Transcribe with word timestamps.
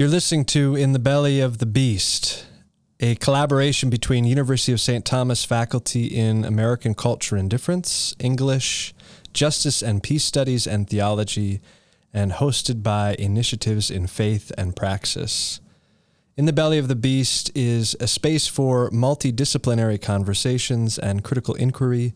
You're 0.00 0.08
listening 0.08 0.46
to 0.46 0.76
In 0.76 0.94
the 0.94 0.98
Belly 0.98 1.40
of 1.40 1.58
the 1.58 1.66
Beast, 1.66 2.46
a 3.00 3.16
collaboration 3.16 3.90
between 3.90 4.24
University 4.24 4.72
of 4.72 4.80
St. 4.80 5.04
Thomas 5.04 5.44
faculty 5.44 6.06
in 6.06 6.42
American 6.42 6.94
Culture 6.94 7.36
and 7.36 7.50
Difference, 7.50 8.14
English, 8.18 8.94
Justice 9.34 9.82
and 9.82 10.02
Peace 10.02 10.24
Studies, 10.24 10.66
and 10.66 10.88
Theology, 10.88 11.60
and 12.14 12.32
hosted 12.32 12.82
by 12.82 13.14
Initiatives 13.18 13.90
in 13.90 14.06
Faith 14.06 14.50
and 14.56 14.74
Praxis. 14.74 15.60
In 16.34 16.46
the 16.46 16.54
Belly 16.54 16.78
of 16.78 16.88
the 16.88 16.96
Beast 16.96 17.50
is 17.54 17.94
a 18.00 18.08
space 18.08 18.46
for 18.46 18.88
multidisciplinary 18.92 20.00
conversations 20.00 20.98
and 20.98 21.22
critical 21.22 21.56
inquiry 21.56 22.14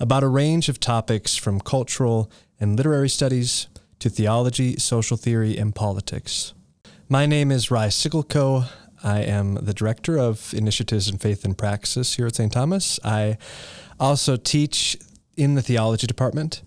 about 0.00 0.22
a 0.22 0.28
range 0.28 0.70
of 0.70 0.80
topics 0.80 1.36
from 1.36 1.60
cultural 1.60 2.30
and 2.58 2.78
literary 2.78 3.10
studies 3.10 3.68
to 3.98 4.08
theology, 4.08 4.78
social 4.78 5.18
theory, 5.18 5.58
and 5.58 5.74
politics. 5.74 6.54
My 7.08 7.24
name 7.24 7.52
is 7.52 7.70
Rai 7.70 7.86
Sigelko. 7.86 8.68
I 9.04 9.20
am 9.20 9.54
the 9.54 9.72
director 9.72 10.18
of 10.18 10.52
Initiatives 10.52 11.08
in 11.08 11.18
Faith 11.18 11.44
and 11.44 11.56
Praxis 11.56 12.16
here 12.16 12.26
at 12.26 12.34
St. 12.34 12.52
Thomas. 12.52 12.98
I 13.04 13.38
also 14.00 14.36
teach 14.36 14.96
in 15.36 15.54
the 15.54 15.62
theology 15.62 16.08
department 16.08 16.62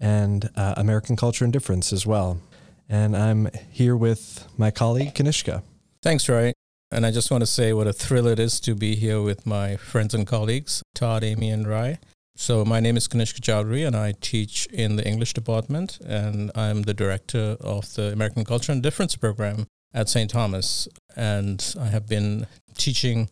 and 0.00 0.50
uh, 0.56 0.74
American 0.76 1.14
Culture 1.14 1.44
and 1.44 1.52
Difference 1.52 1.92
as 1.92 2.04
well. 2.04 2.40
And 2.88 3.16
I'm 3.16 3.48
here 3.70 3.96
with 3.96 4.48
my 4.58 4.72
colleague, 4.72 5.14
Kanishka. 5.14 5.62
Thanks, 6.02 6.28
Rai. 6.28 6.52
And 6.90 7.06
I 7.06 7.12
just 7.12 7.30
want 7.30 7.42
to 7.42 7.46
say 7.46 7.72
what 7.72 7.86
a 7.86 7.92
thrill 7.92 8.26
it 8.26 8.40
is 8.40 8.58
to 8.60 8.74
be 8.74 8.96
here 8.96 9.22
with 9.22 9.46
my 9.46 9.76
friends 9.76 10.14
and 10.14 10.26
colleagues, 10.26 10.82
Todd, 10.96 11.22
Amy, 11.22 11.48
and 11.48 11.68
Rai. 11.68 12.00
So 12.40 12.64
my 12.64 12.80
name 12.80 12.96
is 12.96 13.06
Kanishka 13.06 13.42
Chowdhury, 13.42 13.86
and 13.86 13.94
I 13.94 14.14
teach 14.18 14.64
in 14.72 14.96
the 14.96 15.06
English 15.06 15.34
department, 15.34 15.98
and 16.06 16.50
I'm 16.54 16.84
the 16.84 16.94
director 16.94 17.58
of 17.60 17.94
the 17.96 18.12
American 18.12 18.46
Culture 18.46 18.72
and 18.72 18.82
Difference 18.82 19.14
program 19.14 19.66
at 19.92 20.08
St. 20.08 20.30
Thomas. 20.30 20.88
And 21.14 21.62
I 21.78 21.88
have 21.88 22.08
been 22.08 22.46
teaching 22.78 23.28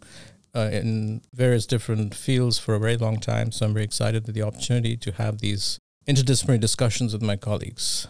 uh, 0.55 0.69
in 0.71 1.23
various 1.33 1.65
different 1.65 2.15
fields 2.15 2.59
for 2.59 2.75
a 2.75 2.79
very 2.79 2.99
long 2.99 3.19
time. 3.19 3.51
So 3.51 3.65
I'm 3.65 3.73
very 3.73 3.87
excited 3.87 4.27
with 4.27 4.35
the 4.35 4.43
opportunity 4.43 4.95
to 4.99 5.13
have 5.13 5.39
these 5.39 5.79
interdisciplinary 6.07 6.61
discussions 6.61 7.15
with 7.15 7.23
my 7.23 7.37
colleagues. 7.37 8.09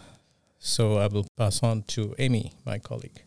So 0.59 0.99
I 0.99 1.07
will 1.07 1.29
pass 1.37 1.63
on 1.63 1.85
to 1.95 2.17
Amy, 2.19 2.55
my 2.67 2.79
colleague. 2.81 3.23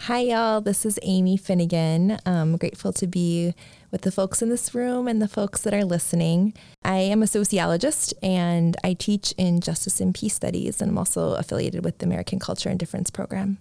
Hi, 0.00 0.20
y'all. 0.20 0.60
This 0.60 0.86
is 0.86 1.00
Amy 1.02 1.36
Finnegan. 1.36 2.18
I'm 2.24 2.58
grateful 2.58 2.92
to 2.92 3.06
be 3.08 3.54
with 3.90 4.02
the 4.02 4.12
folks 4.12 4.40
in 4.40 4.50
this 4.50 4.72
room 4.72 5.08
and 5.08 5.20
the 5.20 5.26
folks 5.26 5.62
that 5.62 5.74
are 5.74 5.84
listening. 5.84 6.54
I 6.84 6.98
am 6.98 7.22
a 7.22 7.26
sociologist 7.26 8.14
and 8.22 8.76
I 8.84 8.92
teach 8.92 9.34
in 9.36 9.60
Justice 9.60 10.00
and 10.00 10.14
Peace 10.14 10.34
Studies, 10.34 10.80
and 10.80 10.90
I'm 10.90 10.98
also 10.98 11.32
affiliated 11.34 11.84
with 11.84 11.98
the 11.98 12.06
American 12.06 12.38
Culture 12.38 12.68
and 12.68 12.78
Difference 12.78 13.10
program. 13.10 13.58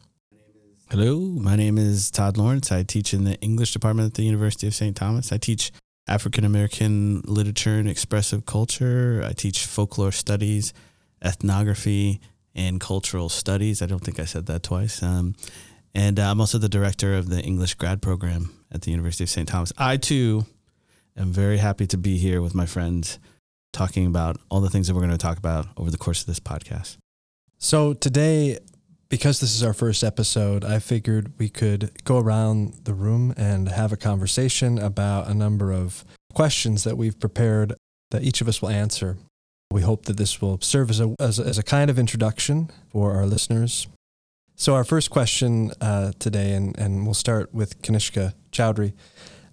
Hello, 0.91 1.19
my 1.19 1.55
name 1.55 1.79
is 1.79 2.11
Todd 2.11 2.37
Lawrence. 2.37 2.71
I 2.71 2.83
teach 2.83 3.13
in 3.13 3.23
the 3.23 3.39
English 3.39 3.71
department 3.71 4.07
at 4.07 4.13
the 4.13 4.23
University 4.23 4.67
of 4.67 4.75
St. 4.75 4.95
Thomas. 4.95 5.31
I 5.31 5.37
teach 5.37 5.71
African 6.07 6.43
American 6.43 7.21
literature 7.21 7.79
and 7.79 7.89
expressive 7.89 8.45
culture. 8.45 9.23
I 9.25 9.31
teach 9.31 9.65
folklore 9.65 10.11
studies, 10.11 10.73
ethnography, 11.23 12.19
and 12.53 12.79
cultural 12.79 13.29
studies. 13.29 13.81
I 13.81 13.87
don't 13.87 14.03
think 14.03 14.19
I 14.19 14.25
said 14.25 14.45
that 14.45 14.61
twice. 14.61 15.01
Um, 15.01 15.33
and 15.95 16.19
uh, 16.19 16.29
I'm 16.29 16.41
also 16.41 16.57
the 16.57 16.69
director 16.69 17.15
of 17.15 17.29
the 17.29 17.41
English 17.41 17.75
grad 17.75 18.01
program 18.01 18.53
at 18.71 18.81
the 18.81 18.91
University 18.91 19.23
of 19.23 19.29
St. 19.29 19.47
Thomas. 19.47 19.71
I 19.77 19.95
too 19.95 20.45
am 21.17 21.31
very 21.31 21.57
happy 21.57 21.87
to 21.87 21.97
be 21.97 22.17
here 22.17 22.41
with 22.41 22.53
my 22.53 22.65
friends 22.65 23.17
talking 23.71 24.05
about 24.05 24.37
all 24.51 24.59
the 24.59 24.69
things 24.69 24.87
that 24.87 24.93
we're 24.93 25.01
going 25.01 25.11
to 25.11 25.17
talk 25.17 25.37
about 25.37 25.67
over 25.77 25.89
the 25.89 25.97
course 25.97 26.21
of 26.21 26.27
this 26.27 26.39
podcast. 26.39 26.97
So 27.57 27.93
today, 27.93 28.59
because 29.07 29.39
this 29.39 29.55
is 29.55 29.63
our 29.63 29.73
first 29.73 30.03
episode, 30.03 30.65
I 30.65 30.79
figured 30.79 31.31
we 31.39 31.47
could 31.47 31.91
go 32.03 32.19
around 32.19 32.81
the 32.83 32.93
room 32.93 33.33
and 33.37 33.69
have 33.69 33.93
a 33.93 33.97
conversation 33.97 34.77
about 34.77 35.27
a 35.27 35.33
number 35.33 35.71
of 35.71 36.03
questions 36.33 36.83
that 36.83 36.97
we've 36.97 37.17
prepared 37.17 37.73
that 38.11 38.23
each 38.23 38.41
of 38.41 38.49
us 38.49 38.61
will 38.61 38.69
answer. 38.69 39.17
We 39.71 39.81
hope 39.81 40.05
that 40.05 40.17
this 40.17 40.41
will 40.41 40.59
serve 40.61 40.89
as 40.89 40.99
a, 40.99 41.15
as 41.19 41.39
a, 41.39 41.43
as 41.43 41.57
a 41.57 41.63
kind 41.63 41.89
of 41.89 41.97
introduction 41.97 42.69
for 42.91 43.13
our 43.13 43.25
listeners 43.25 43.87
so 44.55 44.75
our 44.75 44.83
first 44.83 45.09
question 45.09 45.71
uh, 45.81 46.11
today, 46.19 46.53
and, 46.53 46.77
and 46.77 47.05
we'll 47.05 47.13
start 47.13 47.53
with 47.53 47.81
Kanishka 47.81 48.33
Chowdhury, 48.51 48.93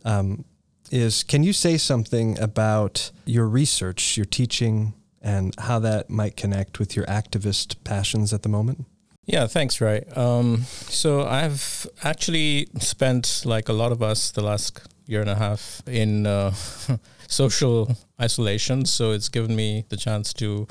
um, 0.05 0.45
is 0.91 1.23
can 1.23 1.43
you 1.43 1.53
say 1.53 1.79
something 1.79 2.39
about 2.39 3.11
your 3.25 3.49
research, 3.49 4.17
your 4.17 4.27
teaching, 4.27 4.95
and 5.23 5.55
how 5.59 5.79
that 5.79 6.11
might 6.11 6.37
connect 6.37 6.79
with 6.79 6.95
your 6.97 7.07
activist 7.07 7.77
passions 7.85 8.33
at 8.33 8.43
the 8.43 8.49
moment? 8.49 8.85
Yeah, 9.25 9.47
thanks, 9.47 9.81
Rai. 9.81 10.05
Um, 10.17 10.63
so 10.89 11.23
I've 11.25 11.87
actually 12.03 12.69
spent, 12.81 13.43
like 13.45 13.69
a 13.69 13.73
lot 13.73 13.93
of 13.93 14.03
us, 14.03 14.33
the 14.33 14.43
last 14.43 14.81
year 15.07 15.21
and 15.21 15.31
a 15.31 15.35
half 15.35 15.83
in 15.87 16.27
uh, 16.27 16.53
social 17.29 17.97
isolation. 18.21 18.85
So 18.85 19.13
it's 19.13 19.29
given 19.29 19.55
me 19.57 19.85
the 19.89 19.97
chance 19.97 20.33
to 20.35 20.67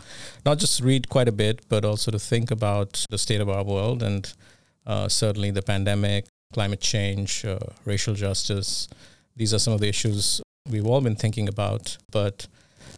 not 0.46 0.58
just 0.58 0.82
read 0.82 1.10
quite 1.10 1.28
a 1.28 1.32
bit, 1.32 1.68
but 1.70 1.86
also 1.86 2.12
to 2.12 2.20
think 2.20 2.52
about 2.52 3.06
the 3.10 3.18
state 3.18 3.42
of 3.42 3.50
our 3.50 3.64
world 3.64 4.04
and 4.04 4.32
uh, 4.86 5.08
certainly 5.08 5.52
the 5.52 5.62
pandemic, 5.62 6.26
climate 6.54 6.82
change, 6.82 7.46
uh, 7.46 7.60
racial 7.86 8.14
justice. 8.14 8.88
These 9.36 9.54
are 9.54 9.60
some 9.60 9.74
of 9.74 9.80
the 9.80 9.88
issues 9.88 10.42
we've 10.70 10.86
all 10.86 11.02
been 11.02 11.16
thinking 11.16 11.48
about. 11.48 11.98
But 12.12 12.48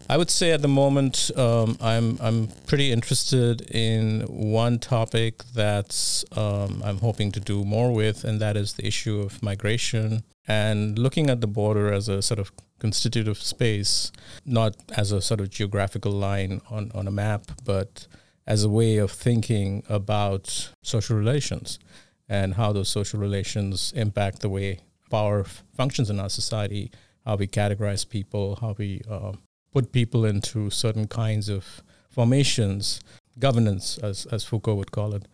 I 0.09 0.17
would 0.17 0.29
say 0.29 0.51
at 0.51 0.61
the 0.61 0.67
moment, 0.67 1.31
um, 1.37 1.77
I'm 1.81 2.17
I'm 2.21 2.47
pretty 2.67 2.91
interested 2.91 3.61
in 3.71 4.21
one 4.21 4.79
topic 4.79 5.43
that's 5.53 6.25
um, 6.35 6.81
I'm 6.83 6.97
hoping 6.97 7.31
to 7.33 7.39
do 7.39 7.63
more 7.63 7.91
with, 7.93 8.23
and 8.23 8.39
that 8.41 8.57
is 8.57 8.73
the 8.73 8.85
issue 8.85 9.19
of 9.19 9.41
migration 9.41 10.23
and 10.47 10.99
looking 10.99 11.29
at 11.29 11.41
the 11.41 11.47
border 11.47 11.91
as 11.91 12.09
a 12.09 12.21
sort 12.21 12.39
of 12.39 12.51
constitutive 12.79 13.37
space, 13.37 14.11
not 14.45 14.75
as 14.97 15.11
a 15.11 15.21
sort 15.21 15.39
of 15.39 15.49
geographical 15.49 16.11
line 16.11 16.61
on, 16.69 16.91
on 16.93 17.07
a 17.07 17.11
map, 17.11 17.43
but 17.63 18.07
as 18.45 18.63
a 18.63 18.69
way 18.69 18.97
of 18.97 19.09
thinking 19.09 19.83
about 19.87 20.73
social 20.81 21.15
relations 21.15 21.79
and 22.27 22.55
how 22.55 22.73
those 22.73 22.89
social 22.89 23.19
relations 23.19 23.93
impact 23.95 24.41
the 24.41 24.49
way 24.49 24.79
power 25.09 25.41
f- 25.41 25.63
functions 25.73 26.09
in 26.09 26.19
our 26.19 26.29
society, 26.29 26.91
how 27.25 27.35
we 27.35 27.47
categorize 27.47 28.07
people, 28.07 28.57
how 28.59 28.75
we 28.77 29.01
uh, 29.09 29.31
put 29.71 29.91
people 29.91 30.25
into 30.25 30.69
certain 30.69 31.07
kinds 31.07 31.47
of 31.47 31.81
formations, 32.09 33.01
governance, 33.39 33.97
as, 33.99 34.25
as 34.27 34.43
Foucault 34.43 34.75
would 34.75 34.91
call 34.91 35.13
it. 35.13 35.25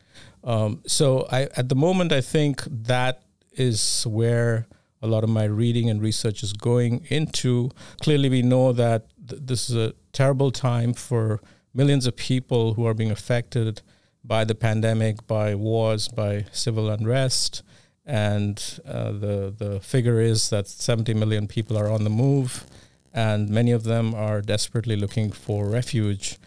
Um, 0.43 0.81
so 0.85 1.27
I, 1.31 1.43
at 1.57 1.69
the 1.69 1.75
moment, 1.75 2.11
I 2.11 2.21
think 2.21 2.63
that 2.65 3.23
is 3.53 4.05
where 4.07 4.67
a 5.01 5.07
lot 5.07 5.23
of 5.23 5.29
my 5.29 5.45
reading 5.45 5.89
and 5.89 6.01
research 6.01 6.43
is 6.43 6.53
going 6.53 7.05
into. 7.09 7.71
Clearly, 8.01 8.29
we 8.29 8.41
know 8.41 8.73
that 8.73 9.07
th- 9.27 9.41
this 9.45 9.69
is 9.69 9.75
a 9.75 9.93
terrible 10.11 10.51
time 10.51 10.93
for 10.93 11.39
millions 11.73 12.05
of 12.05 12.15
people 12.15 12.73
who 12.73 12.85
are 12.85 12.93
being 12.93 13.11
affected 13.11 13.81
by 14.23 14.43
the 14.43 14.55
pandemic, 14.55 15.25
by 15.27 15.55
wars, 15.55 16.07
by 16.07 16.45
civil 16.51 16.89
unrest. 16.89 17.63
And 18.05 18.61
uh, 18.87 19.11
the, 19.11 19.53
the 19.55 19.79
figure 19.79 20.19
is 20.19 20.49
that 20.49 20.67
70 20.67 21.13
million 21.13 21.47
people 21.47 21.77
are 21.77 21.89
on 21.89 22.03
the 22.03 22.09
move, 22.09 22.65
and 23.13 23.49
many 23.49 23.71
of 23.71 23.83
them 23.83 24.13
are 24.15 24.41
desperately 24.41 24.95
looking 24.95 25.31
for 25.31 25.69
refuge, 25.69 26.37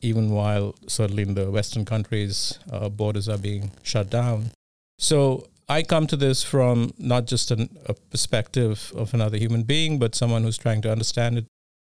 even 0.00 0.30
while 0.30 0.74
certainly 0.88 1.22
in 1.22 1.34
the 1.34 1.50
Western 1.50 1.84
countries, 1.84 2.58
uh, 2.70 2.88
borders 2.88 3.28
are 3.28 3.38
being 3.38 3.70
shut 3.82 4.10
down. 4.10 4.50
So 4.98 5.46
I 5.68 5.82
come 5.82 6.06
to 6.08 6.16
this 6.16 6.42
from 6.42 6.92
not 6.98 7.26
just 7.26 7.50
an, 7.50 7.78
a 7.86 7.94
perspective 7.94 8.92
of 8.94 9.14
another 9.14 9.36
human 9.36 9.62
being, 9.62 9.98
but 9.98 10.14
someone 10.14 10.42
who's 10.42 10.58
trying 10.58 10.82
to 10.82 10.92
understand 10.92 11.38
it 11.38 11.46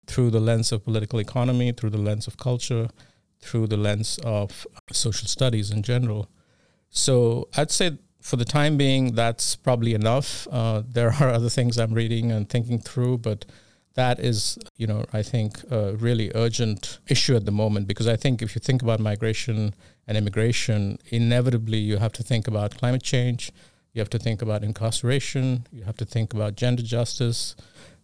through 0.07 0.31
the 0.31 0.41
lens 0.41 0.73
of 0.73 0.85
political 0.85 1.19
economy, 1.19 1.73
through 1.73 1.91
the 1.91 1.99
lens 1.99 2.27
of 2.27 2.37
culture, 2.37 2.89
through 3.41 3.67
the 3.67 3.77
lens 3.77 4.19
of 4.25 4.67
social 4.93 5.29
studies 5.29 5.71
in 5.71 5.83
general. 5.83 6.29
So 6.91 7.49
I'd 7.57 7.71
say 7.71 7.99
for 8.21 8.37
the 8.37 8.45
time 8.45 8.77
being, 8.77 9.15
that's 9.15 9.57
probably 9.57 9.95
enough. 9.95 10.49
Uh, 10.51 10.83
there 10.87 11.13
are 11.13 11.29
other 11.39 11.51
things 11.51 11.79
I'm 11.79 11.95
reading 11.95 12.33
and 12.33 12.49
thinking 12.49 12.79
through, 12.79 13.19
but 13.19 13.45
that 13.97 14.21
is, 14.21 14.59
you 14.77 14.87
know, 14.87 15.05
I 15.13 15.23
think 15.23 15.59
a 15.71 15.97
really 15.97 16.31
urgent 16.35 16.99
issue 17.09 17.35
at 17.35 17.47
the 17.47 17.51
moment 17.51 17.89
because 17.89 18.07
I 18.07 18.17
think 18.17 18.43
if 18.43 18.55
you 18.55 18.61
think 18.61 18.83
about 18.83 19.01
migration 19.01 19.75
and 20.07 20.17
immigration, 20.17 20.99
inevitably 21.09 21.79
you 21.79 21.97
have 21.97 22.13
to 22.13 22.23
think 22.23 22.47
about 22.47 22.79
climate 22.79 23.03
change, 23.03 23.51
you 23.93 24.01
have 24.01 24.11
to 24.11 24.19
think 24.19 24.43
about 24.43 24.63
incarceration, 24.63 25.67
you 25.73 25.85
have 25.85 25.97
to 25.97 26.05
think 26.05 26.35
about 26.35 26.57
gender 26.57 26.83
justice, 26.83 27.57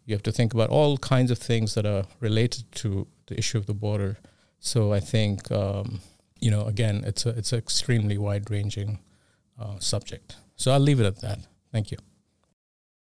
you 0.06 0.14
have 0.14 0.22
to 0.22 0.32
think 0.32 0.54
about 0.54 0.70
all 0.70 0.96
kinds 0.96 1.30
of 1.30 1.38
things 1.38 1.74
that 1.74 1.84
are 1.84 2.04
related 2.20 2.64
to 2.72 3.06
the 3.26 3.38
issue 3.38 3.58
of 3.58 3.66
the 3.66 3.74
border. 3.74 4.16
So 4.60 4.94
I 4.94 5.00
think, 5.00 5.52
um, 5.52 6.00
you 6.40 6.50
know, 6.50 6.64
again, 6.64 7.04
it's 7.06 7.26
a 7.26 7.30
it's 7.30 7.52
an 7.52 7.58
extremely 7.58 8.16
wide 8.16 8.50
ranging 8.50 8.98
uh, 9.58 9.78
subject. 9.78 10.36
So 10.56 10.72
I'll 10.72 10.80
leave 10.80 11.00
it 11.00 11.06
at 11.06 11.20
that. 11.20 11.40
Thank 11.70 11.90
you. 11.90 11.98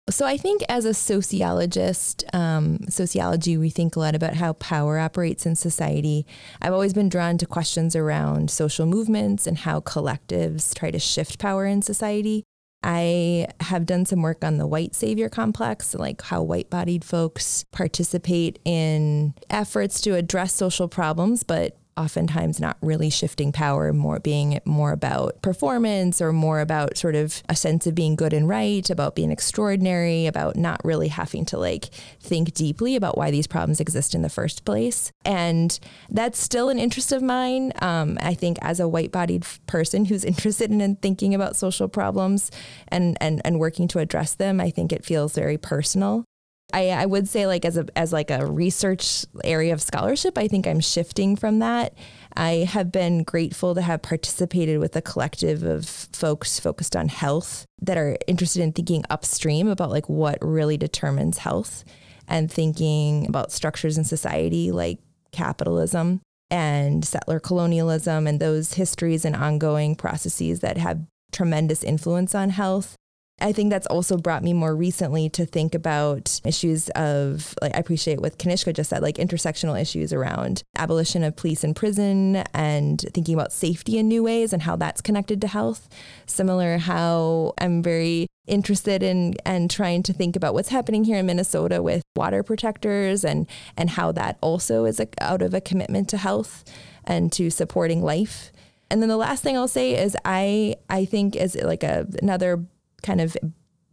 So 0.09 0.25
I 0.25 0.37
think 0.37 0.63
as 0.69 0.85
a 0.85 0.93
sociologist, 0.93 2.23
um, 2.33 2.79
sociology, 2.89 3.57
we 3.57 3.69
think 3.69 3.95
a 3.95 3.99
lot 3.99 4.15
about 4.15 4.35
how 4.35 4.53
power 4.53 4.97
operates 4.97 5.45
in 5.45 5.55
society. 5.55 6.25
I've 6.61 6.73
always 6.73 6.93
been 6.93 7.09
drawn 7.09 7.37
to 7.37 7.45
questions 7.45 7.95
around 7.95 8.49
social 8.49 8.85
movements 8.85 9.45
and 9.45 9.59
how 9.59 9.81
collectives 9.81 10.73
try 10.73 10.91
to 10.91 10.99
shift 10.99 11.37
power 11.37 11.65
in 11.65 11.81
society. 11.81 12.43
I 12.81 13.47
have 13.59 13.85
done 13.85 14.05
some 14.05 14.21
work 14.21 14.43
on 14.43 14.57
the 14.57 14.67
white 14.67 14.95
savior 14.95 15.29
complex, 15.29 15.93
like 15.93 16.21
how 16.21 16.41
white 16.41 16.69
bodied 16.69 17.03
folks 17.03 17.65
participate 17.71 18.57
in 18.63 19.33
efforts 19.49 19.99
to 20.01 20.15
address 20.15 20.53
social 20.53 20.87
problems, 20.87 21.43
but 21.43 21.77
oftentimes 21.99 22.59
not 22.59 22.77
really 22.81 23.09
shifting 23.09 23.51
power, 23.51 23.91
more 23.91 24.19
being 24.19 24.59
more 24.63 24.93
about 24.93 25.41
performance 25.41 26.21
or 26.21 26.31
more 26.31 26.61
about 26.61 26.97
sort 26.97 27.15
of 27.15 27.43
a 27.49 27.55
sense 27.55 27.85
of 27.85 27.93
being 27.93 28.15
good 28.15 28.31
and 28.31 28.47
right, 28.47 28.89
about 28.89 29.15
being 29.15 29.31
extraordinary, 29.31 30.25
about 30.25 30.55
not 30.55 30.79
really 30.85 31.09
having 31.09 31.43
to 31.45 31.57
like 31.57 31.85
think 32.21 32.53
deeply 32.53 32.95
about 32.95 33.17
why 33.17 33.29
these 33.29 33.47
problems 33.47 33.81
exist 33.81 34.15
in 34.15 34.21
the 34.21 34.29
first 34.29 34.63
place. 34.63 35.11
And 35.25 35.77
that's 36.09 36.39
still 36.39 36.69
an 36.69 36.79
interest 36.79 37.11
of 37.11 37.21
mine. 37.21 37.73
Um, 37.81 38.17
I 38.21 38.33
think 38.33 38.57
as 38.61 38.79
a 38.79 38.87
white 38.87 39.11
bodied 39.11 39.45
person 39.67 40.05
who's 40.05 40.23
interested 40.33 40.71
in, 40.71 40.79
in 40.79 40.95
thinking 40.95 41.35
about 41.35 41.57
social 41.57 41.89
problems 41.89 42.49
and, 42.87 43.17
and, 43.19 43.41
and 43.43 43.59
working 43.59 43.87
to 43.89 43.99
address 43.99 44.35
them, 44.35 44.61
I 44.61 44.69
think 44.69 44.93
it 44.93 45.03
feels 45.03 45.35
very 45.35 45.57
personal. 45.57 46.25
I, 46.73 46.89
I 46.89 47.05
would 47.05 47.27
say 47.27 47.47
like 47.47 47.65
as 47.65 47.77
a 47.77 47.85
as 47.95 48.13
like 48.13 48.29
a 48.29 48.45
research 48.45 49.25
area 49.43 49.73
of 49.73 49.81
scholarship, 49.81 50.37
I 50.37 50.47
think 50.47 50.67
I'm 50.67 50.79
shifting 50.79 51.35
from 51.35 51.59
that. 51.59 51.93
I 52.35 52.67
have 52.69 52.91
been 52.91 53.23
grateful 53.23 53.73
to 53.75 53.81
have 53.81 54.01
participated 54.01 54.79
with 54.79 54.95
a 54.95 55.01
collective 55.01 55.63
of 55.63 55.87
folks 55.87 56.59
focused 56.59 56.95
on 56.95 57.09
health 57.09 57.65
that 57.81 57.97
are 57.97 58.17
interested 58.27 58.61
in 58.61 58.71
thinking 58.71 59.03
upstream 59.09 59.67
about 59.67 59.89
like 59.89 60.07
what 60.07 60.37
really 60.41 60.77
determines 60.77 61.39
health 61.39 61.83
and 62.27 62.51
thinking 62.51 63.27
about 63.27 63.51
structures 63.51 63.97
in 63.97 64.03
society 64.03 64.71
like 64.71 64.99
capitalism 65.31 66.21
and 66.51 67.03
settler 67.03 67.39
colonialism 67.39 68.27
and 68.27 68.39
those 68.39 68.73
histories 68.73 69.25
and 69.25 69.35
ongoing 69.35 69.95
processes 69.95 70.59
that 70.59 70.77
have 70.77 71.01
tremendous 71.31 71.83
influence 71.83 72.33
on 72.33 72.51
health 72.51 72.95
I 73.41 73.51
think 73.51 73.69
that's 73.69 73.87
also 73.87 74.17
brought 74.17 74.43
me 74.43 74.53
more 74.53 74.75
recently 74.75 75.29
to 75.29 75.45
think 75.45 75.75
about 75.75 76.39
issues 76.45 76.89
of, 76.89 77.55
like, 77.61 77.75
I 77.75 77.79
appreciate 77.79 78.21
what 78.21 78.37
Kanishka 78.37 78.73
just 78.73 78.89
said, 78.89 79.01
like 79.01 79.15
intersectional 79.15 79.79
issues 79.79 80.13
around 80.13 80.63
abolition 80.77 81.23
of 81.23 81.35
police 81.35 81.63
and 81.63 81.75
prison 81.75 82.37
and 82.53 82.99
thinking 83.13 83.33
about 83.33 83.53
safety 83.53 83.97
in 83.97 84.07
new 84.07 84.23
ways 84.23 84.53
and 84.53 84.61
how 84.61 84.75
that's 84.75 85.01
connected 85.01 85.41
to 85.41 85.47
health. 85.47 85.87
Similar, 86.25 86.77
how 86.77 87.53
I'm 87.57 87.81
very 87.81 88.27
interested 88.47 89.03
in 89.03 89.35
and 89.45 89.69
trying 89.69 90.03
to 90.03 90.13
think 90.13 90.35
about 90.35 90.53
what's 90.53 90.69
happening 90.69 91.03
here 91.03 91.17
in 91.17 91.25
Minnesota 91.25 91.83
with 91.83 92.01
water 92.15 92.41
protectors 92.41 93.23
and 93.23 93.47
and 93.77 93.91
how 93.91 94.11
that 94.11 94.37
also 94.41 94.85
is 94.85 94.99
a, 94.99 95.07
out 95.21 95.41
of 95.41 95.53
a 95.53 95.61
commitment 95.61 96.09
to 96.09 96.17
health 96.17 96.63
and 97.03 97.31
to 97.31 97.49
supporting 97.51 98.01
life. 98.01 98.51
And 98.89 99.01
then 99.01 99.09
the 99.09 99.17
last 99.17 99.43
thing 99.43 99.55
I'll 99.55 99.67
say 99.67 99.95
is 99.95 100.17
I 100.25 100.75
I 100.89 101.05
think 101.05 101.35
is 101.35 101.55
like 101.55 101.83
a 101.83 102.07
another 102.21 102.65
kind 103.03 103.21
of 103.21 103.37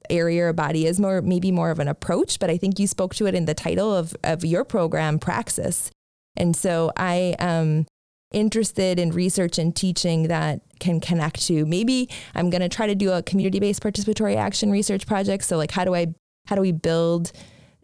area 0.08 0.44
or 0.44 0.53
body 0.53 0.87
is 0.87 1.00
more 1.00 1.20
maybe 1.20 1.50
more 1.50 1.70
of 1.70 1.79
an 1.79 1.88
approach, 1.88 2.38
but 2.38 2.50
I 2.50 2.56
think 2.56 2.79
you 2.79 2.87
spoke 2.87 3.14
to 3.17 3.26
it 3.26 3.35
in 3.35 3.44
the 3.44 3.55
title 3.55 3.94
of, 3.94 4.14
of 4.23 4.44
your 4.44 4.64
program, 4.64 5.19
Praxis. 5.19 5.91
And 6.37 6.55
so 6.55 6.93
I 6.97 7.35
am 7.38 7.87
interested 8.32 8.99
in 8.99 9.11
research 9.11 9.58
and 9.58 9.75
teaching 9.75 10.29
that 10.29 10.61
can 10.79 11.00
connect 11.00 11.47
to 11.47 11.64
maybe 11.64 12.08
I'm 12.35 12.50
going 12.50 12.61
to 12.61 12.69
try 12.69 12.87
to 12.87 12.94
do 12.94 13.12
a 13.12 13.23
community-based 13.23 13.82
participatory 13.82 14.37
action 14.37 14.70
research 14.70 15.06
project. 15.06 15.44
So 15.44 15.56
like 15.56 15.70
how 15.70 15.85
do 15.85 15.94
I 15.94 16.14
how 16.47 16.55
do 16.55 16.62
we 16.62 16.73
build 16.73 17.32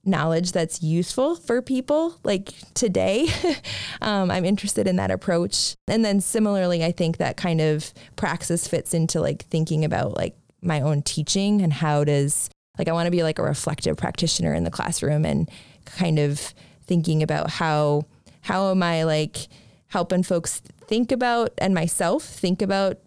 knowledge 0.04 0.52
that's 0.52 0.82
useful 0.82 1.36
for 1.36 1.62
people 1.62 2.18
like 2.24 2.52
today. 2.74 3.28
um, 4.02 4.30
I'm 4.30 4.44
interested 4.44 4.88
in 4.88 4.96
that 4.96 5.10
approach. 5.10 5.74
And 5.86 6.04
then 6.04 6.20
similarly, 6.20 6.84
I 6.84 6.92
think 6.92 7.18
that 7.18 7.36
kind 7.36 7.60
of 7.60 7.92
praxis 8.16 8.66
fits 8.66 8.94
into 8.94 9.20
like 9.20 9.44
thinking 9.44 9.84
about 9.84 10.16
like 10.16 10.34
my 10.62 10.80
own 10.80 11.02
teaching 11.02 11.60
and 11.60 11.72
how 11.72 12.04
does 12.04 12.48
like 12.78 12.88
I 12.88 12.92
want 12.92 13.06
to 13.06 13.10
be 13.10 13.22
like 13.22 13.38
a 13.38 13.42
reflective 13.42 13.96
practitioner 13.96 14.54
in 14.54 14.64
the 14.64 14.70
classroom 14.70 15.24
and 15.24 15.50
kind 15.84 16.18
of 16.18 16.54
thinking 16.84 17.22
about 17.22 17.50
how 17.50 18.06
how 18.40 18.70
am 18.70 18.82
I 18.82 19.04
like 19.04 19.48
helping 19.88 20.22
folks 20.22 20.60
think 20.86 21.12
about 21.12 21.52
and 21.58 21.74
myself 21.74 22.24
think 22.24 22.62
about 22.62 22.98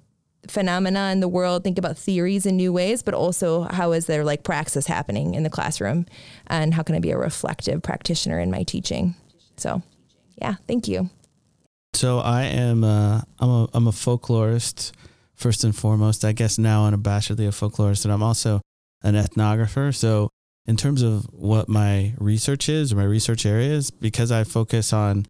phenomena 0.48 1.12
in 1.12 1.19
the 1.19 1.28
world, 1.28 1.63
think 1.63 1.78
about 1.78 1.98
theories 1.98 2.46
in 2.46 2.56
new 2.56 2.72
ways, 2.72 3.02
but 3.02 3.13
also 3.13 3.63
how 3.63 3.92
is 3.92 4.06
there 4.06 4.24
like 4.24 4.44
praxis 4.44 4.86
happening 4.86 5.34
in 5.34 5.44
the 5.44 5.50
classroom 5.50 6.06
and 6.48 6.74
how 6.74 6.84
can 6.84 6.96
I 6.96 7.00
be 7.00 7.12
a 7.12 7.18
reflective 7.18 7.81
practitioner 7.81 8.40
in 8.40 8.51
my 8.51 8.63
teaching? 8.63 9.16
So, 9.58 9.81
yeah, 10.38 10.56
thank 10.68 10.88
you. 10.88 11.10
So 11.94 12.19
I 12.19 12.44
am 12.44 12.84
uh, 12.84 13.22
I'm 13.40 13.50
a 13.50 13.69
I'm 13.74 13.88
a 13.88 13.92
folklorist 13.92 14.92
first 15.36 15.64
and 15.64 15.76
foremost. 15.76 16.26
I 16.26 16.32
guess 16.32 16.58
now 16.58 16.84
I'm 16.84 16.94
a 16.94 16.98
bachelor 16.98 17.48
of 17.48 17.56
folklorist, 17.56 18.06
and 18.06 18.14
I'm 18.14 18.24
also 18.24 18.62
an 19.04 19.16
ethnographer. 19.16 19.94
So, 19.94 20.30
in 20.66 20.78
terms 20.78 21.02
of 21.02 21.26
what 21.32 21.70
my 21.70 22.14
research 22.18 22.70
is 22.70 22.92
or 22.92 22.96
my 22.96 23.04
research 23.04 23.46
areas, 23.46 23.92
because 23.92 24.32
I 24.32 24.44
focus 24.44 24.92
on 24.94 25.28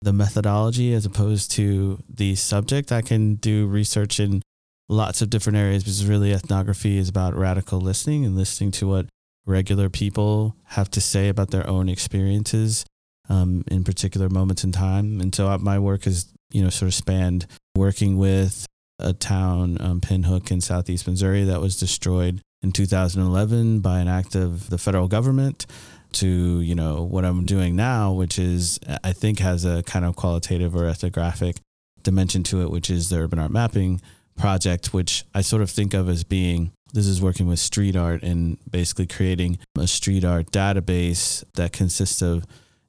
the 0.00 0.12
methodology 0.12 0.94
as 0.94 1.04
opposed 1.04 1.50
to 1.52 2.02
the 2.08 2.34
subject, 2.36 2.92
I 2.92 3.02
can 3.02 3.34
do 3.34 3.66
research 3.66 4.20
in 4.20 4.42
lots 4.88 5.20
of 5.20 5.28
different 5.28 5.58
areas 5.58 5.84
because 5.84 6.06
really 6.06 6.32
ethnography 6.32 6.96
is 6.96 7.08
about 7.08 7.36
radical 7.36 7.80
listening 7.80 8.24
and 8.24 8.36
listening 8.36 8.70
to 8.70 8.88
what 8.88 9.06
regular 9.44 9.88
people 9.88 10.56
have 10.64 10.90
to 10.90 11.00
say 11.00 11.28
about 11.28 11.50
their 11.50 11.66
own 11.66 11.88
experiences 11.88 12.84
um, 13.28 13.64
in 13.70 13.84
particular 13.84 14.28
moments 14.28 14.64
in 14.64 14.72
time. 14.72 15.20
And 15.20 15.34
so 15.34 15.48
uh, 15.48 15.58
my 15.58 15.78
work 15.78 16.04
has, 16.04 16.32
you 16.50 16.62
know, 16.62 16.70
sort 16.70 16.88
of 16.88 16.94
spanned 16.94 17.46
working 17.74 18.16
with 18.16 18.66
a 18.98 19.12
town, 19.12 19.78
um, 19.80 20.00
Pinhook 20.00 20.50
in 20.50 20.60
southeast 20.60 21.06
Missouri, 21.06 21.44
that 21.44 21.60
was 21.60 21.78
destroyed 21.78 22.40
in 22.62 22.72
2011 22.72 23.80
by 23.80 24.00
an 24.00 24.08
act 24.08 24.34
of 24.34 24.70
the 24.70 24.78
federal 24.78 25.08
government 25.08 25.66
to 26.10 26.60
you 26.60 26.74
know 26.74 27.02
what 27.02 27.24
I'm 27.24 27.44
doing 27.44 27.76
now, 27.76 28.12
which 28.12 28.38
is 28.38 28.78
I 29.04 29.12
think 29.12 29.40
has 29.40 29.64
a 29.64 29.82
kind 29.82 30.04
of 30.04 30.16
qualitative 30.16 30.74
or 30.74 30.86
ethnographic 30.86 31.56
dimension 32.02 32.42
to 32.44 32.62
it, 32.62 32.70
which 32.70 32.90
is 32.90 33.08
the 33.08 33.18
urban 33.18 33.38
art 33.38 33.50
mapping 33.50 34.00
project, 34.36 34.94
which 34.94 35.24
I 35.34 35.42
sort 35.42 35.62
of 35.62 35.70
think 35.70 35.94
of 35.94 36.08
as 36.08 36.24
being 36.24 36.72
this 36.94 37.06
is 37.06 37.20
working 37.20 37.46
with 37.46 37.58
street 37.58 37.96
art 37.96 38.22
and 38.22 38.56
basically 38.70 39.06
creating 39.06 39.58
a 39.78 39.86
street 39.86 40.24
art 40.24 40.50
database 40.50 41.44
that 41.54 41.72
consists 41.72 42.22
of 42.22 42.46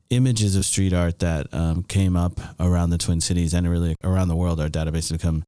images 0.10 0.56
of 0.56 0.66
street 0.66 0.94
art 0.94 1.20
that 1.20 1.54
um, 1.54 1.84
came 1.84 2.16
up 2.16 2.40
around 2.60 2.92
the 2.92 2.98
Twin 2.98 3.20
Cities 3.20 3.54
and 3.54 3.70
really 3.70 3.96
around 4.04 4.30
the 4.30 4.36
world. 4.36 4.60
Our 4.60 4.70
database 4.70 5.10
has 5.10 5.12
become 5.12 5.44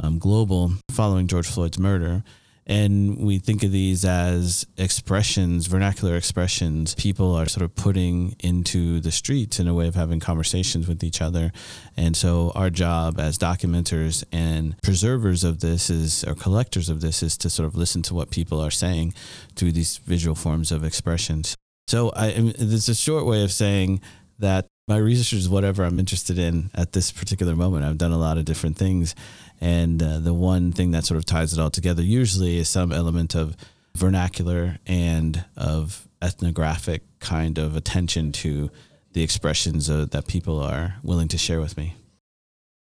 um, 0.00 0.18
global 0.18 0.72
following 0.90 1.26
George 1.26 1.46
Floyd's 1.46 1.78
murder. 1.78 2.22
And 2.64 3.18
we 3.18 3.38
think 3.38 3.64
of 3.64 3.72
these 3.72 4.04
as 4.04 4.64
expressions, 4.76 5.66
vernacular 5.66 6.16
expressions, 6.16 6.94
people 6.94 7.34
are 7.34 7.48
sort 7.48 7.64
of 7.64 7.74
putting 7.74 8.36
into 8.38 9.00
the 9.00 9.10
streets 9.10 9.58
in 9.58 9.66
a 9.66 9.74
way 9.74 9.88
of 9.88 9.96
having 9.96 10.20
conversations 10.20 10.86
with 10.86 11.02
each 11.02 11.20
other. 11.20 11.50
And 11.96 12.16
so, 12.16 12.52
our 12.54 12.70
job 12.70 13.18
as 13.18 13.36
documenters 13.36 14.22
and 14.30 14.76
preservers 14.82 15.42
of 15.42 15.58
this 15.58 15.90
is, 15.90 16.22
or 16.22 16.34
collectors 16.36 16.88
of 16.88 17.00
this, 17.00 17.20
is 17.20 17.36
to 17.38 17.50
sort 17.50 17.66
of 17.66 17.74
listen 17.74 18.00
to 18.02 18.14
what 18.14 18.30
people 18.30 18.60
are 18.60 18.70
saying 18.70 19.12
through 19.56 19.72
these 19.72 19.96
visual 19.96 20.36
forms 20.36 20.70
of 20.70 20.84
expressions. 20.84 21.56
So, 21.88 22.10
I, 22.14 22.28
it's 22.36 22.88
a 22.88 22.94
short 22.94 23.26
way 23.26 23.42
of 23.42 23.50
saying 23.50 24.00
that 24.38 24.66
my 24.88 24.96
research 24.96 25.32
is 25.32 25.48
whatever 25.48 25.84
I'm 25.84 25.98
interested 25.98 26.38
in 26.38 26.70
at 26.74 26.92
this 26.92 27.10
particular 27.12 27.56
moment. 27.56 27.84
I've 27.84 27.98
done 27.98 28.12
a 28.12 28.18
lot 28.18 28.38
of 28.38 28.44
different 28.44 28.76
things. 28.76 29.14
And 29.62 30.02
uh, 30.02 30.18
the 30.18 30.34
one 30.34 30.72
thing 30.72 30.90
that 30.90 31.04
sort 31.04 31.18
of 31.18 31.24
ties 31.24 31.52
it 31.52 31.60
all 31.60 31.70
together 31.70 32.02
usually 32.02 32.58
is 32.58 32.68
some 32.68 32.90
element 32.90 33.36
of 33.36 33.56
vernacular 33.94 34.78
and 34.88 35.44
of 35.56 36.08
ethnographic 36.20 37.02
kind 37.20 37.58
of 37.58 37.76
attention 37.76 38.32
to 38.32 38.72
the 39.12 39.22
expressions 39.22 39.88
uh, 39.88 40.06
that 40.10 40.26
people 40.26 40.58
are 40.58 40.96
willing 41.04 41.28
to 41.28 41.38
share 41.38 41.60
with 41.60 41.76
me. 41.76 41.94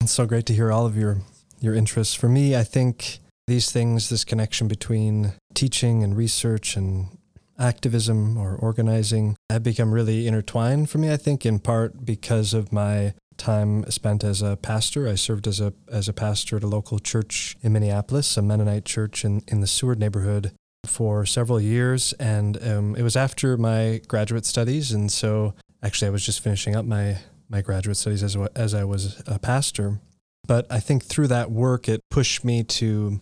It's 0.01 0.11
so 0.11 0.25
great 0.25 0.47
to 0.47 0.53
hear 0.53 0.71
all 0.71 0.87
of 0.87 0.97
your 0.97 1.19
your 1.59 1.75
interests. 1.75 2.15
For 2.15 2.27
me, 2.27 2.55
I 2.55 2.63
think 2.63 3.19
these 3.45 3.71
things, 3.71 4.09
this 4.09 4.23
connection 4.25 4.67
between 4.67 5.33
teaching 5.53 6.03
and 6.03 6.17
research 6.17 6.75
and 6.75 7.15
activism 7.59 8.37
or 8.37 8.55
organizing 8.55 9.35
have 9.51 9.61
become 9.61 9.91
really 9.91 10.25
intertwined 10.27 10.89
for 10.89 10.97
me, 10.97 11.11
I 11.11 11.17
think, 11.17 11.45
in 11.45 11.59
part 11.59 12.05
because 12.05 12.55
of 12.55 12.73
my 12.73 13.13
time 13.37 13.89
spent 13.89 14.23
as 14.23 14.41
a 14.41 14.57
pastor. 14.57 15.07
I 15.07 15.15
served 15.15 15.47
as 15.47 15.59
a 15.59 15.73
as 15.91 16.07
a 16.07 16.13
pastor 16.13 16.57
at 16.57 16.63
a 16.63 16.67
local 16.67 16.99
church 16.99 17.57
in 17.61 17.73
Minneapolis, 17.73 18.37
a 18.37 18.41
Mennonite 18.41 18.85
church 18.85 19.25
in, 19.25 19.43
in 19.47 19.61
the 19.61 19.67
Seward 19.67 19.99
neighborhood 19.99 20.51
for 20.85 21.25
several 21.25 21.59
years. 21.59 22.13
And 22.13 22.61
um, 22.65 22.95
it 22.95 23.01
was 23.01 23.15
after 23.15 23.57
my 23.57 24.01
graduate 24.07 24.45
studies. 24.45 24.91
And 24.91 25.11
so 25.11 25.53
actually 25.83 26.07
I 26.07 26.11
was 26.11 26.25
just 26.25 26.41
finishing 26.41 26.75
up 26.75 26.85
my, 26.85 27.17
my 27.49 27.61
graduate 27.61 27.97
studies 27.97 28.23
as, 28.23 28.37
as 28.55 28.73
I 28.73 28.83
was 28.83 29.21
a 29.27 29.39
pastor. 29.39 29.99
But 30.47 30.67
I 30.71 30.79
think 30.79 31.03
through 31.03 31.27
that 31.27 31.51
work, 31.51 31.89
it 31.89 32.01
pushed 32.11 32.45
me 32.45 32.63
to, 32.63 33.19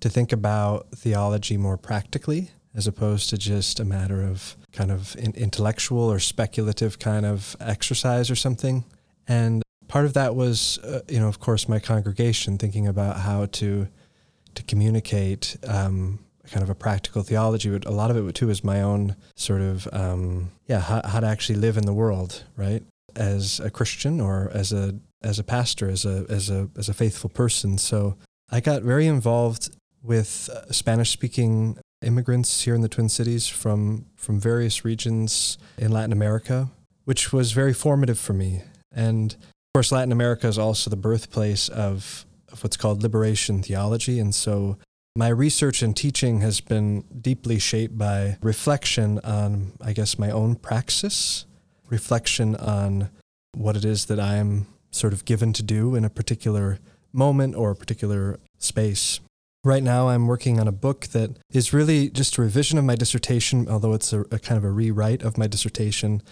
to 0.00 0.08
think 0.08 0.32
about 0.32 0.90
theology 0.92 1.56
more 1.56 1.76
practically 1.76 2.50
as 2.74 2.86
opposed 2.86 3.30
to 3.30 3.38
just 3.38 3.80
a 3.80 3.84
matter 3.84 4.22
of 4.22 4.56
kind 4.72 4.90
of 4.90 5.16
intellectual 5.16 6.12
or 6.12 6.18
speculative 6.18 6.98
kind 6.98 7.24
of 7.24 7.56
exercise 7.58 8.30
or 8.30 8.36
something. 8.36 8.84
And 9.28 9.62
part 9.88 10.04
of 10.04 10.14
that 10.14 10.34
was, 10.34 10.78
uh, 10.78 11.00
you 11.08 11.18
know, 11.18 11.28
of 11.28 11.40
course, 11.40 11.68
my 11.68 11.78
congregation 11.78 12.58
thinking 12.58 12.86
about 12.86 13.18
how 13.18 13.46
to 13.46 13.88
to 14.54 14.62
communicate 14.62 15.56
um, 15.68 16.18
kind 16.50 16.62
of 16.62 16.70
a 16.70 16.74
practical 16.74 17.22
theology, 17.22 17.70
but 17.70 17.84
a 17.84 17.90
lot 17.90 18.10
of 18.10 18.16
it 18.16 18.34
too 18.34 18.48
is 18.50 18.64
my 18.64 18.80
own 18.80 19.14
sort 19.34 19.60
of 19.60 19.86
um, 19.92 20.50
yeah 20.66 20.80
how, 20.80 21.02
how 21.04 21.20
to 21.20 21.26
actually 21.26 21.58
live 21.58 21.76
in 21.76 21.86
the 21.86 21.92
world, 21.92 22.44
right? 22.56 22.82
As 23.14 23.60
a 23.60 23.70
Christian 23.70 24.20
or 24.20 24.50
as 24.54 24.72
a 24.72 24.94
as 25.22 25.38
a 25.38 25.44
pastor, 25.44 25.88
as 25.88 26.04
a 26.04 26.26
as 26.28 26.50
a 26.50 26.68
as 26.76 26.88
a 26.88 26.94
faithful 26.94 27.30
person. 27.30 27.78
So 27.78 28.16
I 28.50 28.60
got 28.60 28.82
very 28.82 29.06
involved 29.06 29.76
with 30.02 30.48
uh, 30.52 30.72
Spanish 30.72 31.10
speaking 31.10 31.78
immigrants 32.02 32.62
here 32.62 32.74
in 32.74 32.80
the 32.80 32.88
Twin 32.88 33.08
Cities 33.08 33.48
from 33.48 34.06
from 34.16 34.40
various 34.40 34.84
regions 34.84 35.58
in 35.78 35.90
Latin 35.90 36.12
America, 36.12 36.70
which 37.04 37.32
was 37.32 37.52
very 37.52 37.72
formative 37.72 38.18
for 38.18 38.32
me. 38.32 38.62
And 38.96 39.34
of 39.34 39.72
course, 39.74 39.92
Latin 39.92 40.10
America 40.10 40.48
is 40.48 40.58
also 40.58 40.90
the 40.90 40.96
birthplace 40.96 41.68
of, 41.68 42.26
of 42.50 42.64
what's 42.64 42.76
called 42.76 43.02
liberation 43.02 43.62
theology. 43.62 44.18
And 44.18 44.34
so 44.34 44.78
my 45.14 45.28
research 45.28 45.82
and 45.82 45.96
teaching 45.96 46.40
has 46.40 46.60
been 46.60 47.04
deeply 47.20 47.58
shaped 47.58 47.96
by 47.96 48.38
reflection 48.42 49.20
on, 49.20 49.72
I 49.80 49.92
guess, 49.92 50.18
my 50.18 50.30
own 50.30 50.56
praxis, 50.56 51.46
reflection 51.88 52.56
on 52.56 53.10
what 53.54 53.76
it 53.76 53.84
is 53.84 54.06
that 54.06 54.18
I 54.18 54.36
am 54.36 54.66
sort 54.90 55.12
of 55.12 55.24
given 55.24 55.52
to 55.52 55.62
do 55.62 55.94
in 55.94 56.04
a 56.04 56.10
particular 56.10 56.78
moment 57.12 57.54
or 57.54 57.70
a 57.70 57.76
particular 57.76 58.38
space. 58.58 59.20
Right 59.64 59.82
now, 59.82 60.08
I'm 60.08 60.26
working 60.26 60.60
on 60.60 60.68
a 60.68 60.72
book 60.72 61.08
that 61.08 61.30
is 61.50 61.72
really 61.72 62.08
just 62.08 62.38
a 62.38 62.42
revision 62.42 62.78
of 62.78 62.84
my 62.84 62.94
dissertation, 62.94 63.68
although 63.68 63.94
it's 63.94 64.12
a, 64.12 64.20
a 64.30 64.38
kind 64.38 64.56
of 64.58 64.64
a 64.64 64.70
rewrite 64.70 65.22
of 65.22 65.36
my 65.36 65.46
dissertation. 65.46 66.22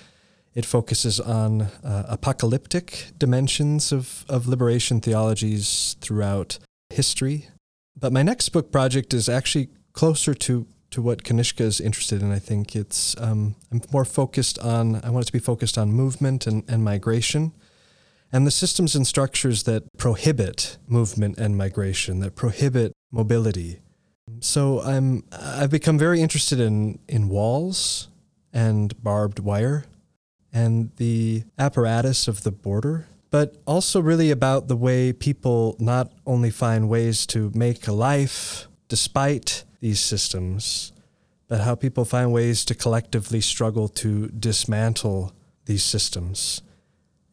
It 0.54 0.64
focuses 0.64 1.18
on 1.20 1.62
uh, 1.62 2.04
apocalyptic 2.08 3.11
dimensions 3.18 3.92
of, 3.92 4.25
of 4.28 4.46
liberation 4.46 5.00
theologies 5.00 5.96
throughout 6.00 6.58
history. 6.90 7.49
But 7.99 8.12
my 8.12 8.23
next 8.23 8.50
book 8.50 8.70
project 8.70 9.12
is 9.12 9.28
actually 9.28 9.68
closer 9.92 10.34
to, 10.34 10.66
to 10.90 11.02
what 11.02 11.25
Kanishka 11.25 11.62
is 11.62 11.80
interested 11.80 12.23
in. 12.23 12.30
I 12.30 12.38
think 12.38 12.76
it's 12.76 13.16
um, 13.20 13.56
I'm 13.73 13.82
more 13.92 14.04
focused 14.04 14.58
on, 14.61 15.00
I 15.02 15.11
want 15.11 15.25
it 15.25 15.26
to 15.26 15.32
be 15.32 15.38
focused 15.38 15.76
on 15.76 15.92
movement 15.92 16.46
and, 16.46 16.62
and 16.68 16.84
migration 16.84 17.52
and 18.34 18.44
the 18.44 18.50
systems 18.50 18.96
and 18.96 19.06
structures 19.06 19.62
that 19.62 19.84
prohibit 19.96 20.76
movement 20.88 21.38
and 21.38 21.56
migration, 21.56 22.18
that 22.18 22.34
prohibit 22.34 22.92
mobility. 23.12 23.78
So 24.40 24.80
I'm 24.80 25.23
I've 25.30 25.70
become 25.70 25.99
very 25.99 26.20
interested 26.20 26.58
in 26.58 26.99
in 27.08 27.28
walls 27.28 28.08
and 28.52 29.00
barbed 29.00 29.38
wire 29.38 29.84
and 30.54 30.92
the 30.96 31.42
apparatus 31.58 32.28
of 32.28 32.44
the 32.44 32.52
border, 32.52 33.06
but 33.30 33.56
also 33.66 34.00
really 34.00 34.30
about 34.30 34.68
the 34.68 34.76
way 34.76 35.12
people 35.12 35.76
not 35.80 36.12
only 36.25 36.50
find 36.50 36.88
ways 36.88 37.26
to 37.26 37.50
make 37.54 37.88
a 37.88 37.92
life 37.92 38.68
despite 38.88 39.64
these 39.80 39.99
systems, 39.99 40.92
but 41.49 41.61
how 41.61 41.75
people 41.75 42.04
find 42.04 42.32
ways 42.32 42.64
to 42.64 42.75
collectively 42.75 43.40
struggle 43.40 43.88
to 43.88 44.28
dismantle 44.28 45.32
these 45.66 45.82
systems 45.82 46.62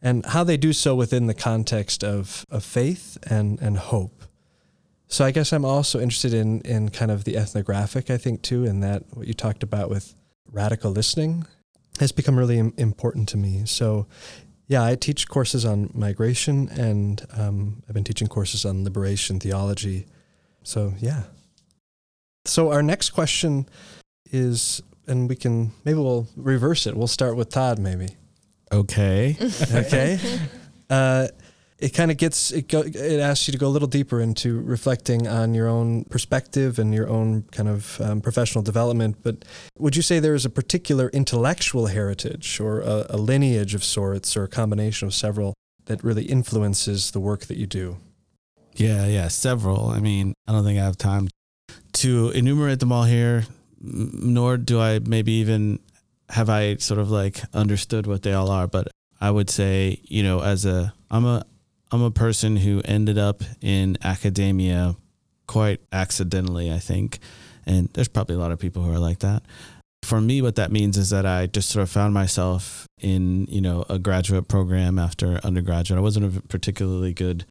and 0.02 0.26
how 0.26 0.42
they 0.42 0.56
do 0.56 0.72
so 0.72 0.96
within 0.96 1.28
the 1.28 1.34
context 1.34 2.02
of, 2.02 2.44
of 2.50 2.64
faith 2.64 3.16
and, 3.30 3.60
and 3.60 3.78
hope. 3.78 4.24
So 5.06 5.24
I 5.24 5.30
guess 5.30 5.52
I'm 5.52 5.64
also 5.64 6.00
interested 6.00 6.34
in, 6.34 6.60
in 6.62 6.88
kind 6.88 7.10
of 7.10 7.22
the 7.22 7.36
ethnographic, 7.36 8.10
I 8.10 8.16
think, 8.16 8.42
too, 8.42 8.64
in 8.64 8.80
that 8.80 9.04
what 9.12 9.28
you 9.28 9.34
talked 9.34 9.62
about 9.62 9.90
with 9.90 10.16
radical 10.50 10.90
listening 10.90 11.46
has 12.00 12.12
become 12.12 12.38
really 12.38 12.58
important 12.58 13.28
to 13.30 13.36
me. 13.36 13.62
So, 13.66 14.06
yeah, 14.66 14.84
I 14.84 14.94
teach 14.94 15.28
courses 15.28 15.64
on 15.64 15.90
migration 15.94 16.68
and 16.70 17.24
um, 17.36 17.82
I've 17.88 17.94
been 17.94 18.04
teaching 18.04 18.28
courses 18.28 18.64
on 18.64 18.84
liberation 18.84 19.38
theology. 19.38 20.06
So, 20.62 20.94
yeah. 20.98 21.24
So, 22.44 22.72
our 22.72 22.82
next 22.82 23.10
question 23.10 23.68
is, 24.30 24.82
and 25.06 25.28
we 25.28 25.36
can 25.36 25.72
maybe 25.84 25.98
we'll 25.98 26.28
reverse 26.36 26.86
it. 26.86 26.96
We'll 26.96 27.06
start 27.06 27.36
with 27.36 27.50
Todd, 27.50 27.78
maybe. 27.78 28.16
Okay. 28.72 29.36
okay. 29.72 30.18
Uh, 30.90 31.26
it 31.82 31.92
kind 31.92 32.12
of 32.12 32.16
gets 32.16 32.52
it 32.52 32.68
go, 32.68 32.82
it 32.82 33.18
asks 33.18 33.48
you 33.48 33.52
to 33.52 33.58
go 33.58 33.66
a 33.66 33.74
little 33.74 33.88
deeper 33.88 34.20
into 34.20 34.60
reflecting 34.60 35.26
on 35.26 35.52
your 35.52 35.66
own 35.66 36.04
perspective 36.04 36.78
and 36.78 36.94
your 36.94 37.08
own 37.08 37.42
kind 37.50 37.68
of 37.68 38.00
um, 38.00 38.20
professional 38.20 38.62
development. 38.62 39.16
But 39.24 39.44
would 39.78 39.96
you 39.96 40.02
say 40.02 40.20
there 40.20 40.36
is 40.36 40.44
a 40.44 40.50
particular 40.50 41.08
intellectual 41.08 41.88
heritage 41.88 42.60
or 42.60 42.80
a, 42.80 43.06
a 43.10 43.16
lineage 43.16 43.74
of 43.74 43.82
sorts 43.82 44.36
or 44.36 44.44
a 44.44 44.48
combination 44.48 45.08
of 45.08 45.14
several 45.14 45.54
that 45.86 46.04
really 46.04 46.22
influences 46.22 47.10
the 47.10 47.18
work 47.18 47.46
that 47.46 47.56
you 47.56 47.66
do? 47.66 47.96
Yeah, 48.74 49.06
yeah, 49.06 49.26
several. 49.26 49.88
I 49.88 49.98
mean, 49.98 50.34
I 50.46 50.52
don't 50.52 50.64
think 50.64 50.78
I 50.78 50.84
have 50.84 50.96
time 50.96 51.28
to 51.94 52.30
enumerate 52.30 52.78
them 52.78 52.92
all 52.92 53.04
here, 53.04 53.44
nor 53.80 54.56
do 54.56 54.80
I 54.80 55.00
maybe 55.00 55.32
even 55.32 55.80
have 56.28 56.48
I 56.48 56.76
sort 56.76 57.00
of 57.00 57.10
like 57.10 57.42
understood 57.52 58.06
what 58.06 58.22
they 58.22 58.34
all 58.34 58.50
are, 58.50 58.68
but 58.68 58.86
I 59.20 59.32
would 59.32 59.50
say, 59.50 60.00
you 60.04 60.22
know, 60.22 60.40
as 60.42 60.64
a 60.64 60.94
I'm 61.10 61.26
a 61.26 61.44
I'm 61.92 62.02
a 62.02 62.10
person 62.10 62.56
who 62.56 62.80
ended 62.86 63.18
up 63.18 63.42
in 63.60 63.98
academia 64.02 64.96
quite 65.46 65.80
accidentally, 65.92 66.72
I 66.72 66.78
think. 66.78 67.18
And 67.66 67.90
there's 67.92 68.08
probably 68.08 68.36
a 68.36 68.38
lot 68.38 68.50
of 68.50 68.58
people 68.58 68.82
who 68.82 68.90
are 68.90 68.98
like 68.98 69.18
that. 69.18 69.42
For 70.02 70.18
me, 70.20 70.40
what 70.40 70.56
that 70.56 70.72
means 70.72 70.96
is 70.96 71.10
that 71.10 71.26
I 71.26 71.46
just 71.46 71.68
sort 71.68 71.82
of 71.82 71.90
found 71.90 72.14
myself 72.14 72.86
in, 72.98 73.44
you 73.44 73.60
know, 73.60 73.84
a 73.90 73.98
graduate 73.98 74.48
program 74.48 74.98
after 74.98 75.38
undergraduate. 75.44 75.98
I 75.98 76.02
wasn't 76.02 76.36
a 76.36 76.40
particularly 76.48 77.12
good 77.12 77.44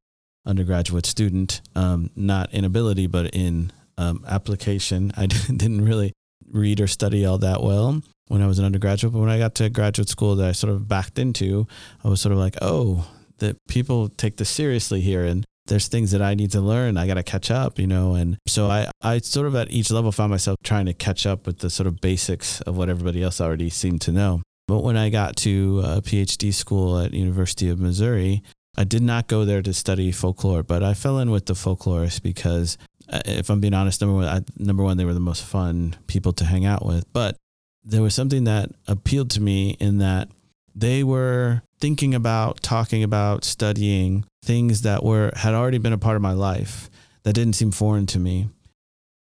undergraduate 0.45 1.05
student, 1.05 1.61
um, 1.75 2.09
not 2.15 2.51
in 2.51 2.65
ability, 2.65 3.05
but 3.05 3.27
in 3.35 3.71
um, 3.99 4.25
application. 4.27 5.13
I 5.15 5.25
didn't 5.27 5.85
really 5.85 6.13
read 6.49 6.81
or 6.81 6.87
study 6.87 7.25
all 7.25 7.37
that 7.37 7.61
well 7.61 8.01
when 8.27 8.41
I 8.41 8.47
was 8.47 8.57
an 8.57 8.65
undergraduate. 8.65 9.13
But 9.13 9.19
when 9.19 9.29
I 9.29 9.37
got 9.37 9.53
to 9.55 9.69
graduate 9.69 10.09
school 10.09 10.35
that 10.37 10.49
I 10.49 10.51
sort 10.51 10.73
of 10.73 10.87
backed 10.87 11.19
into, 11.19 11.67
I 12.03 12.09
was 12.09 12.19
sort 12.19 12.33
of 12.33 12.39
like, 12.39 12.57
oh, 12.59 13.07
that 13.41 13.57
people 13.67 14.09
take 14.09 14.37
this 14.37 14.49
seriously 14.49 15.01
here 15.01 15.25
and 15.25 15.45
there's 15.67 15.87
things 15.87 16.11
that 16.11 16.21
I 16.21 16.33
need 16.33 16.51
to 16.51 16.61
learn. 16.61 16.97
I 16.97 17.07
got 17.07 17.15
to 17.15 17.23
catch 17.23 17.51
up, 17.51 17.77
you 17.77 17.87
know. 17.87 18.15
And 18.15 18.37
so 18.47 18.67
I, 18.67 18.89
I 19.01 19.19
sort 19.19 19.47
of 19.47 19.55
at 19.55 19.69
each 19.71 19.91
level 19.91 20.11
found 20.11 20.31
myself 20.31 20.57
trying 20.63 20.85
to 20.87 20.93
catch 20.93 21.25
up 21.25 21.45
with 21.45 21.59
the 21.59 21.69
sort 21.69 21.87
of 21.87 22.01
basics 22.01 22.61
of 22.61 22.77
what 22.77 22.89
everybody 22.89 23.21
else 23.21 23.39
already 23.39 23.69
seemed 23.69 24.01
to 24.01 24.11
know. 24.11 24.41
But 24.67 24.83
when 24.83 24.97
I 24.97 25.09
got 25.09 25.35
to 25.37 25.81
a 25.83 26.01
PhD 26.01 26.53
school 26.53 26.97
at 26.99 27.13
University 27.13 27.69
of 27.69 27.79
Missouri, 27.79 28.41
I 28.77 28.85
did 28.85 29.01
not 29.01 29.27
go 29.27 29.45
there 29.45 29.61
to 29.61 29.73
study 29.73 30.11
folklore, 30.11 30.63
but 30.63 30.81
I 30.81 30.93
fell 30.93 31.19
in 31.19 31.29
with 31.29 31.45
the 31.45 31.53
folklorists 31.53 32.21
because, 32.21 32.77
uh, 33.09 33.21
if 33.25 33.49
I'm 33.49 33.59
being 33.59 33.73
honest, 33.73 34.01
number 34.01 34.15
one, 34.15 34.25
I, 34.25 34.41
number 34.57 34.83
one, 34.83 34.97
they 34.97 35.05
were 35.05 35.13
the 35.13 35.19
most 35.19 35.43
fun 35.43 35.97
people 36.07 36.31
to 36.33 36.45
hang 36.45 36.65
out 36.65 36.85
with. 36.85 37.11
But 37.11 37.35
there 37.83 38.01
was 38.01 38.15
something 38.15 38.45
that 38.45 38.71
appealed 38.87 39.31
to 39.31 39.41
me 39.41 39.71
in 39.79 39.97
that 39.97 40.29
they 40.75 41.03
were 41.03 41.61
thinking 41.79 42.13
about, 42.13 42.61
talking 42.61 43.03
about, 43.03 43.43
studying 43.43 44.25
things 44.43 44.81
that 44.81 45.03
were 45.03 45.31
had 45.35 45.53
already 45.53 45.77
been 45.77 45.93
a 45.93 45.97
part 45.97 46.15
of 46.15 46.21
my 46.21 46.33
life 46.33 46.89
that 47.23 47.33
didn't 47.33 47.53
seem 47.53 47.71
foreign 47.71 48.05
to 48.07 48.19
me. 48.19 48.49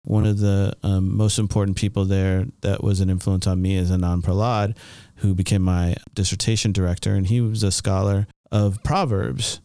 One 0.03 0.25
of 0.25 0.39
the 0.39 0.73
um, 0.83 1.17
most 1.17 1.37
important 1.37 1.75
people 1.75 2.05
there 2.05 2.45
that 2.61 2.83
was 2.83 3.01
an 3.01 3.09
influence 3.09 3.45
on 3.45 3.61
me 3.61 3.75
is 3.75 3.91
Anand 3.91 4.21
Prahlad, 4.21 4.77
who 5.17 5.33
became 5.33 5.61
my 5.61 5.95
dissertation 6.13 6.71
director, 6.71 7.13
and 7.13 7.27
he 7.27 7.41
was 7.41 7.63
a 7.63 7.71
scholar 7.71 8.27
of 8.51 8.81
Proverbs, 8.83 9.59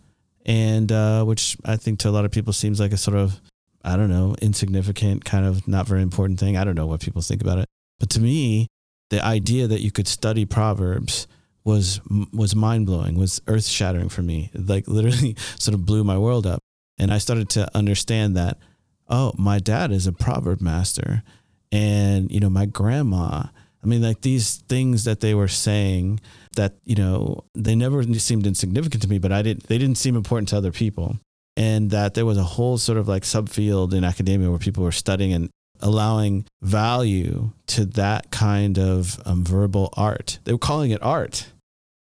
and 0.44 0.90
uh, 0.90 1.24
which 1.24 1.56
I 1.64 1.76
think 1.76 2.00
to 2.00 2.08
a 2.08 2.10
lot 2.10 2.24
of 2.24 2.32
people 2.32 2.52
seems 2.52 2.80
like 2.80 2.92
a 2.92 2.96
sort 2.96 3.16
of 3.16 3.40
I 3.84 3.96
don't 3.96 4.10
know 4.10 4.34
insignificant 4.40 5.24
kind 5.24 5.46
of 5.46 5.66
not 5.68 5.86
very 5.86 6.02
important 6.02 6.40
thing. 6.40 6.56
I 6.56 6.64
don't 6.64 6.76
know 6.76 6.86
what 6.86 7.00
people 7.00 7.22
think 7.22 7.40
about 7.40 7.58
it, 7.58 7.68
but 8.00 8.10
to 8.10 8.20
me, 8.20 8.68
the 9.10 9.24
idea 9.24 9.68
that 9.68 9.80
you 9.80 9.92
could 9.92 10.08
study 10.08 10.44
proverbs 10.44 11.28
was 11.64 12.00
was 12.32 12.54
mind 12.56 12.86
blowing, 12.86 13.16
was 13.16 13.40
earth 13.46 13.66
shattering 13.66 14.08
for 14.08 14.22
me. 14.22 14.50
Like 14.54 14.88
literally, 14.88 15.36
sort 15.58 15.74
of 15.74 15.86
blew 15.86 16.04
my 16.04 16.18
world 16.18 16.46
up. 16.46 16.60
And 16.98 17.12
I 17.12 17.18
started 17.18 17.48
to 17.50 17.68
understand 17.76 18.36
that, 18.36 18.58
oh, 19.08 19.32
my 19.36 19.58
dad 19.58 19.92
is 19.92 20.06
a 20.06 20.12
proverb 20.12 20.60
master, 20.60 21.22
and 21.70 22.30
you 22.30 22.40
know, 22.40 22.50
my 22.50 22.66
grandma. 22.66 23.44
I 23.84 23.88
mean, 23.88 24.00
like 24.00 24.20
these 24.20 24.58
things 24.68 25.02
that 25.04 25.18
they 25.18 25.34
were 25.34 25.48
saying 25.48 26.20
that 26.54 26.74
you 26.84 26.94
know 26.94 27.44
they 27.54 27.74
never 27.74 28.02
seemed 28.14 28.46
insignificant 28.46 29.02
to 29.02 29.08
me, 29.08 29.18
but 29.18 29.32
I 29.32 29.42
didn't. 29.42 29.64
They 29.64 29.78
didn't 29.78 29.98
seem 29.98 30.16
important 30.16 30.48
to 30.50 30.56
other 30.56 30.72
people, 30.72 31.16
and 31.56 31.90
that 31.90 32.14
there 32.14 32.26
was 32.26 32.38
a 32.38 32.44
whole 32.44 32.78
sort 32.78 32.98
of 32.98 33.08
like 33.08 33.24
subfield 33.24 33.92
in 33.92 34.04
academia 34.04 34.50
where 34.50 34.58
people 34.58 34.84
were 34.84 34.92
studying 34.92 35.32
and 35.32 35.50
allowing 35.82 36.46
value 36.62 37.50
to 37.66 37.84
that 37.84 38.30
kind 38.30 38.78
of 38.78 39.20
um, 39.26 39.44
verbal 39.44 39.92
art. 39.96 40.38
They 40.44 40.52
were 40.52 40.58
calling 40.58 40.90
it 40.90 41.02
art. 41.02 41.48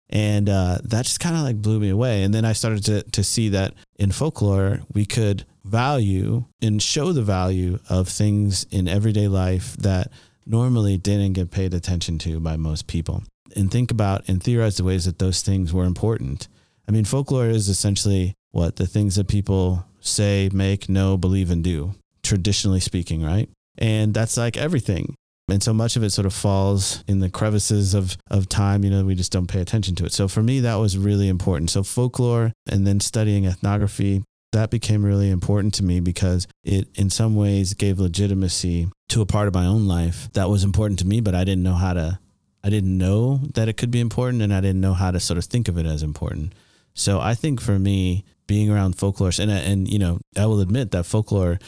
And 0.09 0.47
uh, 0.47 0.77
that 0.83 1.05
just 1.05 1.19
kind 1.19 1.35
of 1.35 1.41
like 1.41 1.61
blew 1.61 1.79
me 1.79 1.89
away. 1.89 2.23
And 2.23 2.33
then 2.33 2.45
I 2.45 2.53
started 2.53 2.85
to, 2.85 3.01
to 3.03 3.23
see 3.23 3.49
that 3.49 3.73
in 3.97 4.11
folklore, 4.11 4.81
we 4.93 5.05
could 5.05 5.45
value 5.63 6.45
and 6.61 6.81
show 6.81 7.11
the 7.11 7.23
value 7.23 7.79
of 7.89 8.07
things 8.07 8.65
in 8.69 8.87
everyday 8.87 9.27
life 9.27 9.75
that 9.77 10.11
normally 10.45 10.97
didn't 10.97 11.33
get 11.33 11.49
paid 11.49 11.73
attention 11.73 12.19
to 12.19 12.39
by 12.39 12.55
most 12.55 12.85
people. 12.85 13.23
And 13.55 13.71
think 13.71 13.89
about 13.89 14.27
and 14.27 14.41
theorize 14.41 14.77
the 14.77 14.83
ways 14.83 15.05
that 15.05 15.19
those 15.19 15.41
things 15.41 15.73
were 15.73 15.85
important. 15.85 16.47
I 16.87 16.91
mean, 16.91 17.05
folklore 17.05 17.47
is 17.47 17.67
essentially 17.67 18.35
what 18.51 18.75
the 18.75 18.85
things 18.85 19.15
that 19.15 19.27
people 19.27 19.85
say, 19.99 20.49
make, 20.53 20.87
know, 20.87 21.17
believe, 21.17 21.49
and 21.49 21.63
do, 21.63 21.95
traditionally 22.25 22.79
speaking, 22.79 23.23
right? 23.23 23.49
And 23.77 24.13
that's 24.13 24.37
like 24.37 24.57
everything. 24.57 25.15
And 25.47 25.61
so 25.61 25.73
much 25.73 25.95
of 25.95 26.03
it 26.03 26.09
sort 26.09 26.25
of 26.25 26.33
falls 26.33 27.03
in 27.07 27.19
the 27.19 27.29
crevices 27.29 27.93
of, 27.93 28.17
of 28.31 28.49
time. 28.49 28.83
You 28.83 28.89
know, 28.89 29.05
we 29.05 29.13
just 29.13 29.31
don't 29.31 29.47
pay 29.47 29.61
attention 29.61 29.95
to 29.95 30.05
it. 30.05 30.11
So 30.11 30.27
for 30.27 30.41
me, 30.41 30.59
that 30.61 30.75
was 30.75 30.97
really 30.97 31.29
important. 31.29 31.69
So 31.69 31.83
folklore 31.83 32.51
and 32.67 32.87
then 32.87 32.99
studying 32.99 33.45
ethnography, 33.45 34.23
that 34.53 34.71
became 34.71 35.05
really 35.05 35.29
important 35.29 35.73
to 35.75 35.83
me 35.83 35.99
because 35.99 36.47
it 36.63 36.87
in 36.95 37.09
some 37.09 37.35
ways 37.35 37.73
gave 37.73 37.99
legitimacy 37.99 38.87
to 39.09 39.21
a 39.21 39.25
part 39.25 39.47
of 39.47 39.53
my 39.53 39.65
own 39.65 39.85
life 39.85 40.29
that 40.33 40.49
was 40.49 40.63
important 40.63 40.97
to 40.99 41.05
me, 41.05 41.19
but 41.19 41.35
I 41.35 41.43
didn't 41.43 41.63
know 41.63 41.73
how 41.73 41.93
to, 41.93 42.19
I 42.63 42.69
didn't 42.69 42.97
know 42.97 43.41
that 43.53 43.67
it 43.67 43.77
could 43.77 43.91
be 43.91 43.99
important 43.99 44.41
and 44.41 44.53
I 44.53 44.61
didn't 44.61 44.81
know 44.81 44.93
how 44.93 45.11
to 45.11 45.19
sort 45.19 45.37
of 45.37 45.45
think 45.45 45.67
of 45.67 45.77
it 45.77 45.85
as 45.85 46.01
important. 46.01 46.53
So 46.95 47.19
I 47.19 47.35
think 47.35 47.61
for 47.61 47.77
me, 47.77 48.23
being 48.47 48.69
around 48.69 48.95
folklore 48.95 49.31
and 49.39 49.51
and 49.51 49.87
you 49.87 49.99
know 49.99 50.19
I 50.37 50.45
will 50.45 50.59
admit 50.59 50.91
that 50.91 51.05
folklore 51.05 51.59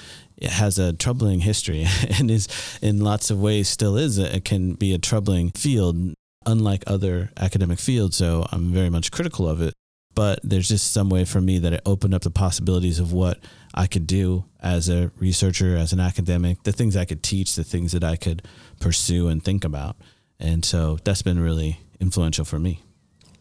has 0.44 0.78
a 0.78 0.94
troubling 0.94 1.40
history 1.40 1.86
and 2.20 2.30
is 2.30 2.48
in 2.82 3.00
lots 3.00 3.30
of 3.30 3.40
ways 3.40 3.68
still 3.68 3.98
is 3.98 4.18
it 4.18 4.46
can 4.46 4.74
be 4.74 4.94
a 4.94 4.98
troubling 4.98 5.52
field 5.52 6.14
unlike 6.46 6.84
other 6.88 7.32
academic 7.38 7.80
fields 7.80 8.18
so 8.18 8.46
I'm 8.52 8.72
very 8.72 8.90
much 8.90 9.12
critical 9.12 9.48
of 9.48 9.62
it. 9.62 9.74
But 10.16 10.40
there's 10.44 10.68
just 10.68 10.92
some 10.92 11.10
way 11.10 11.26
for 11.26 11.40
me 11.40 11.60
that 11.60 11.74
it 11.74 11.82
opened 11.86 12.16
up 12.16 12.24
the 12.24 12.32
possibilities 12.32 12.98
of 13.00 13.14
what 13.14 13.40
I 13.76 13.86
could 13.86 14.08
do 14.08 14.46
as 14.60 14.90
a 14.90 15.12
researcher 15.20 15.78
as 15.78 15.94
an 15.94 16.00
academic 16.00 16.64
the 16.64 16.72
things 16.72 16.98
I 16.98 17.06
could 17.06 17.22
teach 17.22 17.56
the 17.56 17.64
things 17.64 17.92
that 17.92 18.04
I 18.04 18.16
could 18.16 18.42
pursue 18.80 19.28
and 19.28 19.44
think 19.44 19.64
about. 19.64 19.96
And 20.40 20.66
so 20.66 20.98
that's 21.04 21.22
been 21.22 21.40
really 21.40 21.80
influential 22.00 22.46
for 22.46 22.60
me. 22.60 22.82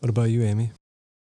What 0.00 0.10
about 0.10 0.30
you 0.30 0.42
Amy 0.42 0.72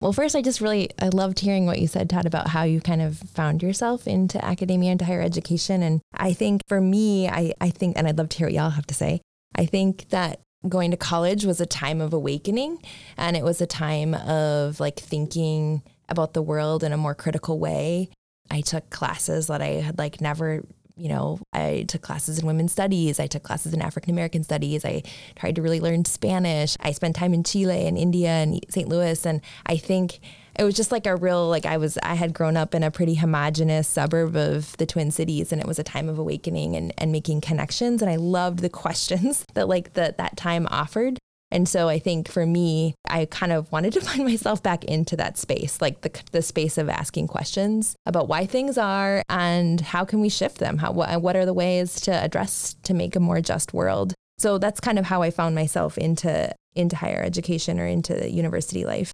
well, 0.02 0.12
first, 0.12 0.34
I 0.34 0.42
just 0.42 0.60
really 0.60 0.90
I 1.00 1.08
loved 1.08 1.38
hearing 1.38 1.64
what 1.64 1.78
you 1.78 1.86
said, 1.86 2.10
Todd, 2.10 2.26
about 2.26 2.48
how 2.48 2.64
you 2.64 2.80
kind 2.80 3.00
of 3.00 3.18
found 3.18 3.62
yourself 3.62 4.08
into 4.08 4.44
academia, 4.44 4.90
into 4.90 5.04
higher 5.04 5.22
education. 5.22 5.80
And 5.80 6.00
I 6.12 6.32
think 6.32 6.62
for 6.66 6.80
me, 6.80 7.28
I, 7.28 7.52
I 7.60 7.70
think, 7.70 7.96
and 7.96 8.08
I'd 8.08 8.18
love 8.18 8.28
to 8.30 8.38
hear 8.38 8.48
what 8.48 8.54
y'all 8.54 8.70
have 8.70 8.86
to 8.88 8.94
say. 8.94 9.20
I 9.54 9.64
think 9.64 10.08
that 10.08 10.40
going 10.68 10.90
to 10.90 10.96
college 10.96 11.44
was 11.44 11.60
a 11.60 11.66
time 11.66 12.00
of 12.00 12.12
awakening, 12.12 12.82
and 13.16 13.36
it 13.36 13.44
was 13.44 13.60
a 13.60 13.66
time 13.66 14.14
of 14.14 14.80
like 14.80 14.98
thinking 14.98 15.82
about 16.08 16.34
the 16.34 16.42
world 16.42 16.82
in 16.82 16.92
a 16.92 16.96
more 16.96 17.14
critical 17.14 17.60
way. 17.60 18.10
I 18.50 18.60
took 18.60 18.90
classes 18.90 19.46
that 19.46 19.62
I 19.62 19.82
had 19.82 19.98
like 19.98 20.20
never 20.20 20.64
you 21.02 21.08
know, 21.08 21.40
I 21.52 21.84
took 21.88 22.00
classes 22.00 22.38
in 22.38 22.46
women's 22.46 22.70
studies. 22.70 23.18
I 23.18 23.26
took 23.26 23.42
classes 23.42 23.74
in 23.74 23.82
African 23.82 24.12
American 24.12 24.44
studies. 24.44 24.84
I 24.84 25.02
tried 25.34 25.56
to 25.56 25.62
really 25.62 25.80
learn 25.80 26.04
Spanish. 26.04 26.76
I 26.78 26.92
spent 26.92 27.16
time 27.16 27.34
in 27.34 27.42
Chile 27.42 27.88
and 27.88 27.98
India 27.98 28.28
and 28.28 28.64
St. 28.68 28.88
Louis. 28.88 29.26
And 29.26 29.40
I 29.66 29.78
think 29.78 30.20
it 30.56 30.62
was 30.62 30.76
just 30.76 30.92
like 30.92 31.08
a 31.08 31.16
real, 31.16 31.48
like 31.48 31.66
I 31.66 31.76
was, 31.76 31.98
I 32.04 32.14
had 32.14 32.32
grown 32.32 32.56
up 32.56 32.72
in 32.72 32.84
a 32.84 32.90
pretty 32.92 33.16
homogenous 33.16 33.88
suburb 33.88 34.36
of 34.36 34.76
the 34.76 34.86
Twin 34.86 35.10
Cities 35.10 35.50
and 35.50 35.60
it 35.60 35.66
was 35.66 35.80
a 35.80 35.82
time 35.82 36.08
of 36.08 36.20
awakening 36.20 36.76
and, 36.76 36.94
and 36.96 37.10
making 37.10 37.40
connections. 37.40 38.00
And 38.00 38.08
I 38.08 38.14
loved 38.14 38.60
the 38.60 38.70
questions 38.82 39.44
that 39.54 39.66
like 39.66 39.94
the, 39.94 40.14
that 40.18 40.36
time 40.36 40.68
offered. 40.70 41.18
And 41.52 41.68
so 41.68 41.88
I 41.88 41.98
think 41.98 42.28
for 42.28 42.46
me, 42.46 42.94
I 43.08 43.26
kind 43.26 43.52
of 43.52 43.70
wanted 43.70 43.92
to 43.92 44.00
find 44.08 44.24
myself 44.24 44.62
back 44.62 44.84
into 44.84 45.14
that 45.16 45.38
space, 45.38 45.80
like 45.80 46.00
the, 46.00 46.10
the 46.32 46.42
space 46.42 46.78
of 46.78 46.88
asking 46.88 47.28
questions 47.28 47.94
about 48.06 48.26
why 48.26 48.46
things 48.46 48.78
are 48.78 49.22
and 49.28 49.80
how 49.80 50.04
can 50.04 50.20
we 50.20 50.30
shift 50.30 50.58
them? 50.58 50.78
How, 50.78 50.92
what 50.92 51.36
are 51.36 51.46
the 51.46 51.54
ways 51.54 52.00
to 52.02 52.10
address 52.12 52.74
to 52.84 52.94
make 52.94 53.14
a 53.14 53.20
more 53.20 53.40
just 53.40 53.74
world? 53.74 54.14
So 54.38 54.58
that's 54.58 54.80
kind 54.80 54.98
of 54.98 55.04
how 55.04 55.22
I 55.22 55.30
found 55.30 55.54
myself 55.54 55.96
into 55.96 56.52
into 56.74 56.96
higher 56.96 57.22
education 57.22 57.78
or 57.78 57.86
into 57.86 58.30
university 58.30 58.86
life. 58.86 59.12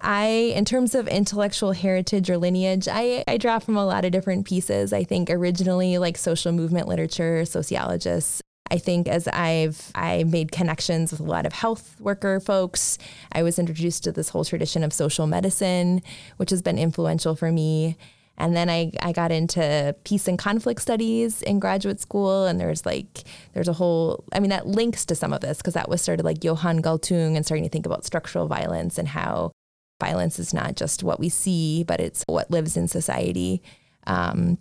I, 0.00 0.52
in 0.56 0.64
terms 0.64 0.94
of 0.94 1.06
intellectual 1.06 1.72
heritage 1.72 2.28
or 2.30 2.38
lineage, 2.38 2.88
I, 2.90 3.24
I 3.28 3.36
draw 3.36 3.58
from 3.58 3.76
a 3.76 3.86
lot 3.86 4.04
of 4.04 4.12
different 4.12 4.46
pieces. 4.46 4.92
I 4.92 5.04
think 5.04 5.30
originally 5.30 5.98
like 5.98 6.16
social 6.16 6.52
movement 6.52 6.88
literature, 6.88 7.44
sociologists, 7.44 8.42
I 8.70 8.78
think 8.78 9.08
as 9.08 9.28
I've 9.28 9.90
I 9.94 10.24
made 10.24 10.50
connections 10.50 11.10
with 11.10 11.20
a 11.20 11.24
lot 11.24 11.46
of 11.46 11.52
health 11.52 12.00
worker 12.00 12.40
folks, 12.40 12.98
I 13.32 13.42
was 13.42 13.58
introduced 13.58 14.04
to 14.04 14.12
this 14.12 14.30
whole 14.30 14.44
tradition 14.44 14.82
of 14.82 14.92
social 14.92 15.26
medicine, 15.26 16.02
which 16.38 16.50
has 16.50 16.62
been 16.62 16.78
influential 16.78 17.36
for 17.36 17.52
me. 17.52 17.96
And 18.36 18.56
then 18.56 18.68
I, 18.68 18.90
I 19.00 19.12
got 19.12 19.30
into 19.30 19.94
peace 20.04 20.26
and 20.26 20.38
conflict 20.38 20.82
studies 20.82 21.40
in 21.42 21.60
graduate 21.60 22.00
school. 22.00 22.46
And 22.46 22.58
there's 22.58 22.84
like, 22.84 23.22
there's 23.52 23.68
a 23.68 23.72
whole, 23.72 24.24
I 24.32 24.40
mean, 24.40 24.50
that 24.50 24.66
links 24.66 25.04
to 25.06 25.14
some 25.14 25.32
of 25.32 25.40
this 25.40 25.58
because 25.58 25.74
that 25.74 25.88
was 25.88 26.02
sort 26.02 26.18
of 26.18 26.24
like 26.24 26.42
Johan 26.42 26.82
Galtung 26.82 27.36
and 27.36 27.44
starting 27.44 27.64
to 27.64 27.70
think 27.70 27.86
about 27.86 28.04
structural 28.04 28.48
violence 28.48 28.98
and 28.98 29.06
how 29.06 29.52
violence 30.00 30.40
is 30.40 30.52
not 30.52 30.74
just 30.74 31.04
what 31.04 31.20
we 31.20 31.28
see, 31.28 31.84
but 31.84 32.00
it's 32.00 32.24
what 32.26 32.50
lives 32.50 32.76
in 32.76 32.88
society. 32.88 33.62
Um, 34.06 34.58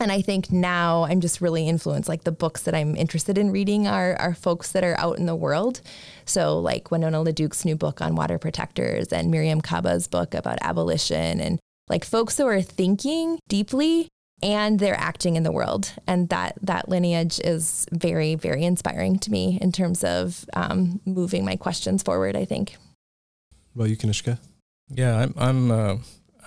and 0.00 0.12
I 0.12 0.22
think 0.22 0.50
now 0.50 1.04
I'm 1.04 1.20
just 1.20 1.40
really 1.40 1.68
influenced. 1.68 2.08
Like 2.08 2.24
the 2.24 2.32
books 2.32 2.62
that 2.62 2.74
I'm 2.74 2.96
interested 2.96 3.38
in 3.38 3.50
reading 3.50 3.86
are, 3.86 4.14
are 4.16 4.34
folks 4.34 4.72
that 4.72 4.84
are 4.84 4.98
out 4.98 5.18
in 5.18 5.26
the 5.26 5.36
world. 5.36 5.80
So, 6.24 6.58
like 6.58 6.90
Winona 6.90 7.22
LaDuke's 7.22 7.64
new 7.64 7.76
book 7.76 8.00
on 8.00 8.14
water 8.14 8.38
protectors 8.38 9.08
and 9.08 9.32
Mariame 9.32 9.62
Kaba's 9.62 10.06
book 10.06 10.34
about 10.34 10.58
abolition, 10.62 11.40
and 11.40 11.58
like 11.88 12.04
folks 12.04 12.36
who 12.36 12.46
are 12.46 12.62
thinking 12.62 13.38
deeply 13.48 14.08
and 14.42 14.78
they're 14.78 14.98
acting 14.98 15.36
in 15.36 15.42
the 15.42 15.52
world. 15.52 15.92
And 16.06 16.28
that, 16.28 16.56
that 16.62 16.88
lineage 16.88 17.40
is 17.40 17.86
very, 17.90 18.34
very 18.34 18.64
inspiring 18.64 19.18
to 19.20 19.30
me 19.30 19.58
in 19.60 19.72
terms 19.72 20.04
of 20.04 20.44
um, 20.54 21.00
moving 21.04 21.44
my 21.44 21.56
questions 21.56 22.02
forward, 22.02 22.36
I 22.36 22.44
think. 22.44 22.76
Well, 23.74 23.88
you, 23.88 23.96
Kanishka? 23.96 24.38
Yeah, 24.88 25.16
I'm, 25.18 25.34
I'm, 25.36 25.70
uh, 25.70 25.96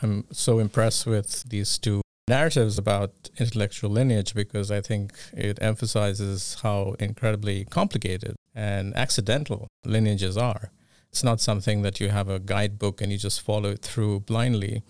I'm 0.01 0.25
so 0.31 0.59
impressed 0.59 1.05
with 1.05 1.43
these 1.43 1.77
two 1.77 2.00
narratives 2.27 2.77
about 2.77 3.29
intellectual 3.37 3.89
lineage 3.89 4.33
because 4.33 4.71
I 4.71 4.81
think 4.81 5.13
it 5.33 5.57
emphasizes 5.61 6.57
how 6.61 6.95
incredibly 6.99 7.65
complicated 7.65 8.35
and 8.53 8.95
accidental 8.95 9.67
lineages 9.85 10.37
are. 10.37 10.71
It's 11.09 11.23
not 11.23 11.41
something 11.41 11.81
that 11.81 11.99
you 11.99 12.09
have 12.09 12.29
a 12.29 12.39
guidebook 12.39 13.01
and 13.01 13.11
you 13.11 13.17
just 13.17 13.41
follow 13.41 13.71
it 13.71 13.81
through 13.81 14.21
blindly, 14.21 14.81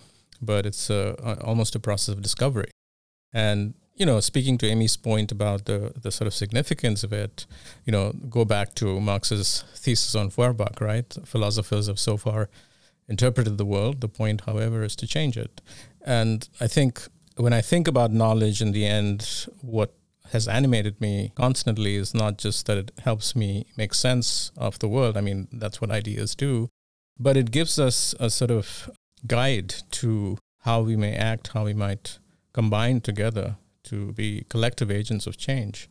but 0.41 0.65
it's 0.65 0.89
a, 0.89 1.15
a, 1.24 1.44
almost 1.44 1.76
a 1.76 1.80
process 1.80 2.13
of 2.13 2.22
discovery. 2.22 2.72
And 3.34 3.74
you 3.96 4.06
know, 4.06 4.20
speaking 4.20 4.58
to 4.60 4.67
Amy's 4.67 4.98
point 4.98 5.32
about 5.32 5.65
the 5.65 5.94
the 6.02 6.12
sort 6.12 6.28
of 6.28 6.34
significance 6.34 7.04
of 7.04 7.13
it, 7.13 7.46
you 7.86 7.91
know, 7.91 8.13
go 8.30 8.46
back 8.46 8.74
to 8.76 9.00
Marx's 9.00 9.63
thesis 9.76 10.15
on 10.15 10.30
Feuerbach, 10.30 10.82
right? 10.82 11.15
Philosophers 11.26 11.88
have 11.88 12.00
so 12.00 12.17
far 12.17 12.50
interpreted 13.08 13.58
the 13.58 13.65
world. 13.65 14.02
The 14.02 14.08
point, 14.08 14.41
however, 14.41 14.84
is 14.84 14.96
to 14.98 15.08
change 15.08 15.38
it. 15.38 15.62
And 16.04 16.48
I 16.60 16.67
think 16.67 17.08
when 17.41 17.54
I 17.54 17.62
think 17.62 17.88
about 17.88 18.12
knowledge 18.12 18.62
in 18.62 18.71
the 18.71 18.86
end, 18.86 19.47
what 19.62 19.93
has 20.32 20.47
animated 20.47 21.01
me 21.01 21.34
constantly 21.36 21.95
is 21.95 22.13
not 22.13 22.38
just 22.38 22.67
that 22.67 22.77
it 22.77 22.91
helps 23.04 23.36
me 23.36 23.65
make 23.75 23.93
sense 23.93 24.51
of 24.56 24.80
the 24.80 24.88
world. 24.88 25.17
I 25.17 25.21
mean, 25.21 25.47
that's 25.51 25.82
what 25.82 25.91
ideas 25.91 26.36
do, 26.36 26.69
but 27.19 27.36
it 27.36 27.51
gives 27.51 27.80
us 27.80 28.15
a 28.19 28.30
sort 28.30 28.51
of 28.51 28.89
guide 29.27 29.73
to 29.91 30.38
how 30.60 30.82
we 30.82 30.95
may 30.95 31.13
act, 31.13 31.49
how 31.54 31.65
we 31.65 31.73
might 31.73 32.19
combine 32.54 33.01
together 33.01 33.58
to 33.86 34.13
be 34.13 34.45
collective 34.47 34.91
agents 34.91 35.25
of 35.25 35.38
change. 35.38 35.89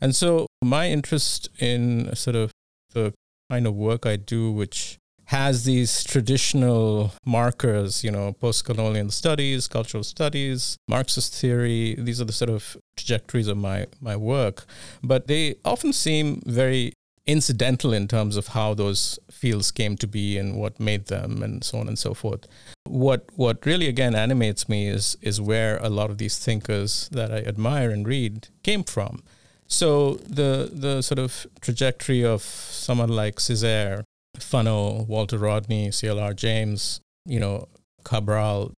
And 0.00 0.16
so, 0.16 0.46
my 0.62 0.88
interest 0.90 1.48
in 1.58 2.14
sort 2.16 2.36
of 2.36 2.50
the 2.92 3.12
kind 3.50 3.66
of 3.66 3.74
work 3.74 4.06
I 4.06 4.16
do, 4.16 4.50
which 4.50 4.98
has 5.26 5.64
these 5.64 6.04
traditional 6.04 7.12
markers, 7.24 8.04
you 8.04 8.10
know, 8.10 8.32
post 8.32 8.64
colonial 8.64 9.10
studies, 9.10 9.66
cultural 9.66 10.04
studies, 10.04 10.76
Marxist 10.88 11.34
theory. 11.34 11.96
These 11.98 12.20
are 12.20 12.24
the 12.24 12.32
sort 12.32 12.50
of 12.50 12.76
trajectories 12.96 13.48
of 13.48 13.56
my, 13.56 13.86
my 14.00 14.16
work. 14.16 14.66
But 15.02 15.26
they 15.26 15.56
often 15.64 15.92
seem 15.92 16.42
very 16.46 16.92
incidental 17.26 17.92
in 17.92 18.06
terms 18.06 18.36
of 18.36 18.48
how 18.48 18.72
those 18.72 19.18
fields 19.28 19.72
came 19.72 19.96
to 19.96 20.06
be 20.06 20.38
and 20.38 20.56
what 20.56 20.78
made 20.78 21.06
them 21.06 21.42
and 21.42 21.64
so 21.64 21.78
on 21.78 21.88
and 21.88 21.98
so 21.98 22.14
forth. 22.14 22.46
What 22.84 23.28
what 23.34 23.66
really 23.66 23.88
again 23.88 24.14
animates 24.14 24.68
me 24.68 24.86
is 24.86 25.16
is 25.20 25.40
where 25.40 25.78
a 25.78 25.88
lot 25.88 26.10
of 26.10 26.18
these 26.18 26.38
thinkers 26.38 27.08
that 27.10 27.32
I 27.32 27.38
admire 27.38 27.90
and 27.90 28.06
read 28.06 28.48
came 28.62 28.84
from. 28.84 29.24
So 29.66 30.14
the 30.28 30.70
the 30.72 31.02
sort 31.02 31.18
of 31.18 31.48
trajectory 31.60 32.24
of 32.24 32.42
someone 32.42 33.08
like 33.08 33.36
Césaire 33.36 34.04
Fanon, 34.38 35.06
Walter 35.06 35.38
Rodney, 35.38 35.90
C.L.R. 35.90 36.34
James, 36.34 37.00
you 37.24 37.40
know, 37.40 37.68
Cabral, 38.04 38.72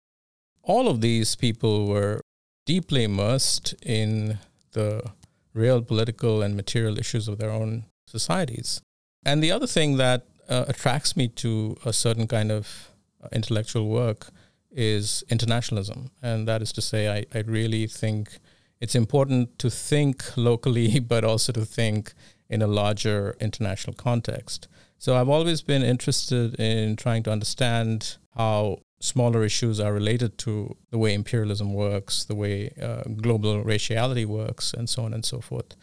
all 0.63 0.87
of 0.87 1.01
these 1.01 1.35
people 1.35 1.87
were 1.87 2.21
deeply 2.65 3.03
immersed 3.03 3.73
in 3.81 4.39
the 4.73 5.01
real 5.53 5.81
political 5.81 6.41
and 6.41 6.55
material 6.55 6.97
issues 6.97 7.27
of 7.27 7.37
their 7.37 7.51
own 7.51 7.85
societies. 8.05 8.81
And 9.25 9.41
the 9.41 9.51
other 9.51 9.67
thing 9.67 9.97
that 9.97 10.25
uh, 10.47 10.65
attracts 10.67 11.17
me 11.17 11.27
to 11.29 11.77
a 11.85 11.91
certain 11.91 12.27
kind 12.27 12.51
of 12.51 12.91
uh, 13.23 13.27
intellectual 13.31 13.87
work 13.87 14.27
is 14.71 15.23
internationalism. 15.29 16.11
And 16.21 16.47
that 16.47 16.61
is 16.61 16.71
to 16.73 16.81
say, 16.81 17.09
I, 17.09 17.25
I 17.37 17.41
really 17.41 17.87
think 17.87 18.37
it's 18.79 18.95
important 18.95 19.57
to 19.59 19.69
think 19.69 20.37
locally, 20.37 20.99
but 21.13 21.23
also 21.23 21.51
to 21.53 21.65
think 21.65 22.13
in 22.49 22.61
a 22.61 22.67
larger 22.67 23.35
international 23.39 23.95
context. 23.95 24.67
So 24.99 25.15
I've 25.15 25.29
always 25.29 25.61
been 25.61 25.83
interested 25.83 26.59
in 26.59 26.95
trying 26.95 27.23
to 27.23 27.31
understand 27.31 28.17
how 28.35 28.79
smaller 28.99 29.43
issues 29.43 29.79
are 29.79 29.93
related 29.93 30.37
to 30.39 30.75
the 30.89 30.97
way 30.97 31.13
imperialism 31.13 31.73
works, 31.73 32.23
the 32.23 32.35
way 32.35 32.71
uh, 32.81 33.03
global 33.03 33.63
raciality 33.63 34.25
works, 34.25 34.73
and 34.73 34.89
so 34.89 35.03
on 35.03 35.13
and 35.13 35.23
so 35.23 35.39
forth. 35.39 35.75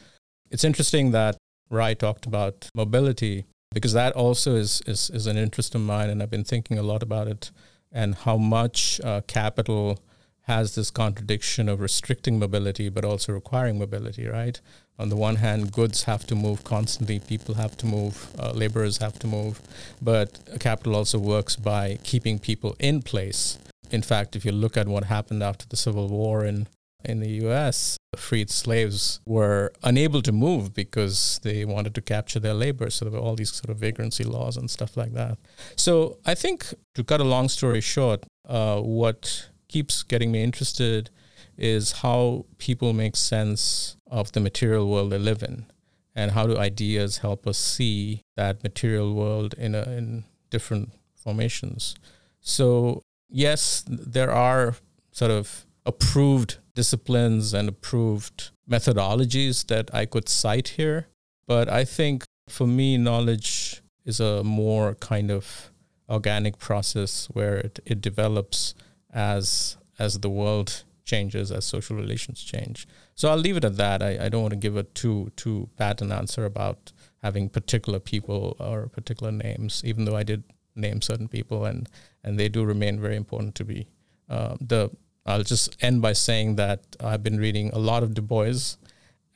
It's 0.50 0.64
interesting 0.64 1.12
that 1.12 1.36
Rai 1.70 1.94
talked 1.94 2.26
about 2.26 2.68
mobility 2.74 3.46
because 3.72 3.92
that 3.92 4.14
also 4.14 4.54
is, 4.56 4.82
is, 4.86 5.10
is 5.10 5.26
an 5.26 5.36
interest 5.36 5.74
of 5.74 5.80
mine, 5.80 6.10
and 6.10 6.22
I've 6.22 6.30
been 6.30 6.44
thinking 6.44 6.78
a 6.78 6.82
lot 6.82 7.02
about 7.02 7.28
it 7.28 7.50
and 7.90 8.14
how 8.14 8.36
much 8.36 9.00
uh, 9.02 9.20
capital 9.26 10.00
has 10.42 10.74
this 10.74 10.90
contradiction 10.90 11.68
of 11.68 11.80
restricting 11.80 12.38
mobility 12.38 12.88
but 12.88 13.04
also 13.04 13.32
requiring 13.32 13.78
mobility, 13.78 14.26
right? 14.26 14.60
On 14.98 15.08
the 15.08 15.16
one 15.16 15.36
hand, 15.36 15.72
goods 15.72 16.04
have 16.04 16.24
to 16.26 16.36
move 16.36 16.62
constantly, 16.62 17.18
people 17.18 17.54
have 17.54 17.76
to 17.78 17.86
move, 17.86 18.28
uh, 18.38 18.52
laborers 18.52 18.98
have 18.98 19.18
to 19.20 19.26
move, 19.26 19.60
but 20.00 20.38
capital 20.60 20.94
also 20.94 21.18
works 21.18 21.56
by 21.56 21.98
keeping 22.04 22.38
people 22.38 22.76
in 22.78 23.02
place. 23.02 23.58
In 23.90 24.02
fact, 24.02 24.36
if 24.36 24.44
you 24.44 24.52
look 24.52 24.76
at 24.76 24.86
what 24.86 25.04
happened 25.04 25.42
after 25.42 25.66
the 25.66 25.76
Civil 25.76 26.08
War 26.08 26.44
in, 26.44 26.68
in 27.04 27.18
the 27.18 27.30
US, 27.46 27.96
freed 28.16 28.50
slaves 28.50 29.20
were 29.26 29.72
unable 29.82 30.22
to 30.22 30.32
move 30.32 30.72
because 30.74 31.40
they 31.42 31.64
wanted 31.64 31.94
to 31.96 32.00
capture 32.00 32.38
their 32.38 32.54
labor. 32.54 32.88
So 32.88 33.04
there 33.04 33.12
were 33.12 33.24
all 33.24 33.34
these 33.34 33.52
sort 33.52 33.70
of 33.70 33.78
vagrancy 33.78 34.24
laws 34.24 34.56
and 34.56 34.70
stuff 34.70 34.96
like 34.96 35.12
that. 35.14 35.38
So 35.76 36.18
I 36.24 36.34
think, 36.36 36.72
to 36.94 37.02
cut 37.02 37.20
a 37.20 37.24
long 37.24 37.48
story 37.48 37.80
short, 37.80 38.24
uh, 38.48 38.80
what 38.80 39.48
keeps 39.68 40.04
getting 40.04 40.30
me 40.30 40.42
interested 40.42 41.10
is 41.56 41.92
how 41.92 42.46
people 42.58 42.92
make 42.92 43.16
sense 43.16 43.96
of 44.10 44.32
the 44.32 44.40
material 44.40 44.88
world 44.88 45.10
they 45.10 45.18
live 45.18 45.42
in? 45.42 45.66
And 46.14 46.30
how 46.30 46.46
do 46.46 46.56
ideas 46.56 47.18
help 47.18 47.46
us 47.46 47.58
see 47.58 48.22
that 48.36 48.62
material 48.62 49.14
world 49.14 49.54
in 49.58 49.74
a, 49.74 49.82
in 49.82 50.24
different 50.50 50.90
formations? 51.14 51.96
So 52.40 53.02
yes 53.34 53.84
there 53.88 54.30
are 54.30 54.76
sort 55.10 55.30
of 55.30 55.66
approved 55.84 56.58
disciplines 56.74 57.52
and 57.52 57.68
approved 57.68 58.50
methodologies 58.70 59.66
that 59.66 59.92
I 59.92 60.06
could 60.06 60.28
cite 60.28 60.68
here 60.68 61.08
but 61.46 61.68
I 61.68 61.84
think 61.84 62.24
for 62.48 62.66
me 62.66 62.96
knowledge 62.96 63.82
is 64.04 64.20
a 64.20 64.44
more 64.44 64.94
kind 64.94 65.30
of 65.30 65.70
organic 66.08 66.58
process 66.58 67.28
where 67.32 67.56
it, 67.56 67.80
it 67.84 68.00
develops 68.00 68.74
as 69.12 69.76
as 69.98 70.20
the 70.20 70.30
world 70.30 70.84
changes, 71.04 71.52
as 71.52 71.64
social 71.64 71.96
relations 71.96 72.42
change. 72.42 72.86
So 73.14 73.28
I'll 73.28 73.36
leave 73.36 73.56
it 73.56 73.64
at 73.64 73.76
that. 73.76 74.02
I, 74.02 74.26
I 74.26 74.28
don't 74.28 74.42
want 74.42 74.52
to 74.52 74.58
give 74.58 74.76
a 74.76 74.82
too 74.82 75.30
too 75.36 75.68
pat 75.76 76.00
an 76.00 76.12
answer 76.12 76.44
about 76.44 76.92
having 77.22 77.48
particular 77.48 78.00
people 78.00 78.56
or 78.58 78.88
particular 78.88 79.32
names, 79.32 79.82
even 79.84 80.04
though 80.04 80.16
I 80.16 80.22
did 80.22 80.44
name 80.74 81.00
certain 81.00 81.28
people 81.28 81.64
and 81.64 81.88
and 82.22 82.38
they 82.38 82.48
do 82.48 82.64
remain 82.64 83.00
very 83.00 83.16
important 83.16 83.54
to 83.56 83.64
me. 83.64 83.86
Uh, 84.28 84.56
the 84.60 84.90
I'll 85.26 85.42
just 85.42 85.76
end 85.82 86.02
by 86.02 86.12
saying 86.12 86.56
that 86.56 86.96
I've 87.00 87.22
been 87.22 87.38
reading 87.38 87.70
a 87.72 87.78
lot 87.78 88.02
of 88.02 88.12
Du 88.14 88.20
Bois, 88.22 88.76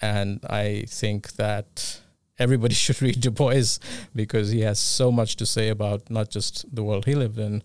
and 0.01 0.45
I 0.45 0.85
think 0.89 1.33
that 1.35 2.01
everybody 2.39 2.75
should 2.85 3.01
read 3.01 3.21
Du 3.21 3.31
Bois 3.31 3.79
because 4.15 4.51
he 4.51 4.61
has 4.61 4.79
so 4.79 5.11
much 5.11 5.37
to 5.37 5.47
say 5.47 5.69
about 5.69 6.11
not 6.11 6.31
just 6.31 6.75
the 6.75 6.83
world 6.83 7.07
he 7.07 7.15
lived 7.15 7.39
in, 7.39 7.63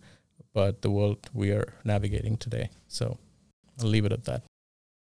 but 0.53 0.81
the 0.81 0.91
world 0.91 1.29
we 1.33 1.51
are 1.51 1.73
navigating 1.83 2.37
today. 2.37 2.69
So 2.87 3.17
I'll 3.83 3.89
leave 3.89 4.05
it 4.05 4.11
at 4.11 4.25
that. 4.25 4.43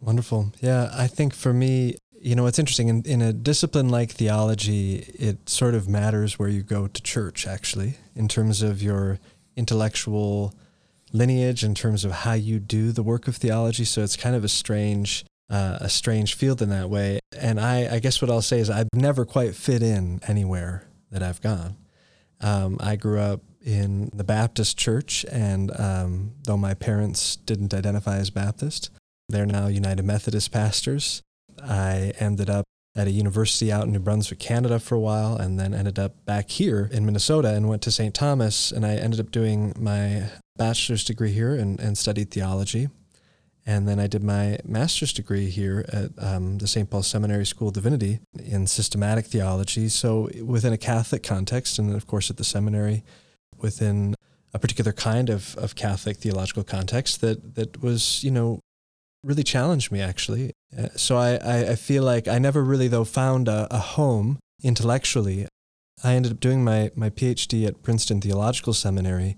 Wonderful. 0.01 0.53
Yeah, 0.61 0.91
I 0.93 1.07
think 1.07 1.35
for 1.35 1.53
me, 1.53 1.97
you 2.21 2.35
know, 2.35 2.47
it's 2.47 2.59
interesting. 2.59 2.89
In, 2.89 3.03
in 3.05 3.23
a 3.23 3.33
discipline 3.33 3.89
like 3.89 4.11
theology, 4.11 4.97
it 5.19 5.49
sort 5.49 5.75
of 5.75 5.89
matters 5.89 6.39
where 6.39 6.49
you 6.49 6.63
go 6.63 6.87
to 6.87 7.03
church, 7.03 7.47
actually, 7.47 7.97
in 8.15 8.29
terms 8.29 8.63
of 8.63 8.83
your 8.83 9.19
intellectual 9.57 10.55
lineage, 11.13 11.65
in 11.65 11.75
terms 11.75 12.05
of 12.05 12.13
how 12.13 12.33
you 12.33 12.59
do 12.59 12.93
the 12.93 13.03
work 13.03 13.29
of 13.29 13.37
theology. 13.37 13.85
So 13.85 14.03
it's 14.03 14.17
kind 14.17 14.35
of 14.37 14.45
a 14.45 14.49
strange, 14.49 15.25
uh, 15.49 15.79
a 15.81 15.89
strange 15.89 16.35
field 16.35 16.61
in 16.61 16.69
that 16.71 16.91
way. 16.91 17.21
And 17.39 17.61
I, 17.61 17.95
I 17.95 17.99
guess 18.01 18.21
what 18.21 18.31
I'll 18.31 18.43
say 18.43 18.59
is 18.59 18.69
I've 18.69 18.89
never 18.95 19.25
quite 19.25 19.55
fit 19.55 19.83
in 19.83 20.21
anywhere 20.27 20.85
that 21.11 21.23
I've 21.23 21.41
gone. 21.41 21.77
Um, 22.41 22.77
I 22.81 22.97
grew 22.97 23.19
up 23.19 23.41
in 23.67 24.11
the 24.15 24.25
Baptist 24.25 24.79
church, 24.79 25.27
and 25.31 25.79
um, 25.79 26.33
though 26.45 26.57
my 26.57 26.73
parents 26.73 27.35
didn't 27.35 27.75
identify 27.75 28.17
as 28.17 28.31
Baptist, 28.31 28.91
they're 29.29 29.45
now 29.45 29.67
United 29.67 30.05
Methodist 30.05 30.53
pastors. 30.53 31.21
I 31.61 32.13
ended 32.21 32.49
up 32.49 32.65
at 32.95 33.09
a 33.09 33.11
university 33.11 33.73
out 33.73 33.85
in 33.85 33.93
New 33.93 33.99
Brunswick, 33.99 34.39
Canada 34.39 34.79
for 34.79 34.95
a 34.95 35.01
while, 35.01 35.37
and 35.37 35.59
then 35.59 35.75
ended 35.75 35.99
up 35.99 36.25
back 36.25 36.49
here 36.49 36.89
in 36.93 37.05
Minnesota 37.05 37.55
and 37.55 37.69
went 37.69 37.83
to 37.83 37.91
St. 37.91 38.15
Thomas. 38.15 38.71
And 38.71 38.87
I 38.87 38.95
ended 38.95 39.21
up 39.21 39.33
doing 39.33 39.75
my 39.79 40.31
bachelor's 40.57 41.05
degree 41.05 41.33
here 41.33 41.55
and, 41.55 41.79
and 41.79 41.99
studied 41.99 42.31
theology. 42.31 42.89
And 43.67 43.89
then 43.89 43.99
I 43.99 44.07
did 44.07 44.23
my 44.23 44.59
master's 44.65 45.13
degree 45.13 45.51
here 45.51 45.85
at 45.93 46.11
um, 46.25 46.59
the 46.59 46.69
St. 46.69 46.89
Paul 46.89 47.03
Seminary 47.03 47.45
School 47.45 47.69
of 47.69 47.75
Divinity 47.75 48.21
in 48.39 48.69
systematic 48.69 49.27
theology. 49.27 49.89
So 49.89 50.31
within 50.43 50.73
a 50.73 50.79
Catholic 50.79 51.25
context, 51.25 51.81
and 51.81 51.95
of 51.95 52.07
course 52.07 52.31
at 52.31 52.37
the 52.37 52.45
seminary, 52.45 53.03
within 53.61 54.15
a 54.55 54.59
particular 54.59 54.93
kind 54.93 55.29
of, 55.29 55.57
of 55.57 55.75
Catholic 55.75 56.17
theological 56.17 56.65
context 56.65 57.21
that, 57.21 57.55
that 57.57 57.83
was, 57.83 58.25
you 58.25 58.31
know, 58.31 58.61
really 59.23 59.43
challenged 59.43 59.91
me 59.91 60.01
actually. 60.01 60.53
Uh, 60.77 60.89
so 60.97 61.17
I, 61.17 61.35
I, 61.37 61.71
I, 61.71 61.75
feel 61.75 62.05
like 62.05 62.29
I 62.29 62.39
never 62.39 62.63
really, 62.63 62.89
though, 62.89 63.05
found 63.05 63.49
a, 63.49 63.67
a 63.71 63.79
home 63.79 64.39
intellectually. 64.63 65.47
I 66.05 66.15
ended 66.15 66.33
up 66.33 66.41
doing 66.41 66.63
my, 66.63 66.91
my 66.95 67.11
PhD 67.11 67.67
at 67.67 67.83
Princeton 67.83 68.21
Theological 68.21 68.73
Seminary, 68.73 69.37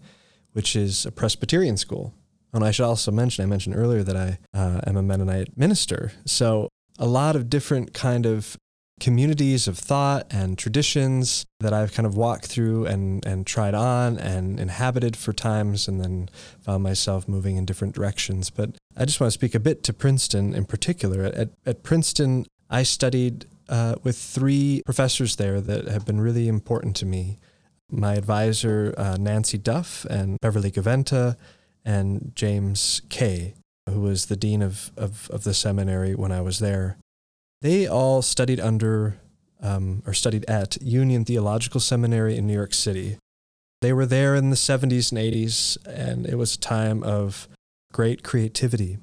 which 0.53 0.77
is 0.77 1.07
a 1.07 1.13
Presbyterian 1.13 1.77
school. 1.77 2.15
And 2.53 2.65
I 2.65 2.71
should 2.71 2.87
also 2.87 3.11
mention, 3.11 3.43
I 3.43 3.47
mentioned 3.47 3.77
earlier 3.77 4.03
that 4.03 4.17
I 4.17 4.39
uh, 4.55 4.81
am 4.87 4.97
a 4.97 5.03
Mennonite 5.03 5.57
minister. 5.57 6.13
So 6.25 6.69
a 6.99 7.07
lot 7.07 7.37
of 7.37 7.51
different 7.51 7.93
kind 7.93 8.27
of 8.27 8.57
communities 9.01 9.69
of 9.69 9.79
thought 9.79 10.27
and 10.31 10.59
traditions 10.59 11.47
that 11.61 11.73
I've 11.73 11.93
kind 11.93 12.07
of 12.07 12.17
walked 12.17 12.47
through 12.47 12.87
and, 12.87 13.25
and 13.25 13.47
tried 13.47 13.75
on 13.75 14.19
and 14.19 14.59
inhabited 14.61 15.17
for 15.17 15.33
times 15.33 15.89
and 15.89 16.01
then 16.01 16.29
found 16.61 16.83
myself 16.83 17.29
moving 17.29 17.57
in 17.57 17.65
different 17.65 17.95
directions. 17.95 18.51
But 18.51 18.71
I 18.97 19.05
just 19.05 19.21
want 19.21 19.29
to 19.29 19.35
speak 19.35 19.55
a 19.55 19.61
bit 19.61 19.83
to 19.85 19.93
Princeton 19.93 20.55
in 20.55 20.65
particular. 20.65 21.25
At, 21.25 21.51
at 21.67 21.83
Princeton, 21.83 22.47
I 22.71 22.83
studied 22.83 23.47
uh, 23.69 23.97
with 24.03 24.17
three 24.17 24.83
professors 24.85 25.37
there 25.37 25.61
that 25.61 25.89
have 25.89 26.07
been 26.07 26.21
really 26.21 26.49
important 26.49 26.97
to 26.97 27.07
me. 27.07 27.39
My 27.91 28.15
advisor, 28.15 28.95
uh, 28.99 29.17
Nancy 29.19 29.59
Duff, 29.59 30.05
and 30.07 30.39
Beverly 30.41 30.71
Gaventa, 30.71 31.37
and 31.85 32.33
James 32.35 33.01
Kay, 33.09 33.55
who 33.89 34.01
was 34.01 34.27
the 34.27 34.37
dean 34.37 34.63
of, 34.63 34.93
of, 34.97 35.31
of 35.31 35.45
the 35.45 35.55
seminary 35.55 36.15
when 36.15 36.33
I 36.33 36.43
was 36.43 36.59
there. 36.59 36.99
They 37.61 37.87
all 37.87 38.23
studied 38.23 38.61
under 38.61 39.19
um, 39.61 40.03
or 40.07 40.15
studied 40.15 40.45
at 40.49 40.81
Union 40.81 41.25
Theological 41.25 41.81
Seminary 41.81 42.37
in 42.37 42.47
New 42.47 42.55
York 42.55 42.73
City. 42.73 43.19
They 43.81 43.93
were 43.93 44.07
there 44.07 44.35
in 44.35 44.51
the 44.51 44.57
70s 44.57 45.11
and 45.11 45.21
80s, 45.21 45.77
and 45.87 46.27
it 46.27 46.37
was 46.37 46.55
a 46.55 46.59
time 46.59 47.03
of 47.03 47.49
great 47.93 48.23
creativity. 48.23 48.99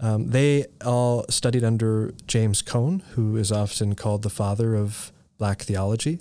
Um, 0.00 0.30
they 0.30 0.66
all 0.84 1.24
studied 1.28 1.64
under 1.64 2.12
James 2.26 2.62
Cone, 2.62 3.00
who 3.10 3.36
is 3.36 3.52
often 3.52 3.94
called 3.94 4.22
the 4.22 4.30
father 4.30 4.74
of 4.74 5.12
black 5.38 5.62
theology. 5.62 6.20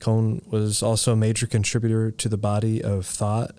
Cone 0.00 0.42
was 0.46 0.82
also 0.82 1.12
a 1.12 1.16
major 1.16 1.46
contributor 1.46 2.10
to 2.10 2.28
the 2.28 2.38
body 2.38 2.82
of 2.82 3.04
thought 3.04 3.52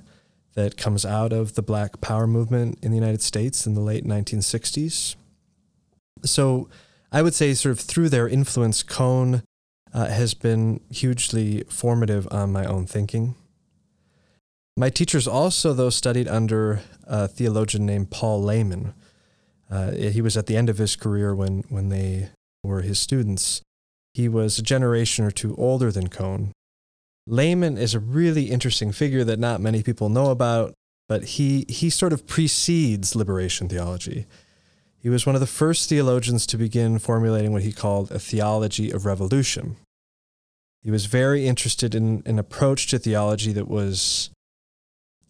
that 0.56 0.78
comes 0.78 1.06
out 1.06 1.32
of 1.32 1.54
the 1.54 1.62
black 1.62 2.02
power 2.02 2.28
movement 2.28 2.80
in 2.82 2.92
the 2.92 2.98
United 2.98 3.22
States 3.22 3.68
in 3.68 3.76
the 3.76 3.82
late 3.82 4.04
1960s. 4.04 5.16
So, 6.24 6.70
I 7.12 7.22
would 7.22 7.34
say, 7.34 7.54
sort 7.54 7.72
of 7.72 7.80
through 7.80 8.10
their 8.10 8.28
influence, 8.28 8.84
Cone 8.84 9.44
uh, 9.94 10.08
has 10.08 10.34
been 10.34 10.82
hugely 10.92 11.64
formative 11.70 12.28
on 12.32 12.52
my 12.52 12.66
own 12.66 12.86
thinking. 12.86 13.36
My 14.78 14.90
teachers 14.90 15.28
also, 15.28 15.74
though, 15.74 15.90
studied 15.90 16.28
under 16.28 16.82
a 17.06 17.28
theologian 17.28 17.86
named 17.86 18.12
Paul 18.12 18.44
Lehmann. 18.44 18.94
Uh, 19.70 19.92
he 19.92 20.22
was 20.22 20.38
at 20.38 20.46
the 20.46 20.56
end 20.56 20.70
of 20.70 20.78
his 20.78 20.96
career 20.96 21.36
when, 21.36 21.64
when 21.70 21.90
they 21.90 22.30
were 22.64 22.82
his 22.82 23.00
students. 23.00 23.62
He 24.14 24.30
was 24.30 24.58
a 24.58 24.64
generation 24.64 25.26
or 25.26 25.32
two 25.32 25.56
older 25.58 25.92
than 25.92 26.08
Cone. 26.08 26.54
Lehmann 27.28 27.78
is 27.78 27.94
a 27.94 28.00
really 28.00 28.46
interesting 28.46 28.92
figure 28.92 29.24
that 29.24 29.38
not 29.40 29.62
many 29.62 29.84
people 29.84 30.10
know 30.10 30.32
about, 30.32 30.74
but 31.08 31.24
he, 31.24 31.66
he 31.68 31.90
sort 31.90 32.14
of 32.14 32.26
precedes 32.26 33.16
liberation 33.16 33.68
theology. 33.68 34.26
He 35.02 35.10
was 35.10 35.26
one 35.26 35.36
of 35.36 35.42
the 35.42 35.48
first 35.48 35.88
theologians 35.88 36.46
to 36.48 36.58
begin 36.58 37.00
formulating 37.00 37.54
what 37.54 37.64
he 37.64 37.72
called 37.72 38.12
a 38.12 38.20
theology 38.20 38.92
of 38.92 39.06
revolution. 39.06 39.78
He 40.82 40.92
was 40.92 41.06
very 41.06 41.48
interested 41.48 41.96
in 41.96 42.22
an 42.26 42.38
approach 42.38 42.88
to 42.88 43.00
theology 43.00 43.54
that 43.54 43.70
was 43.70 44.30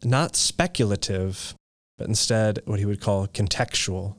not 0.04 0.36
speculative, 0.36 1.54
but 1.98 2.08
instead 2.08 2.62
what 2.66 2.80
he 2.80 2.86
would 2.86 3.02
call 3.02 3.28
contextual. 3.28 4.16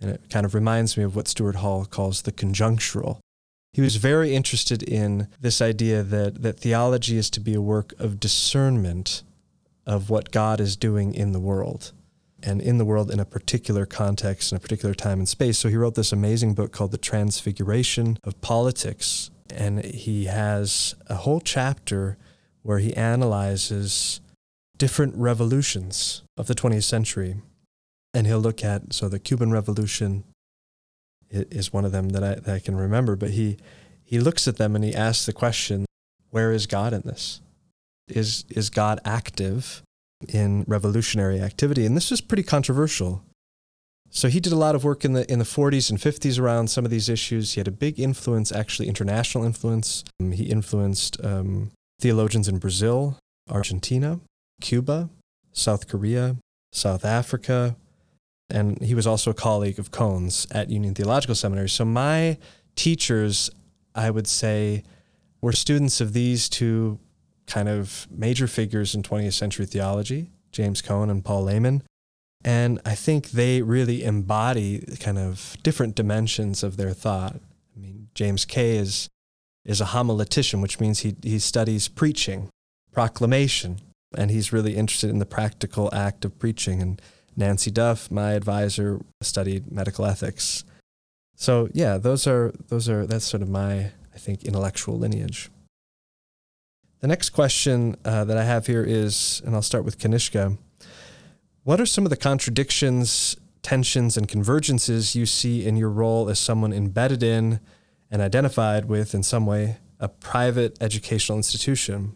And 0.00 0.10
it 0.10 0.30
kind 0.30 0.46
of 0.46 0.54
reminds 0.54 0.96
me 0.96 1.02
of 1.02 1.16
what 1.16 1.28
Stuart 1.28 1.56
Hall 1.56 1.84
calls 1.84 2.22
the 2.22 2.32
conjunctural. 2.32 3.18
He 3.72 3.80
was 3.80 3.96
very 3.96 4.34
interested 4.34 4.82
in 4.82 5.28
this 5.40 5.62
idea 5.62 6.02
that, 6.02 6.42
that 6.42 6.60
theology 6.60 7.16
is 7.16 7.30
to 7.30 7.40
be 7.40 7.54
a 7.54 7.60
work 7.60 7.94
of 7.98 8.20
discernment 8.20 9.22
of 9.86 10.10
what 10.10 10.30
God 10.30 10.60
is 10.60 10.76
doing 10.76 11.14
in 11.14 11.32
the 11.32 11.40
world 11.40 11.92
and 12.42 12.60
in 12.60 12.78
the 12.78 12.84
world 12.84 13.10
in 13.10 13.20
a 13.20 13.24
particular 13.24 13.86
context, 13.86 14.52
in 14.52 14.56
a 14.56 14.60
particular 14.60 14.94
time 14.94 15.18
and 15.18 15.28
space. 15.28 15.58
So 15.58 15.68
he 15.68 15.76
wrote 15.76 15.94
this 15.94 16.12
amazing 16.12 16.54
book 16.54 16.72
called 16.72 16.90
The 16.90 16.98
Transfiguration 16.98 18.18
of 18.24 18.40
Politics. 18.40 19.30
And 19.50 19.84
he 19.84 20.24
has 20.24 20.94
a 21.08 21.16
whole 21.16 21.40
chapter 21.40 22.16
where 22.62 22.78
he 22.78 22.94
analyzes 22.94 24.20
different 24.76 25.14
revolutions 25.16 26.22
of 26.36 26.46
the 26.46 26.54
20th 26.54 26.84
century. 26.84 27.36
And 28.14 28.26
he'll 28.26 28.40
look 28.40 28.64
at, 28.64 28.92
so 28.92 29.08
the 29.08 29.18
Cuban 29.18 29.50
Revolution 29.50 30.24
is 31.30 31.72
one 31.72 31.84
of 31.84 31.92
them 31.92 32.10
that 32.10 32.22
I, 32.22 32.34
that 32.34 32.54
I 32.54 32.58
can 32.58 32.76
remember, 32.76 33.16
but 33.16 33.30
he, 33.30 33.56
he 34.04 34.20
looks 34.20 34.46
at 34.46 34.56
them 34.56 34.76
and 34.76 34.84
he 34.84 34.94
asks 34.94 35.24
the 35.24 35.32
question, 35.32 35.86
where 36.30 36.52
is 36.52 36.66
God 36.66 36.92
in 36.92 37.02
this? 37.02 37.40
Is, 38.08 38.44
is 38.50 38.68
God 38.68 39.00
active 39.04 39.82
in 40.28 40.64
revolutionary 40.66 41.40
activity? 41.40 41.86
And 41.86 41.96
this 41.96 42.10
was 42.10 42.20
pretty 42.20 42.42
controversial. 42.42 43.22
So 44.10 44.28
he 44.28 44.40
did 44.40 44.52
a 44.52 44.56
lot 44.56 44.74
of 44.74 44.84
work 44.84 45.04
in 45.04 45.14
the 45.14 45.30
in 45.32 45.38
the 45.38 45.44
40s 45.44 45.88
and 45.88 45.98
50s 45.98 46.38
around 46.38 46.68
some 46.68 46.84
of 46.84 46.90
these 46.90 47.08
issues. 47.08 47.54
He 47.54 47.60
had 47.60 47.68
a 47.68 47.72
big 47.72 47.98
influence, 47.98 48.52
actually 48.52 48.88
international 48.88 49.44
influence. 49.44 50.04
Um, 50.20 50.32
he 50.32 50.44
influenced 50.44 51.22
um, 51.24 51.70
theologians 51.98 52.46
in 52.46 52.58
Brazil, 52.58 53.16
Argentina, 53.48 54.20
Cuba, 54.60 55.08
South 55.52 55.88
Korea, 55.88 56.36
South 56.72 57.06
Africa, 57.06 57.76
and 58.50 58.80
he 58.82 58.94
was 58.94 59.06
also 59.06 59.30
a 59.30 59.34
colleague 59.34 59.78
of 59.78 59.90
Cone's 59.90 60.46
at 60.50 60.68
Union 60.68 60.94
Theological 60.94 61.34
Seminary. 61.34 61.70
So 61.70 61.86
my 61.86 62.36
teachers, 62.76 63.50
I 63.94 64.10
would 64.10 64.26
say, 64.26 64.84
were 65.40 65.52
students 65.52 66.02
of 66.02 66.12
these 66.12 66.50
two 66.50 66.98
kind 67.46 67.68
of 67.68 68.06
major 68.10 68.46
figures 68.46 68.94
in 68.94 69.02
20th 69.02 69.32
century 69.34 69.66
theology, 69.66 70.30
James 70.50 70.82
Cone 70.82 71.10
and 71.10 71.24
Paul 71.24 71.44
Lehmann. 71.44 71.82
And 72.44 72.80
I 72.84 72.94
think 72.94 73.30
they 73.30 73.62
really 73.62 74.02
embody 74.02 74.84
kind 74.98 75.18
of 75.18 75.56
different 75.62 75.94
dimensions 75.94 76.62
of 76.62 76.76
their 76.76 76.92
thought. 76.92 77.36
I 77.76 77.80
mean, 77.80 78.08
James 78.14 78.44
Kay 78.44 78.76
is, 78.76 79.08
is 79.64 79.80
a 79.80 79.86
homiletician, 79.86 80.60
which 80.60 80.80
means 80.80 81.00
he, 81.00 81.14
he 81.22 81.38
studies 81.38 81.88
preaching, 81.88 82.50
proclamation, 82.90 83.78
and 84.16 84.30
he's 84.30 84.52
really 84.52 84.76
interested 84.76 85.10
in 85.10 85.18
the 85.18 85.26
practical 85.26 85.88
act 85.94 86.24
of 86.24 86.38
preaching. 86.38 86.82
And 86.82 87.00
Nancy 87.36 87.70
Duff, 87.70 88.10
my 88.10 88.32
advisor, 88.32 89.00
studied 89.20 89.70
medical 89.70 90.04
ethics. 90.04 90.64
So 91.36 91.68
yeah, 91.72 91.96
those 91.96 92.26
are 92.26 92.52
those 92.68 92.88
are 92.88 93.06
that's 93.06 93.24
sort 93.24 93.42
of 93.42 93.48
my 93.48 93.90
I 94.14 94.18
think 94.18 94.44
intellectual 94.44 94.98
lineage. 94.98 95.50
The 97.02 97.08
next 97.08 97.30
question 97.30 97.96
uh, 98.04 98.22
that 98.26 98.36
I 98.36 98.44
have 98.44 98.68
here 98.68 98.84
is, 98.84 99.42
and 99.44 99.56
I'll 99.56 99.62
start 99.62 99.84
with 99.84 99.98
Kanishka. 99.98 100.56
What 101.64 101.80
are 101.80 101.86
some 101.86 102.06
of 102.06 102.10
the 102.10 102.16
contradictions, 102.16 103.36
tensions, 103.60 104.16
and 104.16 104.28
convergences 104.28 105.16
you 105.16 105.26
see 105.26 105.66
in 105.66 105.76
your 105.76 105.90
role 105.90 106.28
as 106.28 106.38
someone 106.38 106.72
embedded 106.72 107.24
in 107.24 107.58
and 108.08 108.22
identified 108.22 108.84
with, 108.84 109.16
in 109.16 109.24
some 109.24 109.46
way, 109.46 109.78
a 109.98 110.08
private 110.08 110.80
educational 110.80 111.36
institution? 111.36 112.14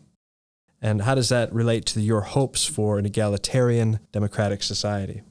And 0.81 1.03
how 1.03 1.17
does 1.17 1.31
that 1.31 1.53
relate 1.53 1.85
to 1.87 2.01
your 2.01 2.21
hopes 2.21 2.65
for 2.65 2.97
an 2.97 3.07
egalitarian 3.07 3.99
democratic 4.13 4.63
society? 4.63 5.23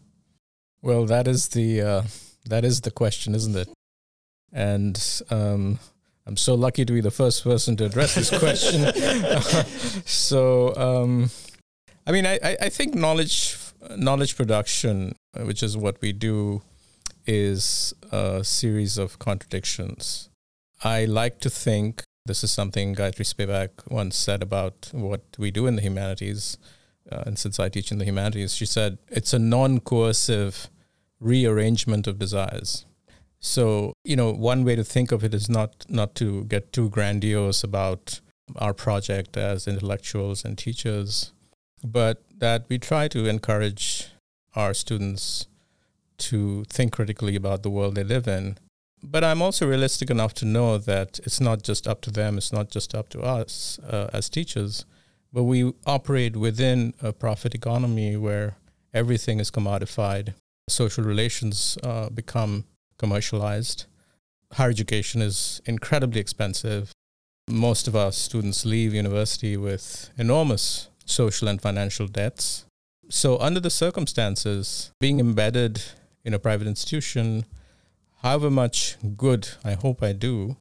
Well, 0.81 1.05
that 1.05 1.29
is 1.29 1.47
the 1.49 1.79
uh, 1.79 2.01
that 2.45 2.65
is 2.65 2.81
the 2.81 2.91
question, 2.91 3.33
isn't 3.33 3.55
it? 3.55 3.69
And 4.51 5.01
um, 5.29 5.79
I'm 6.27 6.37
so 6.37 6.55
lucky 6.55 6.85
to 6.85 6.93
be 6.93 7.01
the 7.01 7.11
first 7.11 7.43
person 7.43 7.77
to 7.77 7.85
address 7.85 8.15
this 8.15 8.29
question. 8.39 8.91
so, 10.05 10.75
um, 10.75 11.29
I 12.07 12.11
mean, 12.11 12.25
I, 12.25 12.57
I 12.61 12.69
think 12.69 12.95
knowledge 12.95 13.57
knowledge 13.95 14.35
production, 14.35 15.15
which 15.37 15.61
is 15.61 15.77
what 15.77 16.01
we 16.01 16.11
do, 16.11 16.63
is 17.27 17.93
a 18.11 18.43
series 18.43 18.97
of 18.97 19.19
contradictions. 19.19 20.29
I 20.83 21.05
like 21.05 21.39
to 21.41 21.49
think 21.49 22.03
this 22.25 22.43
is 22.43 22.51
something 22.51 22.95
Gayatri 22.95 23.25
Spivak 23.25 23.91
once 23.91 24.15
said 24.15 24.41
about 24.41 24.89
what 24.91 25.21
we 25.37 25.51
do 25.51 25.67
in 25.67 25.75
the 25.75 25.81
humanities. 25.81 26.57
Uh, 27.11 27.23
and 27.27 27.37
since 27.37 27.59
I 27.59 27.69
teach 27.69 27.91
in 27.91 27.99
the 27.99 28.05
humanities, 28.05 28.55
she 28.55 28.65
said 28.65 28.97
it's 29.09 29.33
a 29.33 29.39
non 29.39 29.79
coercive 29.79 30.69
rearrangement 31.19 32.07
of 32.07 32.17
desires. 32.17 32.85
So, 33.45 33.93
you 34.03 34.15
know, 34.15 34.31
one 34.31 34.65
way 34.65 34.75
to 34.75 34.83
think 34.83 35.11
of 35.11 35.23
it 35.23 35.31
is 35.35 35.47
not 35.47 35.85
not 35.87 36.15
to 36.15 36.45
get 36.45 36.73
too 36.73 36.89
grandiose 36.89 37.63
about 37.63 38.19
our 38.55 38.73
project 38.73 39.37
as 39.37 39.67
intellectuals 39.67 40.43
and 40.43 40.57
teachers, 40.57 41.31
but 41.83 42.23
that 42.39 42.65
we 42.69 42.79
try 42.79 43.07
to 43.09 43.27
encourage 43.27 44.07
our 44.55 44.73
students 44.73 45.45
to 46.17 46.63
think 46.69 46.93
critically 46.93 47.35
about 47.35 47.61
the 47.61 47.69
world 47.69 47.93
they 47.93 48.03
live 48.03 48.27
in. 48.27 48.57
But 49.03 49.23
I'm 49.23 49.43
also 49.43 49.67
realistic 49.67 50.09
enough 50.09 50.33
to 50.35 50.45
know 50.45 50.79
that 50.79 51.19
it's 51.19 51.39
not 51.39 51.61
just 51.61 51.87
up 51.87 52.01
to 52.01 52.11
them, 52.11 52.39
it's 52.39 52.51
not 52.51 52.71
just 52.71 52.95
up 52.95 53.09
to 53.09 53.21
us 53.21 53.77
uh, 53.87 54.09
as 54.11 54.27
teachers, 54.27 54.85
but 55.31 55.43
we 55.43 55.71
operate 55.85 56.35
within 56.35 56.95
a 56.99 57.13
profit 57.13 57.53
economy 57.53 58.17
where 58.17 58.55
everything 58.91 59.39
is 59.39 59.51
commodified. 59.51 60.33
Social 60.67 61.03
relations 61.03 61.77
uh, 61.83 62.09
become 62.09 62.65
commercialized. 62.97 63.85
Higher 64.53 64.69
education 64.69 65.21
is 65.21 65.61
incredibly 65.65 66.21
expensive. 66.21 66.91
Most 67.49 67.87
of 67.87 67.95
our 67.95 68.11
students 68.11 68.65
leave 68.65 68.93
university 68.93 69.57
with 69.57 70.09
enormous 70.17 70.89
social 71.05 71.47
and 71.47 71.61
financial 71.61 72.07
debts. 72.07 72.65
So, 73.09 73.37
under 73.39 73.59
the 73.59 73.69
circumstances, 73.69 74.91
being 74.99 75.19
embedded 75.19 75.83
in 76.23 76.33
a 76.33 76.39
private 76.39 76.67
institution, 76.67 77.45
however 78.23 78.49
much 78.49 78.97
good 79.15 79.49
I 79.63 79.73
hope 79.73 80.01
I 80.01 80.13
do, 80.13 80.57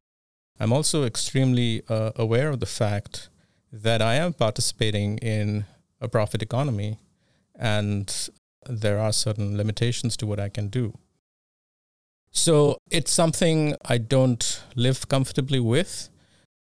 I'm 0.59 0.71
also 0.71 1.03
extremely 1.03 1.81
uh, 1.89 2.11
aware 2.15 2.49
of 2.49 2.59
the 2.59 2.65
fact 2.65 3.29
that 3.71 4.01
I 4.01 4.15
am 4.15 4.33
participating 4.33 5.17
in 5.17 5.65
a 5.99 6.07
profit 6.07 6.41
economy 6.41 6.99
and 7.57 8.29
there 8.67 8.99
are 8.99 9.11
certain 9.11 9.57
limitations 9.57 10.15
to 10.17 10.25
what 10.25 10.39
I 10.39 10.49
can 10.49 10.69
do. 10.69 10.93
So 12.37 12.77
it's 12.91 13.11
something 13.11 13.75
I 13.85 13.97
don't 13.97 14.61
live 14.75 15.07
comfortably 15.07 15.59
with, 15.59 16.09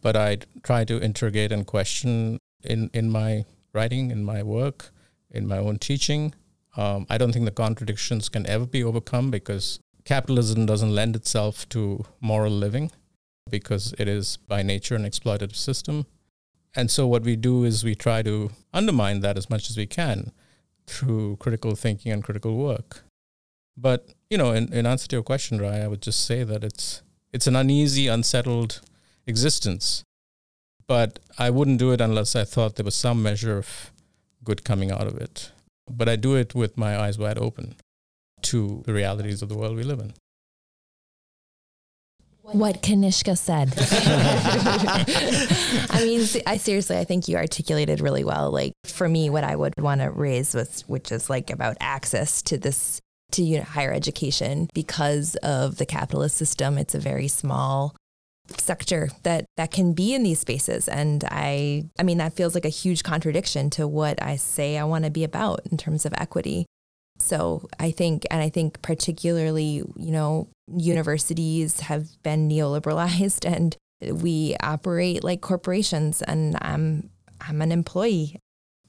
but 0.03 0.15
I 0.15 0.39
try 0.63 0.85
to 0.85 0.99
interrogate 0.99 1.51
and 1.51 1.67
question 1.67 2.39
in, 2.63 2.91
in 2.93 3.11
my 3.11 3.47
writing, 3.73 4.11
in 4.11 4.25
my 4.25 4.43
work, 4.43 4.91
in 5.31 5.49
my 5.49 5.57
own 5.57 5.79
teaching. 5.79 6.35
Um, 6.77 7.07
I 7.09 7.17
don't 7.17 7.33
think 7.33 7.47
the 7.47 7.51
contradictions 7.51 8.29
can 8.29 8.47
ever 8.47 8.67
be 8.67 8.85
overcome 8.85 9.31
because 9.31 9.81
capitalism 10.05 10.67
doesn't 10.67 10.95
lend 10.95 11.17
itself 11.17 11.67
to 11.71 12.05
moral 12.21 12.53
living 12.53 12.93
because 13.51 13.95
it 13.99 14.07
is 14.07 14.37
by 14.37 14.63
nature 14.63 14.95
an 14.95 15.05
exploitative 15.05 15.57
system. 15.57 16.05
And 16.77 16.91
so 16.91 17.07
what 17.07 17.23
we 17.23 17.37
do 17.37 17.65
is 17.65 17.83
we 17.83 17.95
try 17.95 18.23
to 18.23 18.51
undermine 18.75 19.21
that 19.21 19.39
as 19.39 19.49
much 19.49 19.71
as 19.71 19.79
we 19.79 19.87
can 19.87 20.33
through 20.87 21.37
critical 21.37 21.75
thinking 21.75 22.13
and 22.13 22.23
critical 22.23 22.55
work. 22.55 23.04
But 23.77 24.13
you 24.31 24.39
know, 24.39 24.53
in, 24.53 24.73
in 24.73 24.87
answer 24.87 25.09
to 25.09 25.17
your 25.17 25.23
question, 25.23 25.59
Rai, 25.59 25.83
I 25.83 25.89
would 25.89 26.03
just 26.03 26.25
say 26.25 26.45
that 26.45 26.65
it's 26.65 27.03
it's 27.33 27.47
an 27.47 27.57
uneasy, 27.57 28.07
unsettled 28.07 28.81
existence. 29.27 30.05
But 30.87 31.19
I 31.39 31.51
wouldn't 31.51 31.79
do 31.79 31.93
it 31.93 32.01
unless 32.01 32.37
I 32.37 32.45
thought 32.45 32.77
there 32.77 32.85
was 32.85 32.95
some 32.95 33.23
measure 33.23 33.57
of 33.57 33.91
good 34.45 34.65
coming 34.65 34.91
out 34.91 35.07
of 35.07 35.17
it. 35.17 35.51
But 35.91 36.09
I 36.09 36.17
do 36.17 36.37
it 36.37 36.55
with 36.55 36.77
my 36.77 36.99
eyes 36.99 37.19
wide 37.19 37.39
open 37.39 37.75
to 38.43 38.83
the 38.85 38.93
realities 38.93 39.43
of 39.43 39.49
the 39.49 39.57
world 39.57 39.77
we 39.77 39.83
live 39.83 40.01
in. 40.01 40.13
What 42.43 42.83
Kanishka 42.83 43.39
said. 43.39 43.73
I 45.91 46.05
mean, 46.05 46.29
I 46.47 46.59
seriously, 46.59 46.99
I 46.99 47.05
think 47.05 47.27
you 47.27 47.39
articulated 47.39 48.03
really 48.03 48.23
well. 48.23 48.51
Like 48.51 48.75
for 48.85 49.09
me, 49.09 49.31
what 49.31 49.45
I 49.45 49.57
would 49.57 49.73
want 49.79 50.03
to 50.03 50.11
raise 50.11 50.55
was, 50.55 50.83
which 50.83 51.11
is 51.11 51.31
like 51.31 51.51
about 51.51 51.79
access 51.81 52.43
to 52.43 52.59
this 52.59 53.01
to 53.35 53.43
you 53.43 53.59
know, 53.59 53.65
higher 53.65 53.93
education 53.93 54.69
because 54.75 55.37
of 55.37 55.77
the 55.77 55.87
capitalist 55.87 56.37
system. 56.37 56.79
It's 56.79 56.95
a 56.95 57.01
very 57.01 57.29
small 57.29 57.95
sector 58.49 59.09
that 59.23 59.47
that 59.57 59.71
can 59.71 59.95
be 59.95 60.15
in 60.15 60.23
these 60.23 60.39
spaces 60.39 60.87
and 60.87 61.25
i 61.31 61.83
i 61.99 62.03
mean 62.03 62.19
that 62.19 62.35
feels 62.35 62.55
like 62.55 62.67
a 62.67 62.71
huge 62.71 63.03
contradiction 63.03 63.71
to 63.71 63.89
what 63.89 64.23
i 64.23 64.37
say 64.37 64.77
i 64.77 64.85
want 64.85 65.05
to 65.05 65.11
be 65.11 65.25
about 65.25 65.61
in 65.71 65.79
terms 65.79 66.05
of 66.05 66.13
equity 66.19 66.67
so 67.19 67.67
i 67.81 67.91
think 67.91 68.27
and 68.31 68.43
i 68.43 68.51
think 68.51 68.83
particularly 68.83 69.83
you 69.97 70.13
know 70.13 70.47
universities 70.77 71.81
have 71.81 72.23
been 72.23 72.49
neoliberalized 72.49 73.51
and 73.51 73.77
we 74.23 74.55
operate 74.63 75.25
like 75.25 75.41
corporations 75.41 76.21
and 76.23 76.57
i'm 76.61 77.09
i'm 77.41 77.63
an 77.63 77.73
employee 77.73 78.39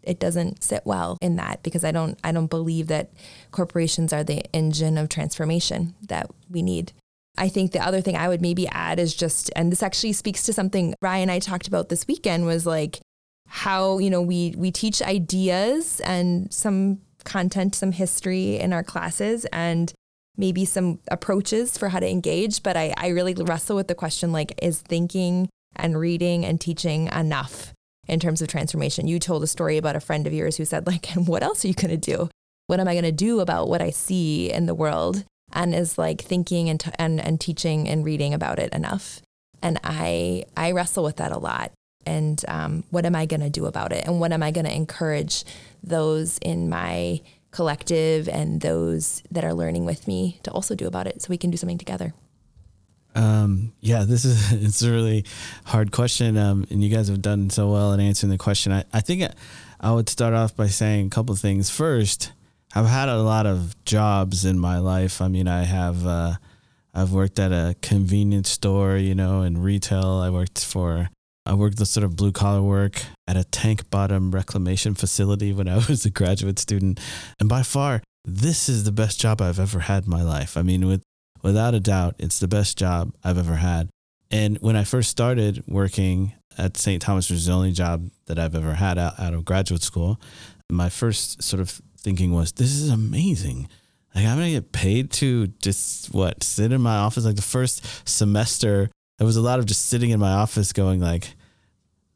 it 0.06 0.20
doesn't 0.20 0.64
sit 0.64 0.82
well 0.86 1.18
in 1.22 1.36
that 1.38 1.64
because 1.64 1.84
I 1.84 1.92
don't 1.92 2.20
I 2.24 2.32
don't 2.32 2.50
believe 2.50 2.88
that 2.88 3.12
corporations 3.52 4.14
are 4.14 4.24
the 4.24 4.44
engine 4.54 4.98
of 4.98 5.10
transformation 5.10 5.96
that 6.08 6.30
we 6.50 6.62
need. 6.62 6.94
I 7.38 7.50
think 7.50 7.72
the 7.72 7.86
other 7.86 8.02
thing 8.02 8.16
I 8.16 8.30
would 8.30 8.42
maybe 8.42 8.68
add 8.68 9.00
is 9.00 9.16
just 9.16 9.52
and 9.56 9.72
this 9.72 9.84
actually 9.84 10.14
speaks 10.14 10.44
to 10.44 10.54
something 10.54 10.96
Ryan 11.02 11.24
and 11.24 11.32
I 11.32 11.40
talked 11.40 11.68
about 11.68 11.90
this 11.90 12.08
weekend 12.08 12.46
was 12.46 12.66
like 12.66 13.00
how 13.48 14.00
you 14.00 14.10
know 14.10 14.22
we 14.22 14.54
we 14.58 14.72
teach 14.72 15.02
ideas 15.02 16.00
and 16.02 16.52
some 16.54 17.02
content, 17.26 17.76
some 17.76 17.92
history 17.92 18.58
in 18.58 18.72
our 18.72 18.84
classes, 18.84 19.46
and 19.52 19.92
maybe 20.38 20.64
some 20.64 21.00
approaches 21.10 21.78
for 21.78 21.90
how 21.90 22.00
to 22.00 22.10
engage. 22.10 22.64
But 22.64 22.78
I, 22.78 22.94
I 22.96 23.10
really 23.10 23.34
wrestle 23.34 23.76
with 23.76 23.90
the 23.90 23.96
question 23.96 24.32
like, 24.32 24.58
is 24.62 24.80
thinking 24.80 25.50
and 25.76 26.00
reading 26.00 26.46
and 26.46 26.62
teaching 26.62 27.08
enough 27.08 27.74
in 28.08 28.20
terms 28.20 28.42
of 28.42 28.48
transformation? 28.48 29.08
You 29.08 29.20
told 29.20 29.44
a 29.44 29.48
story 29.48 29.78
about 29.78 29.96
a 29.96 30.00
friend 30.00 30.28
of 30.28 30.34
yours 30.34 30.58
who 30.58 30.66
said, 30.66 30.88
like, 30.88 31.16
and 31.16 31.28
what 31.28 31.44
else 31.44 31.64
are 31.64 31.68
you 31.68 31.74
going 31.74 31.90
to 31.90 31.98
do? 31.98 32.30
What 32.68 32.80
am 32.80 32.88
I 32.88 32.94
going 32.94 33.04
to 33.04 33.12
do 33.12 33.40
about 33.40 33.70
what 33.70 33.82
I 33.82 33.92
see 33.92 34.52
in 34.52 34.66
the 34.66 34.76
world? 34.76 35.24
And 35.54 35.76
is 35.76 35.98
like 35.98 36.22
thinking 36.22 36.70
and, 36.70 36.80
t- 36.80 36.92
and, 36.98 37.20
and 37.20 37.40
teaching 37.40 37.88
and 37.88 38.04
reading 38.04 38.34
about 38.34 38.60
it 38.60 38.74
enough? 38.74 39.22
And 39.62 39.80
I, 39.84 40.46
I 40.58 40.72
wrestle 40.72 41.04
with 41.04 41.18
that 41.18 41.32
a 41.32 41.38
lot. 41.38 41.72
And 42.06 42.44
um, 42.48 42.84
what 42.90 43.06
am 43.06 43.16
I 43.16 43.26
going 43.26 43.42
to 43.42 43.50
do 43.50 43.66
about 43.66 43.92
it? 43.92 44.06
And 44.06 44.20
what 44.20 44.32
am 44.32 44.44
I 44.44 44.52
going 44.52 44.66
to 44.66 44.76
encourage 44.76 45.44
those 45.84 46.38
in 46.40 46.70
my 46.70 47.22
collective 47.52 48.28
and 48.28 48.62
those 48.62 49.24
that 49.32 49.44
are 49.44 49.54
learning 49.54 49.86
with 49.86 50.08
me 50.08 50.40
to 50.44 50.52
also 50.52 50.76
do 50.76 50.88
about 50.88 51.08
it 51.08 51.22
so 51.22 51.28
we 51.30 51.38
can 51.38 51.52
do 51.52 51.58
something 51.58 51.78
together? 51.78 52.14
Um, 53.16 53.72
yeah, 53.80 54.04
this 54.04 54.26
is 54.26 54.52
it's 54.66 54.82
a 54.82 54.92
really 54.92 55.26
hard 55.66 55.92
question, 55.92 56.38
um, 56.38 56.66
and 56.70 56.84
you 56.84 56.94
guys 56.94 57.08
have 57.08 57.22
done 57.22 57.50
so 57.50 57.72
well 57.72 57.94
in 57.94 58.00
answering 58.00 58.32
the 58.32 58.38
question. 58.38 58.72
I, 58.72 58.84
I 58.94 59.02
think 59.02 59.32
I 59.80 59.92
would 59.92 60.10
start 60.10 60.34
off 60.34 60.56
by 60.56 60.68
saying 60.68 61.08
a 61.08 61.10
couple 61.10 61.34
of 61.34 61.40
things. 61.40 61.70
First, 61.70 62.34
I've 62.74 62.88
had 62.88 63.10
a 63.10 63.22
lot 63.22 63.46
of 63.46 63.76
jobs 63.86 64.46
in 64.46 64.60
my 64.60 64.80
life. 64.80 65.22
I 65.22 65.30
mean, 65.30 65.48
I 65.48 65.64
have 65.64 66.06
uh, 66.06 66.34
I've 66.94 67.12
worked 67.12 67.40
at 67.40 67.52
a 67.52 67.76
convenience 67.82 68.50
store, 68.50 68.98
you 68.98 69.16
know, 69.16 69.42
in 69.42 69.62
retail. 69.62 70.22
I 70.24 70.30
worked 70.30 70.64
for 70.64 71.10
I 71.46 71.54
worked 71.54 71.78
the 71.78 71.86
sort 71.86 72.04
of 72.04 72.16
blue 72.16 72.32
collar 72.32 72.62
work 72.62 73.04
at 73.28 73.38
a 73.38 73.44
tank 73.44 73.90
bottom 73.90 74.32
reclamation 74.32 74.96
facility 74.96 75.54
when 75.54 75.68
I 75.68 75.76
was 75.90 76.06
a 76.06 76.10
graduate 76.10 76.60
student. 76.60 77.00
And 77.40 77.48
by 77.48 77.64
far, 77.64 78.02
this 78.24 78.68
is 78.68 78.84
the 78.84 78.92
best 78.92 79.20
job 79.20 79.42
I've 79.42 79.60
ever 79.60 79.82
had 79.82 80.06
in 80.06 80.10
my 80.10 80.24
life. 80.24 80.58
I 80.58 80.64
mean, 80.64 80.88
with 80.88 81.04
without 81.46 81.76
a 81.76 81.80
doubt, 81.80 82.16
it's 82.18 82.40
the 82.40 82.48
best 82.48 82.76
job 82.76 83.14
I've 83.24 83.38
ever 83.38 83.56
had. 83.56 83.88
And 84.32 84.58
when 84.62 84.76
I 84.76 84.84
first 84.84 85.12
started 85.12 85.64
working 85.68 86.34
at 86.58 86.76
St. 86.76 87.00
Thomas, 87.00 87.30
which 87.30 87.36
was 87.36 87.46
the 87.46 87.54
only 87.54 87.72
job 87.72 88.10
that 88.26 88.40
I've 88.40 88.56
ever 88.56 88.74
had 88.74 88.98
out, 88.98 89.20
out 89.20 89.36
of 89.36 89.46
graduate 89.46 89.84
school, 89.84 90.20
my 90.72 90.90
first 90.90 91.44
sort 91.44 91.62
of 91.62 91.80
thinking 92.00 92.34
was, 92.34 92.52
this 92.54 92.72
is 92.72 92.90
amazing. 92.90 93.70
Like 94.16 94.26
I'm 94.26 94.38
gonna 94.38 94.50
get 94.50 94.72
paid 94.72 95.12
to 95.12 95.48
just 95.62 96.12
what 96.16 96.42
sit 96.42 96.72
in 96.72 96.82
my 96.82 96.96
office. 96.96 97.26
Like 97.26 97.36
the 97.36 97.44
first 97.44 98.10
semester 98.10 98.90
there 99.20 99.28
was 99.28 99.38
a 99.38 99.42
lot 99.42 99.60
of 99.60 99.68
just 99.68 99.86
sitting 99.86 100.10
in 100.10 100.20
my 100.20 100.32
office 100.32 100.74
going 100.74 101.00
like, 101.00 101.36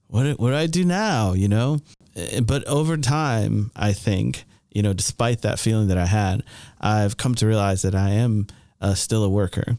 what, 0.08 0.40
what 0.40 0.50
do 0.50 0.56
I 0.56 0.66
do 0.66 0.84
now? 0.84 1.34
You 1.34 1.48
know? 1.50 1.80
Eh, 2.16 2.40
but 2.40 2.66
over 2.66 2.98
time, 2.98 3.70
I 3.76 3.94
think, 3.94 4.44
you 4.72 4.82
know, 4.82 4.94
despite 4.94 5.44
that 5.44 5.60
feeling 5.60 5.90
that 5.90 6.00
I 6.00 6.08
had, 6.08 6.44
I've 6.82 7.16
come 7.16 7.36
to 7.36 7.46
realize 7.46 7.84
that 7.84 7.94
I 7.94 8.10
am 8.12 8.48
uh, 8.82 8.94
still 8.94 9.24
a 9.24 9.30
worker 9.30 9.78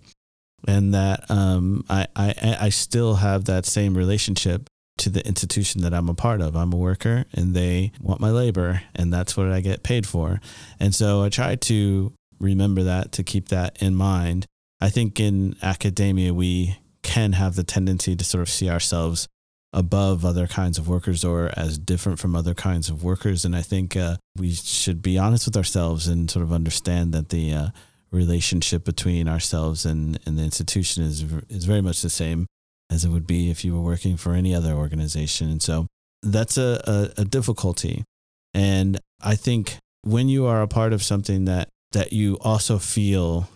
and 0.66 0.94
that 0.94 1.30
um, 1.30 1.84
I, 1.88 2.06
I, 2.14 2.56
I 2.60 2.68
still 2.68 3.16
have 3.16 3.46
that 3.46 3.66
same 3.66 3.96
relationship 3.96 4.68
to 4.98 5.10
the 5.10 5.26
institution 5.26 5.80
that 5.82 5.94
I'm 5.94 6.08
a 6.08 6.14
part 6.14 6.40
of. 6.40 6.54
I'm 6.54 6.72
a 6.72 6.76
worker 6.76 7.24
and 7.32 7.54
they 7.54 7.92
want 8.00 8.20
my 8.20 8.30
labor 8.30 8.82
and 8.94 9.12
that's 9.12 9.36
what 9.36 9.50
I 9.50 9.60
get 9.60 9.82
paid 9.82 10.06
for. 10.06 10.40
And 10.78 10.94
so 10.94 11.22
I 11.22 11.30
try 11.30 11.56
to 11.56 12.12
remember 12.38 12.82
that, 12.82 13.12
to 13.12 13.22
keep 13.22 13.48
that 13.48 13.80
in 13.80 13.94
mind. 13.94 14.46
I 14.80 14.90
think 14.90 15.18
in 15.18 15.56
academia, 15.62 16.34
we 16.34 16.78
can 17.02 17.32
have 17.32 17.54
the 17.54 17.64
tendency 17.64 18.14
to 18.14 18.24
sort 18.24 18.42
of 18.42 18.50
see 18.50 18.68
ourselves 18.68 19.26
above 19.72 20.24
other 20.24 20.46
kinds 20.46 20.78
of 20.78 20.88
workers 20.88 21.24
or 21.24 21.50
as 21.56 21.78
different 21.78 22.18
from 22.18 22.34
other 22.34 22.54
kinds 22.54 22.90
of 22.90 23.04
workers. 23.04 23.44
And 23.44 23.54
I 23.54 23.62
think 23.62 23.96
uh, 23.96 24.16
we 24.36 24.52
should 24.52 25.00
be 25.00 25.16
honest 25.16 25.46
with 25.46 25.56
ourselves 25.56 26.08
and 26.08 26.30
sort 26.30 26.42
of 26.42 26.52
understand 26.52 27.14
that 27.14 27.28
the 27.28 27.54
uh, 27.54 27.68
relationship 28.10 28.84
between 28.84 29.28
ourselves 29.28 29.86
and, 29.86 30.18
and 30.26 30.38
the 30.38 30.42
institution 30.42 31.04
is 31.04 31.24
is 31.48 31.64
very 31.64 31.80
much 31.80 32.02
the 32.02 32.10
same 32.10 32.46
as 32.90 33.04
it 33.04 33.10
would 33.10 33.26
be 33.26 33.50
if 33.50 33.64
you 33.64 33.74
were 33.74 33.82
working 33.82 34.16
for 34.16 34.34
any 34.34 34.54
other 34.54 34.72
organization. 34.72 35.48
And 35.48 35.62
so 35.62 35.86
that's 36.22 36.58
a, 36.58 37.12
a, 37.16 37.22
a 37.22 37.24
difficulty. 37.24 38.04
And 38.52 38.98
I 39.22 39.36
think 39.36 39.76
when 40.02 40.28
you 40.28 40.46
are 40.46 40.62
a 40.62 40.68
part 40.68 40.92
of 40.92 41.02
something 41.02 41.44
that 41.44 41.68
that 41.92 42.12
you 42.12 42.38
also 42.40 42.78
feel 42.78 43.48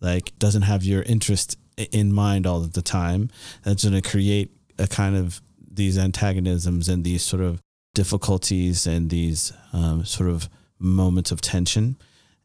like 0.00 0.36
doesn't 0.38 0.62
have 0.62 0.84
your 0.84 1.02
interest 1.02 1.56
in 1.76 2.12
mind 2.12 2.46
all 2.46 2.60
of 2.60 2.72
the 2.72 2.82
time. 2.82 3.30
That's 3.62 3.84
going 3.84 4.00
to 4.00 4.08
create 4.08 4.50
a 4.78 4.86
kind 4.86 5.16
of 5.16 5.40
these 5.70 5.96
antagonisms 5.96 6.88
and 6.88 7.04
these 7.04 7.22
sort 7.22 7.42
of 7.42 7.60
difficulties 7.94 8.86
and 8.86 9.10
these 9.10 9.52
um, 9.72 10.04
sort 10.04 10.28
of 10.28 10.48
moments 10.78 11.30
of 11.30 11.40
tension. 11.40 11.96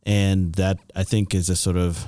And 0.08 0.54
that 0.56 0.80
I 0.96 1.04
think 1.04 1.36
is 1.36 1.50
a 1.50 1.56
sort 1.56 1.78
of 1.78 2.08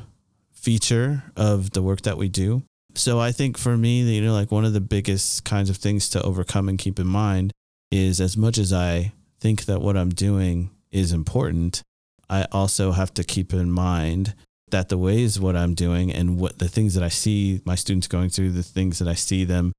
feature 0.51 1.23
of 1.35 1.71
the 1.71 1.83
work 1.83 2.01
that 2.01 2.17
we 2.17 2.29
do. 2.29 2.63
So 2.95 3.19
I 3.19 3.31
think 3.31 3.57
for 3.57 3.77
me, 3.77 4.01
you 4.01 4.21
know, 4.21 4.33
like 4.33 4.51
one 4.51 4.65
of 4.65 4.73
the 4.73 4.81
biggest 4.81 5.45
kinds 5.45 5.69
of 5.69 5.77
things 5.77 6.09
to 6.09 6.23
overcome 6.23 6.67
and 6.67 6.79
keep 6.79 6.99
in 6.99 7.07
mind 7.07 7.51
is 7.91 8.19
as 8.19 8.35
much 8.35 8.57
as 8.57 8.73
I 8.73 9.13
think 9.39 9.65
that 9.65 9.81
what 9.81 9.95
I'm 9.95 10.09
doing 10.09 10.71
is 10.91 11.11
important, 11.11 11.83
I 12.29 12.45
also 12.51 12.91
have 12.91 13.13
to 13.15 13.23
keep 13.23 13.53
in 13.53 13.71
mind 13.71 14.33
that 14.71 14.89
the 14.89 14.97
ways 14.97 15.39
what 15.39 15.55
I'm 15.55 15.73
doing 15.73 16.11
and 16.11 16.39
what 16.39 16.59
the 16.59 16.67
things 16.67 16.93
that 16.93 17.03
I 17.03 17.09
see 17.09 17.61
my 17.65 17.75
students 17.75 18.07
going 18.07 18.29
through, 18.29 18.51
the 18.51 18.63
things 18.63 18.99
that 18.99 19.07
I 19.07 19.15
see 19.15 19.43
them 19.43 19.71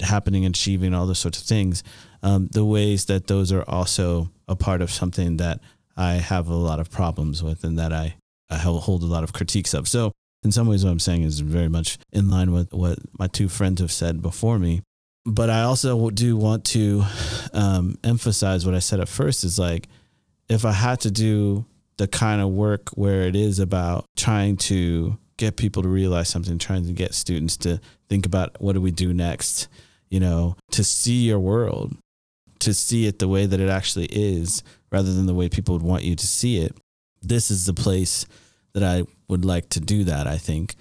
happening 0.00 0.44
achieving, 0.44 0.94
all 0.94 1.06
those 1.06 1.18
sorts 1.18 1.40
of 1.40 1.46
things, 1.46 1.82
um, 2.22 2.48
the 2.52 2.64
ways 2.64 3.06
that 3.06 3.26
those 3.26 3.52
are 3.52 3.64
also 3.68 4.30
a 4.48 4.54
part 4.54 4.82
of 4.82 4.90
something 4.90 5.38
that 5.38 5.60
I 5.96 6.14
have 6.14 6.48
a 6.48 6.54
lot 6.54 6.80
of 6.80 6.90
problems 6.90 7.42
with 7.42 7.64
and 7.64 7.78
that 7.78 7.92
I, 7.92 8.16
I 8.50 8.56
hold 8.56 9.02
a 9.02 9.06
lot 9.06 9.24
of 9.24 9.32
critiques 9.32 9.74
of. 9.74 9.88
So 9.88 10.12
in 10.44 10.52
some 10.52 10.68
ways, 10.68 10.84
what 10.84 10.90
I'm 10.90 11.00
saying 11.00 11.22
is 11.22 11.40
very 11.40 11.68
much 11.68 11.98
in 12.12 12.30
line 12.30 12.52
with 12.52 12.72
what 12.72 12.98
my 13.18 13.26
two 13.26 13.48
friends 13.48 13.80
have 13.80 13.92
said 13.92 14.22
before 14.22 14.58
me. 14.58 14.82
But 15.24 15.50
I 15.50 15.62
also 15.62 16.10
do 16.10 16.36
want 16.36 16.64
to 16.66 17.02
um, 17.52 17.98
emphasize 18.04 18.64
what 18.64 18.74
I 18.74 18.78
said 18.78 19.00
at 19.00 19.08
first 19.08 19.42
is 19.42 19.58
like, 19.58 19.88
if 20.48 20.64
I 20.64 20.70
had 20.72 21.00
to 21.00 21.10
do 21.10 21.64
the 21.96 22.06
kind 22.06 22.40
of 22.40 22.50
work 22.50 22.90
where 22.90 23.22
it 23.22 23.34
is 23.34 23.58
about 23.58 24.04
trying 24.16 24.56
to 24.56 25.18
get 25.36 25.56
people 25.56 25.82
to 25.82 25.88
realize 25.88 26.28
something, 26.28 26.58
trying 26.58 26.86
to 26.86 26.92
get 26.92 27.14
students 27.14 27.56
to 27.58 27.80
think 28.08 28.24
about 28.24 28.60
what 28.60 28.74
do 28.74 28.80
we 28.80 28.90
do 28.90 29.12
next, 29.12 29.68
you 30.08 30.20
know, 30.20 30.56
to 30.70 30.84
see 30.84 31.26
your 31.26 31.40
world, 31.40 31.96
to 32.60 32.72
see 32.72 33.06
it 33.06 33.18
the 33.18 33.28
way 33.28 33.46
that 33.46 33.60
it 33.60 33.68
actually 33.68 34.06
is 34.06 34.62
rather 34.96 35.12
than 35.12 35.26
the 35.26 35.34
way 35.34 35.46
people 35.46 35.74
would 35.74 35.82
want 35.82 36.04
you 36.04 36.16
to 36.16 36.26
see 36.26 36.56
it. 36.56 36.74
This 37.20 37.50
is 37.50 37.66
the 37.66 37.74
place 37.74 38.24
that 38.72 38.82
I 38.82 39.04
would 39.28 39.44
like 39.44 39.68
to 39.70 39.80
do 39.80 40.04
that, 40.04 40.26
I 40.26 40.38
think. 40.38 40.74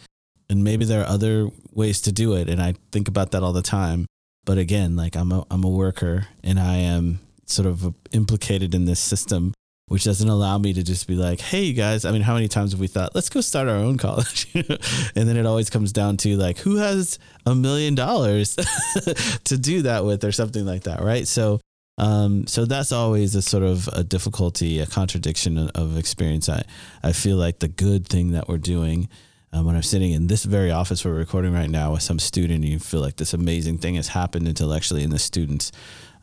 And 0.49 0.63
maybe 0.63 0.85
there 0.85 1.01
are 1.01 1.09
other 1.09 1.49
ways 1.73 1.99
to 2.01 2.13
do 2.13 2.35
it 2.35 2.47
and 2.47 2.61
I 2.61 2.75
think 2.93 3.09
about 3.09 3.31
that 3.31 3.43
all 3.43 3.51
the 3.51 3.61
time. 3.61 4.05
But 4.45 4.57
again, 4.57 4.95
like 4.95 5.17
I'm 5.17 5.33
a 5.33 5.43
I'm 5.51 5.65
a 5.65 5.69
worker 5.69 6.27
and 6.43 6.57
I 6.57 6.77
am 6.77 7.19
sort 7.45 7.65
of 7.65 7.93
implicated 8.13 8.73
in 8.73 8.85
this 8.85 9.01
system 9.01 9.53
which 9.87 10.03
doesn't 10.03 10.29
allow 10.29 10.57
me 10.57 10.73
to 10.73 10.81
just 10.81 11.07
be 11.07 11.15
like, 11.15 11.39
hey, 11.39 11.61
you 11.61 11.73
guys. 11.73 12.05
I 12.05 12.11
mean, 12.11 12.23
how 12.23 12.33
many 12.33 12.47
times 12.47 12.71
have 12.71 12.79
we 12.79 12.87
thought, 12.87 13.13
let's 13.13 13.29
go 13.29 13.41
start 13.41 13.67
our 13.67 13.75
own 13.75 13.97
college? 13.97 14.47
and 14.55 15.27
then 15.29 15.37
it 15.37 15.45
always 15.45 15.69
comes 15.69 15.91
down 15.91 16.17
to 16.17 16.37
like, 16.37 16.57
who 16.57 16.77
has 16.77 17.19
a 17.45 17.53
million 17.53 17.93
dollars 17.93 18.55
to 19.43 19.57
do 19.57 19.83
that 19.83 20.03
with 20.03 20.23
or 20.23 20.31
something 20.31 20.65
like 20.65 20.83
that, 20.83 21.03
right? 21.03 21.27
So, 21.27 21.59
um, 21.97 22.45
so 22.47 22.65
that's 22.65 22.91
always 22.91 23.35
a 23.35 23.41
sort 23.41 23.63
of 23.63 23.87
a 23.89 24.03
difficulty, 24.03 24.79
a 24.79 24.85
contradiction 24.85 25.69
of 25.69 25.97
experience. 25.97 26.49
I, 26.49 26.63
I 27.01 27.13
feel 27.13 27.37
like 27.37 27.59
the 27.59 27.67
good 27.67 28.07
thing 28.07 28.31
that 28.31 28.47
we're 28.47 28.57
doing 28.57 29.07
um, 29.55 29.65
when 29.65 29.75
I'm 29.77 29.83
sitting 29.83 30.11
in 30.11 30.27
this 30.27 30.43
very 30.43 30.69
office 30.69 31.05
we're 31.05 31.13
recording 31.13 31.53
right 31.53 31.69
now 31.69 31.93
with 31.93 32.01
some 32.01 32.19
student, 32.19 32.65
you 32.65 32.77
feel 32.77 32.99
like 32.99 33.15
this 33.15 33.33
amazing 33.33 33.77
thing 33.77 33.95
has 33.95 34.09
happened 34.09 34.49
intellectually 34.49 35.01
in 35.01 35.11
the 35.11 35.19
student's 35.19 35.71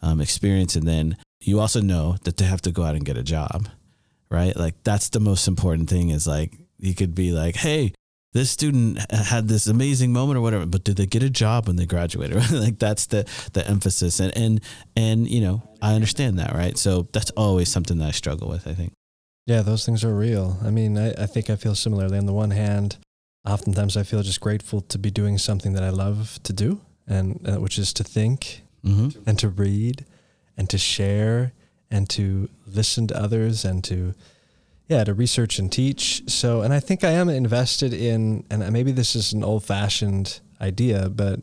um, 0.03 0.21
experience. 0.21 0.77
And 0.77 0.87
then 0.87 1.17
you 1.41 1.59
also 1.59 1.81
know 1.81 2.17
that 2.25 2.37
they 2.37 2.45
have 2.45 2.61
to 2.63 2.71
go 2.71 2.83
out 2.83 2.95
and 2.95 3.07
get 3.07 3.17
a 3.17 3.23
job, 3.23 3.71
right? 4.29 4.55
Like 4.55 4.75
that's 4.85 5.09
the 5.09 5.21
most 5.21 5.49
important 5.49 5.89
thing 5.89 6.11
is 6.11 6.27
like 6.27 6.53
you 6.79 6.95
could 6.95 7.15
be 7.15 7.33
like, 7.33 7.57
hey, 7.57 7.95
this 8.33 8.51
student 8.51 8.99
had 9.11 9.49
this 9.49 9.67
amazing 9.67 10.13
moment 10.13 10.39
or 10.39 10.41
whatever, 10.41 10.65
but 10.67 10.85
did 10.85 10.97
they 10.97 11.07
get 11.07 11.23
a 11.23 11.31
job 11.31 11.67
when 11.67 11.77
they 11.77 11.87
graduated? 11.87 12.51
like 12.53 12.79
that's 12.79 13.07
the 13.07 13.29
the 13.53 13.67
emphasis, 13.67 14.21
and 14.21 14.37
and 14.37 14.61
and 14.97 15.29
you 15.29 15.41
know 15.41 15.63
I 15.81 15.95
understand 15.95 16.39
that, 16.39 16.55
right? 16.55 16.77
So 16.79 17.09
that's 17.13 17.31
always 17.33 17.69
something 17.69 17.99
that 17.99 18.09
I 18.09 18.13
struggle 18.13 18.49
with. 18.49 18.67
I 18.67 18.75
think. 18.75 18.93
Yeah, 19.47 19.63
those 19.63 19.85
things 19.85 20.05
are 20.05 20.15
real. 20.15 20.59
I 20.65 20.71
mean, 20.71 20.97
I, 20.97 21.11
I 21.11 21.27
think 21.27 21.51
I 21.51 21.57
feel 21.57 21.75
similarly. 21.75 22.17
On 22.17 22.27
the 22.27 22.33
one 22.33 22.53
hand, 22.53 22.97
oftentimes 23.45 23.97
I 23.97 24.05
feel 24.05 24.23
just 24.23 24.41
grateful 24.41 24.81
to 24.83 24.99
be 24.99 25.11
doing 25.11 25.37
something 25.37 25.73
that 25.73 25.83
I 25.83 25.91
love 25.91 26.39
to 26.45 26.53
do, 26.53 26.81
and 27.07 27.41
uh, 27.47 27.61
which 27.61 27.79
is 27.79 27.93
to 27.95 28.05
think 28.05 28.63
mm-hmm. 28.85 29.21
and 29.27 29.39
to 29.41 29.49
read 29.49 30.07
and 30.57 30.71
to 30.71 30.79
share 30.79 31.53
and 31.91 32.09
to 32.11 32.49
listen 32.67 33.07
to 33.09 33.21
others 33.21 33.65
and 33.65 33.85
to 33.85 34.15
yeah 34.93 35.05
to 35.05 35.15
research 35.15 35.59
and 35.59 35.71
teach 35.73 36.23
so 36.29 36.63
and 36.63 36.73
i 36.73 36.81
think 36.81 37.05
i 37.05 37.11
am 37.11 37.29
invested 37.29 37.93
in 37.93 38.45
and 38.51 38.71
maybe 38.73 38.93
this 38.93 39.15
is 39.15 39.33
an 39.33 39.43
old 39.43 39.65
fashioned 39.65 40.41
idea 40.61 41.09
but 41.09 41.41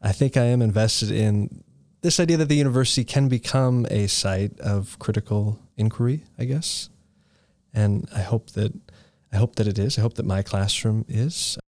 i 0.00 0.12
think 0.12 0.36
i 0.36 0.44
am 0.44 0.62
invested 0.62 1.10
in 1.10 1.62
this 2.04 2.20
idea 2.20 2.36
that 2.36 2.50
the 2.50 2.54
university 2.54 3.02
can 3.02 3.28
become 3.28 3.86
a 3.90 4.06
site 4.06 4.60
of 4.60 4.98
critical 4.98 5.58
inquiry, 5.78 6.22
I 6.38 6.44
guess. 6.44 6.90
And 7.72 8.06
I 8.14 8.20
hope 8.20 8.50
that 8.50 8.74
I 9.32 9.38
hope 9.38 9.56
that 9.56 9.66
it 9.66 9.78
is. 9.78 9.98
I 9.98 10.02
hope 10.02 10.14
that 10.14 10.26
my 10.26 10.42
classroom 10.42 11.06
is. 11.08 11.58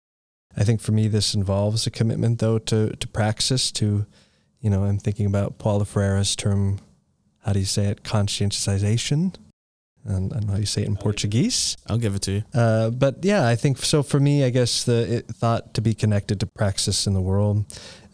I 0.55 0.63
think 0.63 0.83
for 0.83 0.93
me 0.93 1.09
this 1.09 1.35
involves 1.35 1.87
a 1.87 1.91
commitment 1.91 2.39
though 2.39 2.59
to 2.59 2.91
to 2.95 3.09
praxis 3.09 3.73
to 3.73 4.05
you 4.61 4.69
know, 4.69 4.85
I'm 4.85 4.99
thinking 4.99 5.25
about 5.25 5.59
Paulo 5.59 5.85
Freire's 5.85 6.37
term 6.37 6.81
how 7.45 7.55
do 7.55 7.61
you 7.61 7.65
say 7.65 7.87
it? 7.87 8.03
Conscientization. 8.03 9.37
And 10.07 10.33
I 10.33 10.37
don't 10.37 10.47
know 10.47 10.53
how 10.53 10.59
you 10.59 10.67
say 10.67 10.83
it 10.83 10.89
in 10.89 10.97
Portuguese. 10.97 11.77
I'll 11.89 11.99
give 11.99 12.15
it 12.15 12.23
to 12.23 12.33
you. 12.33 12.45
Uh, 12.55 12.91
but 12.91 13.25
yeah, 13.25 13.47
I 13.47 13.57
think 13.57 13.79
so. 13.79 14.03
For 14.03 14.21
me, 14.21 14.45
I 14.45 14.51
guess 14.51 14.85
the 14.85 15.17
it, 15.17 15.27
thought 15.27 15.75
to 15.75 15.81
be 15.81 15.95
connected 15.95 16.41
to 16.41 16.47
praxis 16.47 17.07
in 17.07 17.15
the 17.15 17.21
world, 17.21 17.65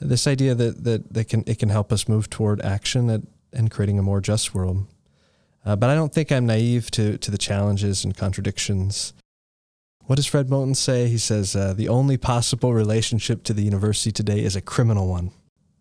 this 0.00 0.26
idea 0.26 0.54
that 0.54 0.84
that 0.84 1.12
that 1.12 1.28
can 1.28 1.44
it 1.46 1.58
can 1.58 1.68
help 1.68 1.92
us 1.92 2.08
move 2.08 2.30
toward 2.30 2.60
action 2.62 3.10
at, 3.10 3.20
and 3.52 3.70
creating 3.70 3.98
a 3.98 4.02
more 4.02 4.20
just 4.20 4.54
world. 4.54 4.86
Uh, 5.64 5.76
but 5.76 5.90
I 5.90 5.94
don't 5.94 6.12
think 6.12 6.32
I'm 6.32 6.46
naive 6.46 6.90
to 6.92 7.18
to 7.18 7.30
the 7.30 7.38
challenges 7.38 8.04
and 8.04 8.16
contradictions. 8.16 9.12
What 10.06 10.16
does 10.16 10.26
Fred 10.26 10.48
Moten 10.48 10.74
say? 10.74 11.06
He 11.08 11.18
says 11.18 11.54
uh, 11.54 11.74
the 11.74 11.88
only 11.88 12.16
possible 12.16 12.74
relationship 12.74 13.44
to 13.44 13.52
the 13.52 13.62
university 13.62 14.10
today 14.10 14.40
is 14.42 14.56
a 14.56 14.60
criminal 14.60 15.08
one. 15.08 15.30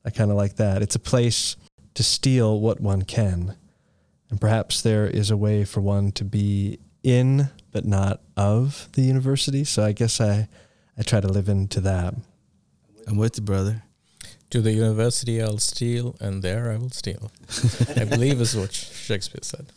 I 0.06 0.10
kind 0.10 0.30
of 0.30 0.38
like 0.38 0.58
that. 0.58 0.82
It's 0.82 0.96
a 0.96 1.00
place 1.00 1.56
to 1.96 2.04
steal 2.04 2.60
what 2.60 2.80
one 2.80 3.02
can. 3.02 3.56
And 4.32 4.42
perhaps 4.42 4.82
there 4.82 5.06
is 5.06 5.30
a 5.30 5.38
way 5.38 5.64
for 5.66 5.82
one 5.82 6.12
to 6.14 6.26
be 6.26 6.80
in 7.04 7.50
but 7.72 7.86
not 7.86 8.22
of 8.36 8.90
the 8.94 9.02
university. 9.02 9.64
So 9.64 9.84
I 9.84 9.92
guess 9.92 10.20
I, 10.20 10.48
I 10.98 11.04
try 11.04 11.20
to 11.20 11.28
live 11.28 11.50
into 11.50 11.80
that. 11.82 12.16
I'm 13.08 13.18
with 13.18 13.38
you, 13.38 13.44
brother. 13.44 13.84
To 14.52 14.62
the 14.62 14.74
university 14.74 15.42
I'll 15.42 15.60
steal, 15.60 16.18
and 16.20 16.44
there 16.44 16.72
I 16.72 16.78
will 16.78 16.90
steal. 16.90 17.32
I 17.96 18.04
believe 18.04 18.42
is 18.42 18.56
what 18.56 18.74
Shakespeare 18.74 19.40
said. 19.44 19.68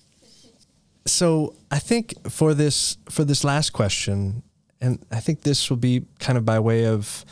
So 1.06 1.54
I 1.70 1.78
think 1.78 2.14
for 2.28 2.54
this 2.54 2.96
for 3.08 3.24
this 3.24 3.44
last 3.44 3.70
question, 3.70 4.42
and 4.80 5.04
I 5.12 5.20
think 5.20 5.42
this 5.42 5.70
will 5.70 5.76
be 5.76 6.06
kind 6.18 6.36
of 6.36 6.44
by 6.44 6.58
way 6.58 6.86
of 6.86 7.24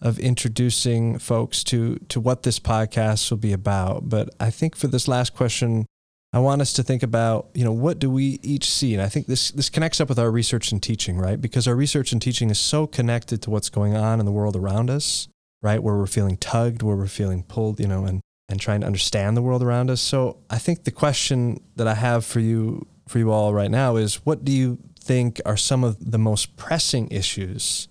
of 0.00 0.18
introducing 0.18 1.18
folks 1.18 1.62
to 1.64 1.98
to 2.08 2.20
what 2.20 2.42
this 2.44 2.58
podcast 2.58 3.30
will 3.30 3.38
be 3.38 3.52
about. 3.52 4.08
But 4.08 4.30
I 4.40 4.50
think 4.50 4.74
for 4.74 4.86
this 4.86 5.08
last 5.08 5.34
question, 5.34 5.84
I 6.32 6.40
want 6.40 6.60
us 6.60 6.74
to 6.74 6.82
think 6.82 7.02
about, 7.02 7.48
you 7.54 7.64
know, 7.64 7.72
what 7.72 7.98
do 7.98 8.10
we 8.10 8.38
each 8.42 8.70
see? 8.70 8.92
And 8.92 9.02
I 9.02 9.08
think 9.08 9.26
this 9.26 9.50
this 9.50 9.70
connects 9.70 10.00
up 10.00 10.10
with 10.10 10.18
our 10.18 10.30
research 10.30 10.72
and 10.72 10.82
teaching, 10.82 11.16
right? 11.16 11.40
Because 11.40 11.66
our 11.66 11.74
research 11.74 12.12
and 12.12 12.20
teaching 12.20 12.50
is 12.50 12.58
so 12.58 12.86
connected 12.86 13.40
to 13.42 13.50
what's 13.50 13.70
going 13.70 13.96
on 13.96 14.20
in 14.20 14.26
the 14.26 14.32
world 14.32 14.54
around 14.54 14.90
us, 14.90 15.28
right? 15.62 15.82
Where 15.82 15.96
we're 15.96 16.06
feeling 16.06 16.36
tugged, 16.36 16.82
where 16.82 16.96
we're 16.96 17.06
feeling 17.06 17.44
pulled, 17.44 17.80
you 17.80 17.86
know, 17.86 18.04
and 18.04 18.20
and 18.50 18.60
trying 18.60 18.80
to 18.80 18.86
understand 18.86 19.36
the 19.36 19.42
world 19.42 19.62
around 19.62 19.90
us. 19.90 20.00
So 20.00 20.38
I 20.50 20.58
think 20.58 20.84
the 20.84 20.90
question 20.90 21.60
that 21.76 21.86
I 21.86 21.94
have 21.94 22.24
for 22.24 22.40
you 22.40 22.86
for 23.06 23.18
you 23.18 23.30
all 23.30 23.54
right 23.54 23.70
now 23.70 23.96
is 23.96 24.26
what 24.26 24.44
do 24.44 24.52
you 24.52 24.78
think 25.00 25.40
are 25.46 25.56
some 25.56 25.82
of 25.82 26.10
the 26.10 26.18
most 26.18 26.56
pressing 26.56 27.08
issues 27.10 27.88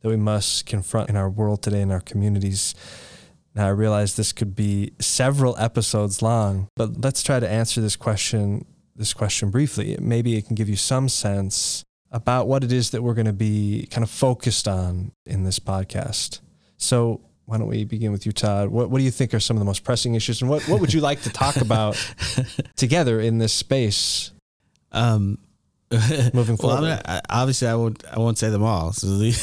that 0.00 0.10
we 0.10 0.16
must 0.16 0.66
confront 0.66 1.08
in 1.08 1.16
our 1.16 1.30
world 1.30 1.62
today 1.62 1.80
in 1.80 1.90
our 1.90 2.00
communities? 2.00 2.74
Now 3.54 3.66
I 3.66 3.70
realize 3.70 4.16
this 4.16 4.32
could 4.32 4.56
be 4.56 4.92
several 5.00 5.56
episodes 5.58 6.22
long, 6.22 6.68
but 6.76 7.00
let's 7.02 7.22
try 7.22 7.38
to 7.40 7.48
answer 7.48 7.80
this 7.80 7.96
question 7.96 8.66
this 8.96 9.12
question 9.12 9.50
briefly. 9.50 9.96
Maybe 10.00 10.36
it 10.36 10.46
can 10.46 10.54
give 10.54 10.68
you 10.68 10.76
some 10.76 11.08
sense 11.08 11.84
about 12.10 12.46
what 12.46 12.62
it 12.62 12.70
is 12.70 12.90
that 12.90 13.02
we're 13.02 13.14
going 13.14 13.26
to 13.26 13.32
be 13.32 13.88
kind 13.90 14.04
of 14.04 14.10
focused 14.10 14.68
on 14.68 15.10
in 15.26 15.42
this 15.44 15.58
podcast. 15.58 16.40
So, 16.76 17.20
why 17.46 17.58
don't 17.58 17.66
we 17.66 17.84
begin 17.84 18.12
with 18.12 18.24
you, 18.24 18.32
Todd? 18.32 18.68
What, 18.68 18.88
what 18.90 18.98
do 18.98 19.04
you 19.04 19.10
think 19.10 19.34
are 19.34 19.40
some 19.40 19.56
of 19.56 19.58
the 19.58 19.66
most 19.66 19.84
pressing 19.84 20.14
issues, 20.14 20.40
and 20.40 20.48
what, 20.48 20.62
what 20.68 20.80
would 20.80 20.94
you 20.94 21.00
like 21.00 21.22
to 21.22 21.30
talk 21.30 21.56
about 21.56 21.96
together 22.76 23.20
in 23.20 23.38
this 23.38 23.52
space? 23.52 24.32
Um, 24.92 25.38
moving 26.34 26.56
well, 26.62 26.76
forward. 26.76 27.00
I, 27.04 27.20
obviously, 27.30 27.68
I 27.68 27.74
won't. 27.74 28.04
I 28.10 28.18
won't 28.18 28.38
say 28.38 28.50
them 28.50 28.62
all. 28.62 28.92
So 28.92 29.06
leave, 29.08 29.36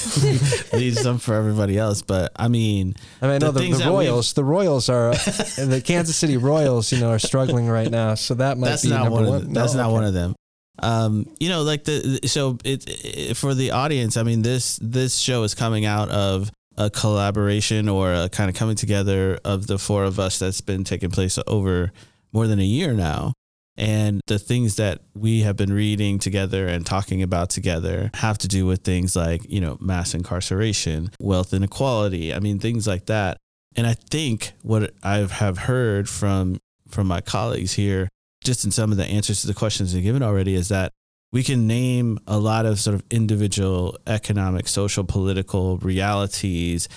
leave 0.74 0.98
some 0.98 1.18
for 1.20 1.34
everybody 1.36 1.78
else. 1.78 2.02
But 2.02 2.32
I 2.36 2.48
mean, 2.48 2.96
I 3.22 3.28
mean, 3.28 3.40
the 3.40 3.52
the, 3.52 3.60
things 3.60 3.78
the 3.80 3.86
we've- 3.86 4.08
Royals. 4.10 4.34
The 4.34 4.44
Royals 4.44 4.90
are 4.90 5.12
the 5.14 5.82
Kansas 5.86 6.16
City 6.16 6.38
Royals. 6.38 6.92
You 6.92 7.00
know, 7.00 7.12
are 7.12 7.20
struggling 7.20 7.68
right 7.68 7.90
now. 7.90 8.16
So 8.16 8.34
that 8.36 8.58
might 8.58 8.70
that's 8.70 8.84
be 8.84 8.90
not 8.90 9.12
one. 9.12 9.26
one. 9.26 9.36
Of, 9.44 9.54
that's 9.54 9.74
No? 9.74 9.82
not 9.82 9.88
Okay. 9.88 9.94
one 9.94 10.04
of 10.06 10.14
them. 10.14 10.36
Um, 10.80 11.26
you 11.40 11.50
know, 11.50 11.62
like 11.64 11.84
the 11.84 12.22
so 12.26 12.58
it, 12.64 12.86
it 12.88 13.38
for 13.38 13.54
the 13.54 13.72
audience. 13.72 14.18
I 14.18 14.24
mean, 14.24 14.42
this 14.42 14.80
this 14.82 15.18
show 15.18 15.44
is 15.44 15.54
coming 15.54 15.86
out 15.86 16.10
of 16.10 16.52
a 16.78 16.90
collaboration 16.90 17.90
or 17.90 18.14
a 18.14 18.30
kind 18.30 18.50
of 18.50 18.56
coming 18.56 18.76
together 18.76 19.38
of 19.44 19.68
the 19.68 19.78
four 19.78 20.06
of 20.06 20.20
us 20.20 20.40
that's 20.40 20.62
been 20.62 20.84
taking 20.84 21.12
place 21.12 21.38
over 21.46 21.92
more 22.32 22.48
than 22.48 22.60
a 22.60 22.64
year 22.66 22.94
now. 22.94 23.34
And 23.82 24.22
the 24.28 24.38
things 24.38 24.76
that 24.76 25.02
we 25.16 25.42
have 25.42 25.56
been 25.56 25.74
reading 25.74 26.20
together 26.20 26.68
and 26.68 26.86
talking 26.86 27.24
about 27.24 27.50
together 27.50 28.12
have 28.14 28.38
to 28.38 28.48
do 28.48 28.68
with 28.68 28.84
things 28.84 29.16
like, 29.16 29.42
you 29.50 29.60
know, 29.60 29.80
mass 29.82 30.14
incarceration, 30.14 31.10
wealth 31.20 31.52
inequality. 31.52 32.32
I 32.32 32.40
mean, 32.40 32.60
things 32.60 32.86
like 32.86 33.08
that. 33.08 33.38
And 33.76 33.88
I 33.88 33.96
think 33.96 34.54
what 34.62 34.94
I 35.02 35.18
have 35.18 35.58
heard 35.58 36.08
from 36.08 36.60
from 36.90 37.08
my 37.08 37.22
colleagues 37.22 37.74
here, 37.74 38.08
just 38.44 38.66
in 38.66 38.70
some 38.70 38.92
of 38.92 38.98
the 38.98 39.06
answers 39.06 39.42
to 39.42 39.48
the 39.48 39.54
questions 39.56 39.94
they've 39.94 40.04
given 40.04 40.22
already, 40.22 40.54
is 40.54 40.70
that 40.70 40.92
we 41.32 41.42
can 41.42 41.66
name 41.66 42.20
a 42.28 42.38
lot 42.38 42.68
of 42.68 42.80
sort 42.80 42.94
of 42.94 43.04
individual 43.10 43.98
economic, 44.06 44.68
social, 44.68 45.06
political 45.06 45.78
realities 45.78 46.88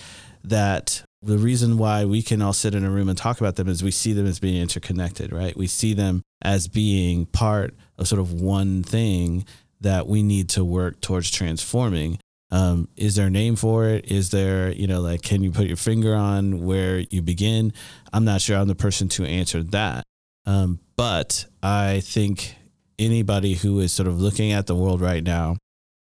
that 0.43 1.03
the 1.25 1.39
reason 1.39 1.79
why 1.79 2.05
we 2.05 2.23
can 2.23 2.43
all 2.43 2.53
sit 2.53 2.75
in 2.75 2.85
a 2.85 2.91
room 2.91 3.09
and 3.09 3.17
talk 3.17 3.41
about 3.41 3.57
them 3.57 3.69
is 3.69 3.83
we 3.83 3.91
see 3.91 4.13
them 4.13 4.27
as 4.27 4.39
being 4.39 4.61
interconnected, 4.61 5.33
right? 5.33 5.57
We 5.57 5.67
see 5.67 5.95
them 5.95 6.23
as 6.43 6.69
being 6.69 7.27
part 7.27 7.75
of 7.99 8.07
sort 8.07 8.21
of 8.21 8.33
one 8.33 8.83
thing 8.83 9.47
that 9.81 10.07
we 10.07 10.23
need 10.23 10.49
to 10.51 10.65
work 10.65 11.01
towards 11.01 11.31
transforming. 11.31 12.19
Um, 12.51 12.89
is 12.97 13.17
there 13.17 13.27
a 13.29 13.31
name 13.31 13.57
for 13.57 13.87
it? 13.87 14.11
Is 14.11 14.31
there, 14.31 14.71
you 14.71 14.87
know, 14.87 15.01
like, 15.01 15.23
can 15.23 15.43
you 15.43 15.51
put 15.51 15.67
your 15.67 15.77
finger 15.77 16.15
on 16.15 16.65
where 16.65 17.01
you 17.11 17.23
begin? 17.23 17.73
I'm 18.13 18.25
not 18.25 18.41
sure 18.41 18.59
I'm 18.59 18.69
the 18.69 18.75
person 18.75 19.09
to 19.11 19.25
answer 19.25 19.63
that. 19.63 20.05
Um, 20.47 20.79
but 20.97 21.47
I 21.63 22.01
think 22.01 22.55
anybody 22.99 23.55
who 23.55 23.81
is 23.81 23.93
sort 23.93 24.09
of 24.09 24.21
looking 24.21 24.53
at 24.53 24.67
the 24.67 24.75
world 24.75 25.01
right 25.01 25.25
now 25.25 25.57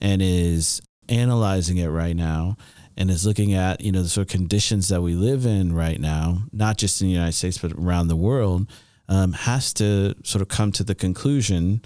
and 0.01 0.21
is 0.21 0.83
analyzing 1.09 1.79
it 1.79 1.89
right 1.89 2.17
now 2.17 2.57
and 2.97 3.11
is 3.11 3.27
looking 3.27 3.55
at 3.55 3.81
you 3.81 3.93
know 3.93 4.03
the 4.03 4.09
sort 4.09 4.27
of 4.27 4.31
conditions 4.33 4.89
that 4.89 5.03
we 5.03 5.15
live 5.15 5.47
in 5.47 5.75
right 5.75 6.01
now, 6.01 6.43
not 6.53 6.79
just 6.79 7.01
in 7.01 7.09
the 7.09 7.13
United 7.15 7.33
States 7.33 7.59
but 7.59 7.73
around 7.73 8.09
the 8.09 8.17
world, 8.17 8.69
um, 9.09 9.33
has 9.33 9.73
to 9.75 10.15
sort 10.25 10.43
of 10.43 10.49
come 10.49 10.73
to 10.73 10.85
the 10.85 10.95
conclusion 10.95 11.83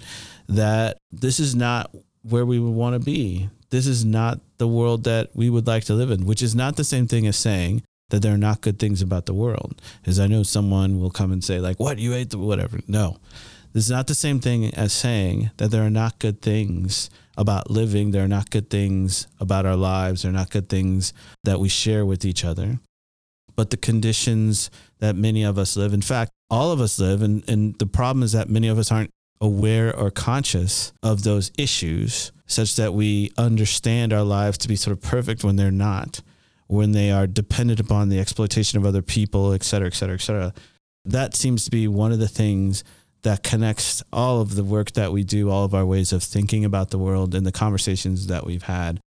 that 0.47 0.97
this 1.11 1.39
is 1.39 1.55
not 1.55 1.93
where 2.23 2.45
we 2.45 2.59
would 2.59 2.73
want 2.73 2.93
to 2.93 2.99
be. 2.99 3.49
This 3.69 3.85
is 3.85 4.03
not 4.03 4.39
the 4.57 4.67
world 4.67 5.03
that 5.03 5.29
we 5.35 5.49
would 5.49 5.67
like 5.67 5.83
to 5.85 5.93
live 5.93 6.11
in, 6.11 6.25
which 6.25 6.41
is 6.41 6.55
not 6.55 6.75
the 6.75 6.83
same 6.83 7.07
thing 7.07 7.27
as 7.27 7.37
saying 7.37 7.83
that 8.09 8.21
there 8.21 8.33
are 8.33 8.37
not 8.37 8.61
good 8.61 8.79
things 8.79 9.01
about 9.01 9.27
the 9.27 9.33
world. 9.33 9.79
Because 10.01 10.19
I 10.19 10.27
know 10.27 10.43
someone 10.43 10.99
will 10.99 11.11
come 11.11 11.31
and 11.31 11.43
say 11.43 11.59
like, 11.59 11.79
"What 11.79 11.99
you 11.99 12.13
ate 12.13 12.31
the 12.31 12.37
whatever." 12.37 12.79
No, 12.87 13.17
this 13.73 13.85
is 13.85 13.91
not 13.91 14.07
the 14.07 14.15
same 14.15 14.39
thing 14.39 14.73
as 14.73 14.93
saying 14.93 15.51
that 15.57 15.69
there 15.71 15.83
are 15.83 15.91
not 15.91 16.19
good 16.19 16.41
things 16.41 17.09
about 17.37 17.69
living. 17.69 18.11
There 18.11 18.23
are 18.23 18.27
not 18.27 18.49
good 18.49 18.69
things 18.69 19.27
about 19.39 19.65
our 19.65 19.75
lives. 19.75 20.23
There 20.23 20.31
are 20.31 20.33
not 20.33 20.49
good 20.49 20.69
things 20.69 21.13
that 21.43 21.59
we 21.59 21.69
share 21.69 22.05
with 22.05 22.25
each 22.25 22.43
other. 22.43 22.79
But 23.55 23.69
the 23.69 23.77
conditions 23.77 24.69
that 24.99 25.15
many 25.15 25.43
of 25.43 25.57
us 25.57 25.77
live, 25.77 25.93
in 25.93 26.01
fact, 26.01 26.31
all 26.49 26.71
of 26.71 26.81
us 26.81 26.99
live, 26.99 27.21
and, 27.21 27.47
and 27.49 27.77
the 27.77 27.85
problem 27.85 28.23
is 28.23 28.31
that 28.31 28.49
many 28.49 28.67
of 28.67 28.77
us 28.77 28.91
aren't 28.91 29.11
aware 29.41 29.95
or 29.95 30.11
conscious 30.11 30.91
of 31.03 31.23
those 31.23 31.51
issues 31.57 32.31
such 32.45 32.75
that 32.75 32.93
we 32.93 33.31
understand 33.37 34.11
our 34.11 34.23
lives 34.23 34.57
to 34.57 34.67
be 34.67 34.75
sort 34.75 34.97
of 34.97 35.01
perfect 35.01 35.43
when 35.43 35.55
they're 35.55 35.71
not, 35.71 36.21
when 36.67 36.91
they 36.91 37.11
are 37.11 37.27
dependent 37.27 37.79
upon 37.79 38.09
the 38.09 38.19
exploitation 38.19 38.77
of 38.77 38.85
other 38.85 39.01
people, 39.01 39.53
et 39.53 39.63
cetera, 39.63 39.87
et 39.87 39.93
cetera, 39.93 40.15
et 40.15 40.21
cetera. 40.21 40.53
That 41.05 41.35
seems 41.35 41.63
to 41.65 41.71
be 41.71 41.87
one 41.87 42.11
of 42.11 42.19
the 42.19 42.27
things 42.27 42.83
that 43.23 43.43
connects 43.43 44.03
all 44.13 44.41
of 44.41 44.55
the 44.55 44.63
work 44.63 44.91
that 44.93 45.11
we 45.11 45.23
do, 45.23 45.49
all 45.49 45.65
of 45.65 45.73
our 45.73 45.85
ways 45.85 46.13
of 46.13 46.23
thinking 46.23 46.63
about 46.63 46.89
the 46.89 46.97
world 46.97 47.35
and 47.35 47.45
the 47.45 47.51
conversations 47.51 48.27
that 48.27 48.45
we've 48.45 48.63
had. 48.63 48.99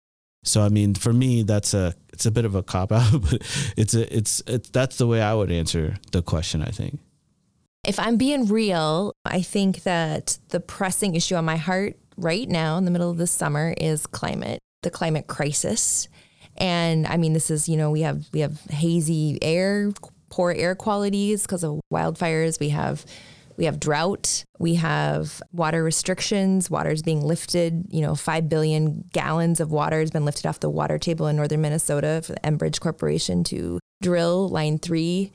So 0.44 0.62
I 0.62 0.70
mean, 0.70 0.96
for 0.96 1.14
me, 1.14 1.44
that's 1.44 1.74
a 1.74 1.94
it's 2.12 2.26
a 2.26 2.32
bit 2.32 2.46
of 2.46 2.56
a 2.56 2.64
cop 2.64 2.92
out, 2.92 3.12
but 3.30 3.74
it's 3.78 3.94
a 3.94 4.16
it's 4.16 4.42
it's 4.48 4.70
that's 4.70 4.98
the 4.98 5.08
way 5.08 5.22
I 5.22 5.34
would 5.34 5.52
answer 5.52 5.96
the 6.12 6.22
question. 6.22 6.62
I 6.62 6.70
think. 6.70 7.00
If 7.86 8.00
I'm 8.00 8.18
being 8.18 8.48
real, 8.48 9.14
I 9.26 9.42
think 9.42 9.84
that 9.84 10.38
the 10.50 10.60
pressing 10.60 11.16
issue 11.16 11.36
on 11.36 11.46
my 11.46 11.58
heart 11.58 11.98
right 12.16 12.48
now 12.48 12.78
in 12.78 12.86
the 12.86 12.92
middle 12.92 13.10
of 13.10 13.18
the 13.18 13.26
summer 13.26 13.74
is 13.78 14.06
climate, 14.06 14.60
the 14.84 14.92
climate 14.92 15.28
crisis. 15.28 16.08
And 16.58 17.08
I 17.08 17.18
mean, 17.18 17.34
this 17.34 17.50
is, 17.50 17.68
you 17.68 17.78
know, 17.78 17.90
we 17.90 18.02
have 18.02 18.26
we 18.34 18.42
have 18.42 18.60
hazy 18.70 19.40
air, 19.42 19.92
poor 20.30 20.52
air 20.52 20.76
qualities 20.76 21.44
because 21.44 21.64
of 21.64 21.80
wildfires. 21.92 22.60
We 22.60 22.70
have 22.70 23.06
we 23.62 23.66
have 23.66 23.80
drought. 23.80 24.44
We 24.58 24.74
have 24.76 25.40
water 25.52 25.84
restrictions. 25.84 26.72
Water's 26.72 27.04
being 27.04 27.22
lifted. 27.22 27.86
You 27.92 28.02
know, 28.02 28.16
5 28.16 28.50
billion 28.50 29.06
gallons 29.14 29.60
of 29.60 29.72
water 29.72 30.00
has 30.00 30.10
been 30.10 30.26
lifted 30.26 30.48
off 30.48 30.62
the 30.62 30.70
water 30.70 30.98
table 30.98 31.28
in 31.28 31.36
northern 31.36 31.62
Minnesota 31.62 32.24
for 32.26 32.32
the 32.32 32.40
Enbridge 32.40 32.80
Corporation 32.80 33.44
to 33.46 33.80
drill 34.02 34.50
line 34.50 34.80
three 34.80 35.32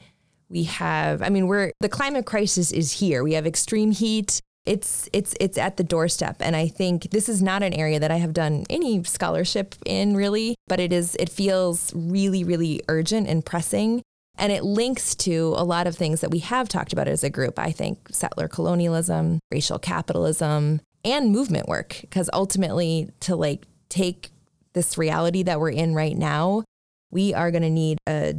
We 0.49 0.65
have, 0.65 1.23
I 1.23 1.29
mean, 1.29 1.47
we're 1.47 1.71
the 1.79 1.89
climate 1.89 2.27
crisis 2.27 2.73
is 2.73 2.91
here. 2.91 3.23
We 3.23 3.35
have 3.35 3.47
extreme 3.47 3.93
heat. 3.93 4.41
It's 4.65 5.09
it's 5.13 5.37
it's 5.39 5.57
at 5.57 5.77
the 5.77 5.85
doorstep, 5.85 6.39
and 6.41 6.57
I 6.57 6.67
think 6.67 7.13
this 7.13 7.29
is 7.29 7.41
not 7.41 7.63
an 7.63 7.75
area 7.75 8.01
that 8.01 8.11
I 8.11 8.17
have 8.17 8.33
done 8.33 8.65
any 8.69 9.05
scholarship 9.05 9.77
in 9.87 10.17
really, 10.17 10.57
but 10.67 10.81
it 10.81 10.93
is. 10.93 11.15
It 11.21 11.29
feels 11.29 11.93
really 11.95 12.43
really 12.43 12.83
urgent 12.89 13.29
and 13.29 13.47
pressing, 13.47 14.03
and 14.39 14.53
it 14.53 14.65
links 14.65 15.15
to 15.15 15.55
a 15.57 15.65
lot 15.65 15.87
of 15.87 15.97
things 15.97 16.21
that 16.21 16.31
we 16.31 16.41
have 16.41 16.69
talked 16.69 16.93
about 16.93 17.09
as 17.09 17.25
a 17.25 17.31
group. 17.31 17.59
I 17.59 17.71
think 17.71 18.09
settler 18.11 18.49
colonialism, 18.49 19.41
racial 19.51 19.79
capitalism, 19.79 20.81
and 21.05 21.31
movement 21.31 21.69
work, 21.69 21.99
because 22.01 22.29
ultimately 22.33 23.11
to 23.21 23.37
like 23.37 23.67
take 23.89 24.31
this 24.73 24.99
reality 24.99 25.43
that 25.45 25.61
we're 25.61 25.71
in 25.71 25.95
right 25.95 26.17
now, 26.17 26.65
we 27.11 27.33
are 27.33 27.51
going 27.51 27.63
to 27.63 27.71
need 27.71 27.99
a 28.07 28.35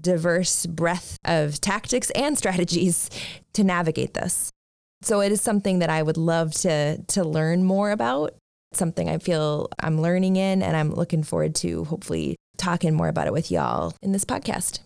diverse 0.00 0.66
breadth 0.66 1.18
of 1.24 1.60
tactics 1.60 2.10
and 2.10 2.38
strategies 2.38 3.10
to 3.52 3.64
navigate 3.64 4.14
this. 4.14 4.50
So 5.02 5.20
it 5.20 5.32
is 5.32 5.40
something 5.40 5.80
that 5.80 5.90
I 5.90 6.02
would 6.02 6.16
love 6.16 6.52
to 6.54 6.98
to 6.98 7.24
learn 7.24 7.64
more 7.64 7.90
about. 7.90 8.34
Something 8.72 9.10
I 9.10 9.18
feel 9.18 9.68
I'm 9.80 10.00
learning 10.00 10.36
in 10.36 10.62
and 10.62 10.76
I'm 10.76 10.94
looking 10.94 11.22
forward 11.24 11.54
to 11.56 11.84
hopefully 11.84 12.36
talking 12.56 12.94
more 12.94 13.08
about 13.08 13.26
it 13.26 13.32
with 13.32 13.50
y'all 13.50 13.94
in 14.00 14.12
this 14.12 14.24
podcast. 14.24 14.78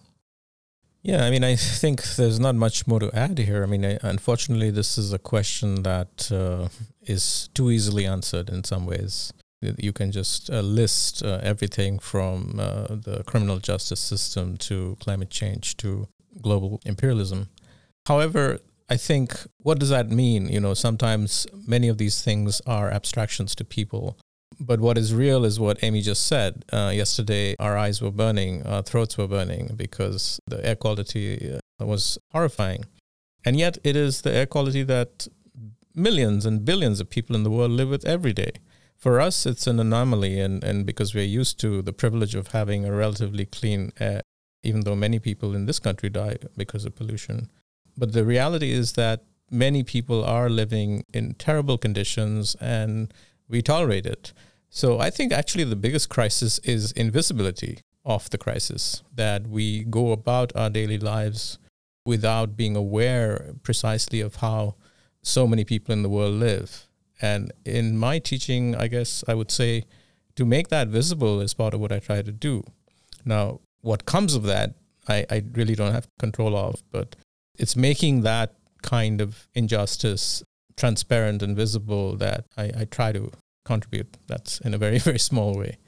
Yeah, 1.07 1.24
I 1.24 1.30
mean, 1.30 1.44
I 1.44 1.54
think 1.54 2.02
there's 2.16 2.40
not 2.40 2.57
much 2.57 2.88
more 2.88 2.98
to 2.98 3.12
add 3.14 3.38
here. 3.38 3.62
I 3.62 3.66
mean, 3.66 3.84
I, 3.84 3.96
unfortunately, 4.02 4.72
this 4.72 4.98
is 4.98 5.12
a 5.12 5.20
question 5.20 5.84
that 5.84 6.32
uh, 6.32 6.66
is 7.00 7.48
too 7.54 7.70
easily 7.70 8.04
answered 8.04 8.50
in 8.50 8.64
some 8.64 8.86
ways. 8.86 9.32
You 9.61 9.92
can 9.92 10.11
just 10.11 10.50
uh, 10.50 10.62
list 10.62 11.22
uh, 11.22 11.38
everything 11.44 12.00
from 12.00 12.59
uh, 12.59 12.88
the 12.88 13.22
criminal 13.24 13.59
justice 13.59 14.00
system 14.00 14.57
to 14.57 14.96
climate 14.98 15.30
change 15.30 15.76
to 15.76 16.09
global 16.42 16.80
imperialism. 16.84 17.50
However, 18.07 18.59
I 18.90 18.96
think 18.96 19.32
what 19.59 19.78
does 19.78 19.90
that 19.90 20.11
mean? 20.11 20.48
You 20.48 20.59
know, 20.59 20.74
sometimes 20.74 21.46
many 21.68 21.86
of 21.86 21.98
these 21.98 22.20
things 22.20 22.61
are 22.66 22.90
abstractions 22.90 23.54
to 23.54 23.64
people. 23.64 24.18
But 24.59 24.80
what 24.80 24.96
is 24.96 25.14
real 25.14 25.44
is 25.44 25.61
what 25.61 25.82
Amy 25.82 26.00
just 26.00 26.26
said. 26.26 26.64
Uh, 26.72 26.90
yesterday, 26.94 27.54
our 27.59 27.76
eyes 27.76 28.00
were 28.00 28.11
burning, 28.11 28.66
our 28.66 28.82
throats 28.82 29.18
were 29.18 29.28
burning 29.28 29.72
because 29.76 30.40
the 30.46 30.64
air 30.66 30.76
quality 30.76 31.59
uh, 31.80 31.86
was 31.86 32.18
horrifying. 32.32 32.84
And 33.44 33.59
yet, 33.59 33.78
it 33.84 33.96
is 33.96 34.22
the 34.22 34.32
air 34.32 34.46
quality 34.46 34.82
that 34.84 35.28
millions 35.94 36.46
and 36.46 36.64
billions 36.64 37.00
of 37.00 37.11
people 37.11 37.36
in 37.36 37.42
the 37.42 37.50
world 37.50 37.70
live 37.70 37.90
with 37.90 38.04
every 38.04 38.32
day. 38.32 38.52
For 38.96 39.20
us, 39.20 39.46
it's 39.46 39.66
an 39.66 39.78
anomaly, 39.78 40.40
and, 40.40 40.64
and 40.64 40.86
because 40.86 41.14
we're 41.14 41.24
used 41.24 41.61
to 41.61 41.82
the 41.82 41.92
privilege 41.92 42.34
of 42.34 42.48
having 42.48 42.84
a 42.84 42.92
relatively 42.92 43.44
clean 43.44 43.92
air, 44.00 44.22
even 44.62 44.80
though 44.82 44.96
many 44.96 45.18
people 45.18 45.54
in 45.54 45.66
this 45.66 45.78
country 45.78 46.09
die 46.09 46.38
because 46.57 46.84
of 46.84 46.96
pollution. 46.96 47.50
But 47.96 48.12
the 48.12 48.24
reality 48.24 48.72
is 48.72 48.94
that 48.94 49.24
many 49.50 49.82
people 49.82 50.24
are 50.24 50.48
living 50.48 51.04
in 51.12 51.34
terrible 51.34 51.78
conditions 51.78 52.57
and 52.61 53.12
we 53.49 53.62
tolerate 53.62 54.07
it. 54.07 54.32
So 54.68 54.99
I 54.99 55.11
think 55.11 55.32
actually 55.32 55.64
the 55.64 55.76
biggest 55.76 56.09
crisis 56.09 56.59
is 56.61 56.92
invisibility 56.92 57.80
of 58.05 58.30
the 58.30 58.38
crisis, 58.38 59.03
that 59.14 59.47
we 59.49 59.84
go 59.84 60.12
about 60.12 60.55
our 60.55 60.70
daily 60.70 60.99
lives 60.99 61.59
without 62.05 62.57
being 62.57 62.76
aware 62.76 63.55
precisely 63.62 64.20
of 64.20 64.36
how 64.36 64.76
so 65.22 65.47
many 65.47 65.64
people 65.64 65.92
in 65.92 66.03
the 66.03 66.09
world 66.09 66.34
live. 66.34 66.86
And 67.20 67.53
in 67.64 67.99
my 67.99 68.20
teaching, 68.20 68.76
I 68.76 68.86
guess 68.86 69.24
I 69.26 69.34
would 69.34 69.51
say 69.51 69.84
to 70.36 70.44
make 70.44 70.68
that 70.68 70.88
visible 70.88 71.40
is 71.40 71.53
part 71.55 71.74
of 71.74 71.80
what 71.80 71.90
I 71.90 71.99
try 71.99 72.22
to 72.22 72.30
do. 72.30 72.62
Now, 73.24 73.61
what 73.80 74.07
comes 74.07 74.34
of 74.34 74.44
that, 74.44 74.74
I, 75.09 75.26
I 75.30 75.42
really 75.53 75.74
don't 75.74 75.92
have 75.92 76.07
control 76.18 76.57
of, 76.57 76.82
but 76.92 77.16
it's 77.59 77.74
making 77.74 78.20
that 78.22 78.55
kind 78.82 79.20
of 79.20 79.49
injustice 79.55 80.44
transparent 80.77 81.43
and 81.43 81.57
visible 81.57 82.16
that 82.16 82.45
I, 82.57 82.64
I 82.81 82.85
try 82.85 83.12
to 83.12 83.31
contribute. 83.64 84.16
That's 84.27 84.61
in 84.61 84.74
a 84.74 84.79
very, 84.79 84.99
very 85.11 85.18
small 85.18 85.57
way. 85.57 85.79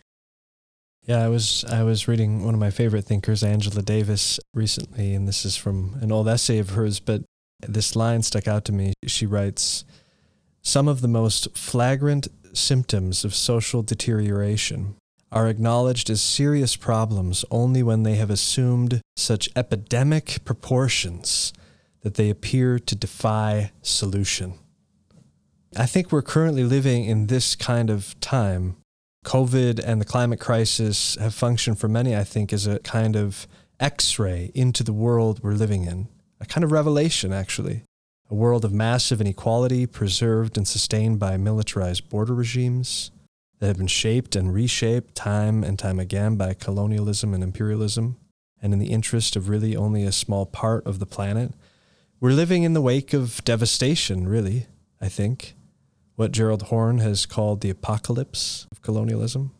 Yeah, 1.06 1.24
I 1.24 1.28
was 1.28 1.64
I 1.64 1.84
was 1.84 2.06
reading 2.06 2.44
one 2.44 2.52
of 2.52 2.60
my 2.60 2.70
favorite 2.70 3.06
thinkers, 3.06 3.42
Angela 3.42 3.80
Davis, 3.80 4.38
recently, 4.52 5.14
and 5.14 5.26
this 5.26 5.46
is 5.46 5.56
from 5.56 5.96
an 6.02 6.12
old 6.12 6.28
essay 6.28 6.58
of 6.58 6.70
hers, 6.70 7.00
but 7.00 7.22
this 7.60 7.96
line 7.96 8.22
stuck 8.22 8.46
out 8.46 8.66
to 8.66 8.72
me. 8.72 8.92
She 9.06 9.24
writes, 9.24 9.84
Some 10.60 10.86
of 10.86 11.00
the 11.00 11.08
most 11.08 11.56
flagrant 11.56 12.28
symptoms 12.52 13.24
of 13.24 13.34
social 13.34 13.82
deterioration 13.82 14.96
are 15.32 15.48
acknowledged 15.48 16.10
as 16.10 16.22
serious 16.22 16.76
problems 16.76 17.44
only 17.50 17.82
when 17.82 18.02
they 18.02 18.16
have 18.16 18.30
assumed 18.30 19.00
such 19.16 19.48
epidemic 19.56 20.38
proportions 20.44 21.52
that 22.02 22.14
they 22.14 22.30
appear 22.30 22.78
to 22.78 22.94
defy 22.94 23.72
solution. 23.82 24.54
I 25.78 25.86
think 25.86 26.10
we're 26.10 26.22
currently 26.22 26.64
living 26.64 27.04
in 27.04 27.28
this 27.28 27.54
kind 27.54 27.88
of 27.88 28.18
time. 28.18 28.78
COVID 29.24 29.78
and 29.78 30.00
the 30.00 30.04
climate 30.04 30.40
crisis 30.40 31.14
have 31.20 31.36
functioned 31.36 31.78
for 31.78 31.86
many, 31.86 32.16
I 32.16 32.24
think, 32.24 32.52
as 32.52 32.66
a 32.66 32.80
kind 32.80 33.14
of 33.14 33.46
x 33.78 34.18
ray 34.18 34.50
into 34.56 34.82
the 34.82 34.92
world 34.92 35.38
we're 35.40 35.52
living 35.52 35.84
in, 35.84 36.08
a 36.40 36.46
kind 36.46 36.64
of 36.64 36.72
revelation, 36.72 37.32
actually. 37.32 37.84
A 38.28 38.34
world 38.34 38.64
of 38.64 38.72
massive 38.72 39.20
inequality 39.20 39.86
preserved 39.86 40.56
and 40.56 40.66
sustained 40.66 41.20
by 41.20 41.36
militarized 41.36 42.08
border 42.08 42.34
regimes 42.34 43.12
that 43.60 43.68
have 43.68 43.78
been 43.78 43.86
shaped 43.86 44.34
and 44.34 44.52
reshaped 44.52 45.14
time 45.14 45.62
and 45.62 45.78
time 45.78 46.00
again 46.00 46.34
by 46.34 46.54
colonialism 46.54 47.32
and 47.32 47.44
imperialism, 47.44 48.16
and 48.60 48.72
in 48.72 48.80
the 48.80 48.90
interest 48.90 49.36
of 49.36 49.48
really 49.48 49.76
only 49.76 50.02
a 50.02 50.10
small 50.10 50.44
part 50.44 50.84
of 50.88 50.98
the 50.98 51.06
planet. 51.06 51.52
We're 52.18 52.32
living 52.32 52.64
in 52.64 52.72
the 52.72 52.80
wake 52.80 53.12
of 53.12 53.44
devastation, 53.44 54.26
really, 54.26 54.66
I 55.00 55.08
think 55.08 55.54
what 56.18 56.32
Gerald 56.32 56.62
Horne 56.62 56.98
has 56.98 57.26
called 57.26 57.60
the 57.60 57.70
apocalypse 57.70 58.66
of 58.72 58.82
colonialism. 58.82 59.52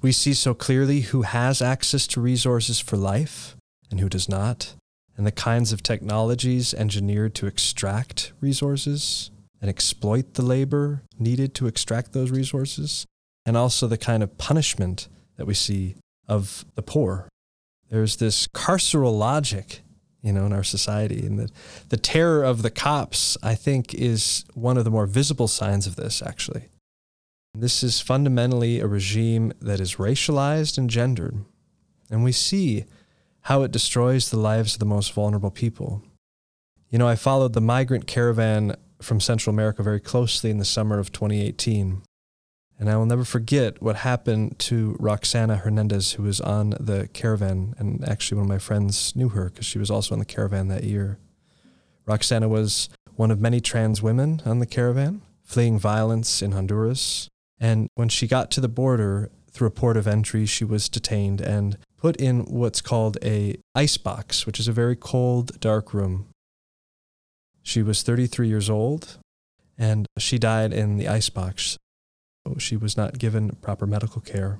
We 0.00 0.10
see 0.10 0.32
so 0.32 0.54
clearly 0.54 1.02
who 1.02 1.20
has 1.20 1.60
access 1.60 2.06
to 2.08 2.20
resources 2.20 2.80
for 2.80 2.96
life 2.96 3.56
and 3.90 4.00
who 4.00 4.08
does 4.08 4.26
not, 4.26 4.74
and 5.18 5.26
the 5.26 5.30
kinds 5.30 5.70
of 5.70 5.82
technologies 5.82 6.72
engineered 6.72 7.34
to 7.34 7.46
extract 7.46 8.32
resources 8.40 9.30
and 9.60 9.68
exploit 9.68 10.32
the 10.32 10.40
labor 10.40 11.02
needed 11.18 11.54
to 11.56 11.66
extract 11.66 12.14
those 12.14 12.30
resources, 12.30 13.04
and 13.44 13.54
also 13.54 13.86
the 13.86 13.98
kind 13.98 14.22
of 14.22 14.38
punishment 14.38 15.08
that 15.36 15.46
we 15.46 15.52
see 15.52 15.96
of 16.26 16.64
the 16.74 16.82
poor. 16.82 17.28
There's 17.90 18.16
this 18.16 18.46
carceral 18.46 19.18
logic 19.18 19.82
you 20.22 20.32
know, 20.32 20.46
in 20.46 20.52
our 20.52 20.64
society. 20.64 21.26
And 21.26 21.38
the, 21.38 21.50
the 21.88 21.96
terror 21.96 22.44
of 22.44 22.62
the 22.62 22.70
cops, 22.70 23.36
I 23.42 23.54
think, 23.54 23.92
is 23.94 24.44
one 24.54 24.78
of 24.78 24.84
the 24.84 24.90
more 24.90 25.06
visible 25.06 25.48
signs 25.48 25.86
of 25.86 25.96
this, 25.96 26.22
actually. 26.22 26.68
This 27.54 27.82
is 27.82 28.00
fundamentally 28.00 28.80
a 28.80 28.86
regime 28.86 29.52
that 29.60 29.80
is 29.80 29.96
racialized 29.96 30.78
and 30.78 30.88
gendered. 30.88 31.44
And 32.10 32.24
we 32.24 32.32
see 32.32 32.86
how 33.42 33.62
it 33.62 33.72
destroys 33.72 34.30
the 34.30 34.38
lives 34.38 34.74
of 34.74 34.78
the 34.78 34.86
most 34.86 35.12
vulnerable 35.12 35.50
people. 35.50 36.02
You 36.88 36.98
know, 36.98 37.08
I 37.08 37.16
followed 37.16 37.52
the 37.52 37.60
migrant 37.60 38.06
caravan 38.06 38.76
from 39.00 39.20
Central 39.20 39.52
America 39.52 39.82
very 39.82 40.00
closely 40.00 40.50
in 40.50 40.58
the 40.58 40.64
summer 40.64 40.98
of 40.98 41.10
2018. 41.12 42.02
And 42.82 42.90
I 42.90 42.96
will 42.96 43.06
never 43.06 43.22
forget 43.22 43.80
what 43.80 43.94
happened 43.94 44.58
to 44.58 44.96
Roxana 44.98 45.54
Hernandez, 45.54 46.14
who 46.14 46.24
was 46.24 46.40
on 46.40 46.70
the 46.80 47.08
caravan. 47.12 47.76
And 47.78 48.04
actually, 48.08 48.38
one 48.38 48.46
of 48.46 48.48
my 48.48 48.58
friends 48.58 49.14
knew 49.14 49.28
her 49.28 49.50
because 49.50 49.66
she 49.66 49.78
was 49.78 49.88
also 49.88 50.16
on 50.16 50.18
the 50.18 50.24
caravan 50.24 50.66
that 50.66 50.82
year. 50.82 51.20
Roxana 52.06 52.48
was 52.48 52.88
one 53.14 53.30
of 53.30 53.40
many 53.40 53.60
trans 53.60 54.02
women 54.02 54.42
on 54.44 54.58
the 54.58 54.66
caravan, 54.66 55.22
fleeing 55.44 55.78
violence 55.78 56.42
in 56.42 56.50
Honduras. 56.50 57.28
And 57.60 57.88
when 57.94 58.08
she 58.08 58.26
got 58.26 58.50
to 58.50 58.60
the 58.60 58.66
border 58.66 59.30
through 59.52 59.68
a 59.68 59.70
port 59.70 59.96
of 59.96 60.08
entry, 60.08 60.44
she 60.44 60.64
was 60.64 60.88
detained 60.88 61.40
and 61.40 61.78
put 61.96 62.16
in 62.16 62.40
what's 62.46 62.80
called 62.80 63.16
a 63.22 63.58
ice 63.76 63.96
box, 63.96 64.44
which 64.44 64.58
is 64.58 64.66
a 64.66 64.72
very 64.72 64.96
cold, 64.96 65.60
dark 65.60 65.94
room. 65.94 66.26
She 67.62 67.80
was 67.80 68.02
33 68.02 68.48
years 68.48 68.68
old, 68.68 69.18
and 69.78 70.04
she 70.18 70.36
died 70.36 70.72
in 70.72 70.96
the 70.96 71.06
ice 71.06 71.28
box 71.28 71.78
she 72.58 72.76
was 72.76 72.96
not 72.96 73.18
given 73.18 73.50
proper 73.60 73.86
medical 73.86 74.20
care. 74.20 74.58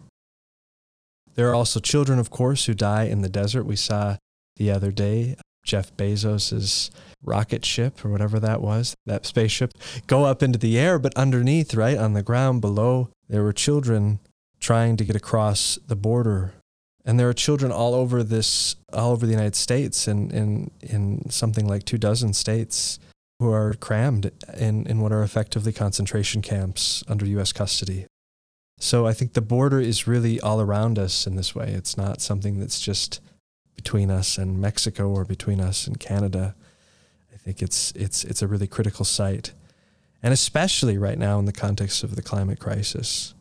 There 1.34 1.48
are 1.48 1.54
also 1.54 1.80
children, 1.80 2.18
of 2.18 2.30
course, 2.30 2.66
who 2.66 2.74
die 2.74 3.04
in 3.04 3.22
the 3.22 3.28
desert. 3.28 3.64
We 3.64 3.76
saw 3.76 4.16
the 4.56 4.70
other 4.70 4.92
day 4.92 5.36
Jeff 5.64 5.96
Bezos's 5.96 6.90
rocket 7.22 7.64
ship 7.64 8.04
or 8.04 8.10
whatever 8.10 8.40
that 8.40 8.60
was, 8.60 8.94
that 9.06 9.26
spaceship, 9.26 9.72
go 10.06 10.24
up 10.24 10.42
into 10.42 10.58
the 10.58 10.78
air, 10.78 10.98
but 10.98 11.16
underneath, 11.16 11.74
right 11.74 11.96
on 11.96 12.12
the 12.12 12.22
ground 12.22 12.60
below, 12.60 13.08
there 13.28 13.42
were 13.42 13.52
children 13.52 14.18
trying 14.60 14.96
to 14.96 15.04
get 15.04 15.16
across 15.16 15.78
the 15.86 15.96
border. 15.96 16.54
And 17.04 17.18
there 17.18 17.28
are 17.28 17.34
children 17.34 17.72
all 17.72 17.94
over 17.94 18.22
this, 18.22 18.76
all 18.92 19.12
over 19.12 19.26
the 19.26 19.32
United 19.32 19.56
States 19.56 20.06
and 20.06 20.32
in, 20.32 20.70
in 20.80 21.30
something 21.30 21.66
like 21.66 21.84
two 21.84 21.98
dozen 21.98 22.32
states 22.32 22.98
who 23.42 23.52
are 23.52 23.74
crammed 23.74 24.30
in, 24.56 24.86
in 24.86 25.00
what 25.00 25.12
are 25.12 25.22
effectively 25.22 25.72
concentration 25.72 26.40
camps 26.40 27.04
under 27.08 27.26
US 27.26 27.52
custody. 27.52 28.06
So 28.78 29.06
I 29.06 29.12
think 29.12 29.34
the 29.34 29.40
border 29.40 29.78
is 29.78 30.08
really 30.08 30.40
all 30.40 30.60
around 30.60 30.98
us 30.98 31.26
in 31.26 31.36
this 31.36 31.54
way. 31.54 31.68
It's 31.68 31.96
not 31.96 32.20
something 32.20 32.58
that's 32.58 32.80
just 32.80 33.20
between 33.76 34.10
us 34.10 34.38
and 34.38 34.60
Mexico 34.60 35.08
or 35.08 35.24
between 35.24 35.60
us 35.60 35.86
and 35.86 36.00
Canada. 36.00 36.54
I 37.32 37.36
think 37.36 37.62
it's 37.62 37.92
it's 37.92 38.24
it's 38.24 38.42
a 38.42 38.48
really 38.48 38.66
critical 38.66 39.04
site. 39.04 39.52
And 40.22 40.32
especially 40.32 40.98
right 40.98 41.18
now 41.18 41.38
in 41.38 41.44
the 41.44 41.52
context 41.52 42.02
of 42.02 42.16
the 42.16 42.22
climate 42.22 42.58
crisis. 42.58 43.34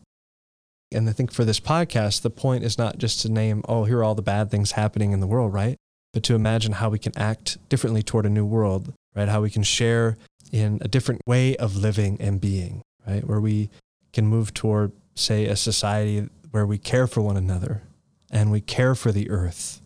And 0.92 1.08
I 1.08 1.12
think 1.12 1.32
for 1.32 1.44
this 1.44 1.60
podcast, 1.60 2.22
the 2.22 2.30
point 2.30 2.64
is 2.64 2.76
not 2.76 2.98
just 2.98 3.20
to 3.22 3.28
name, 3.28 3.62
oh, 3.68 3.84
here 3.84 3.98
are 3.98 4.04
all 4.04 4.14
the 4.14 4.22
bad 4.22 4.50
things 4.50 4.72
happening 4.72 5.12
in 5.12 5.20
the 5.20 5.26
world, 5.26 5.52
right? 5.52 5.76
But 6.12 6.22
to 6.24 6.34
imagine 6.34 6.72
how 6.72 6.90
we 6.90 6.98
can 6.98 7.16
act 7.16 7.56
differently 7.68 8.02
toward 8.02 8.26
a 8.26 8.30
new 8.30 8.44
world, 8.44 8.92
right? 9.14 9.28
How 9.28 9.40
we 9.40 9.50
can 9.50 9.62
share 9.62 10.16
in 10.52 10.78
a 10.82 10.88
different 10.88 11.20
way 11.26 11.56
of 11.56 11.76
living 11.76 12.16
and 12.20 12.40
being, 12.40 12.82
right? 13.06 13.26
Where 13.26 13.40
we 13.40 13.70
can 14.12 14.26
move 14.26 14.52
toward, 14.52 14.92
say, 15.14 15.46
a 15.46 15.56
society 15.56 16.28
where 16.50 16.66
we 16.66 16.78
care 16.78 17.06
for 17.06 17.22
one 17.22 17.36
another 17.36 17.82
and 18.30 18.50
we 18.50 18.60
care 18.60 18.94
for 18.94 19.12
the 19.12 19.30
earth. 19.30 19.80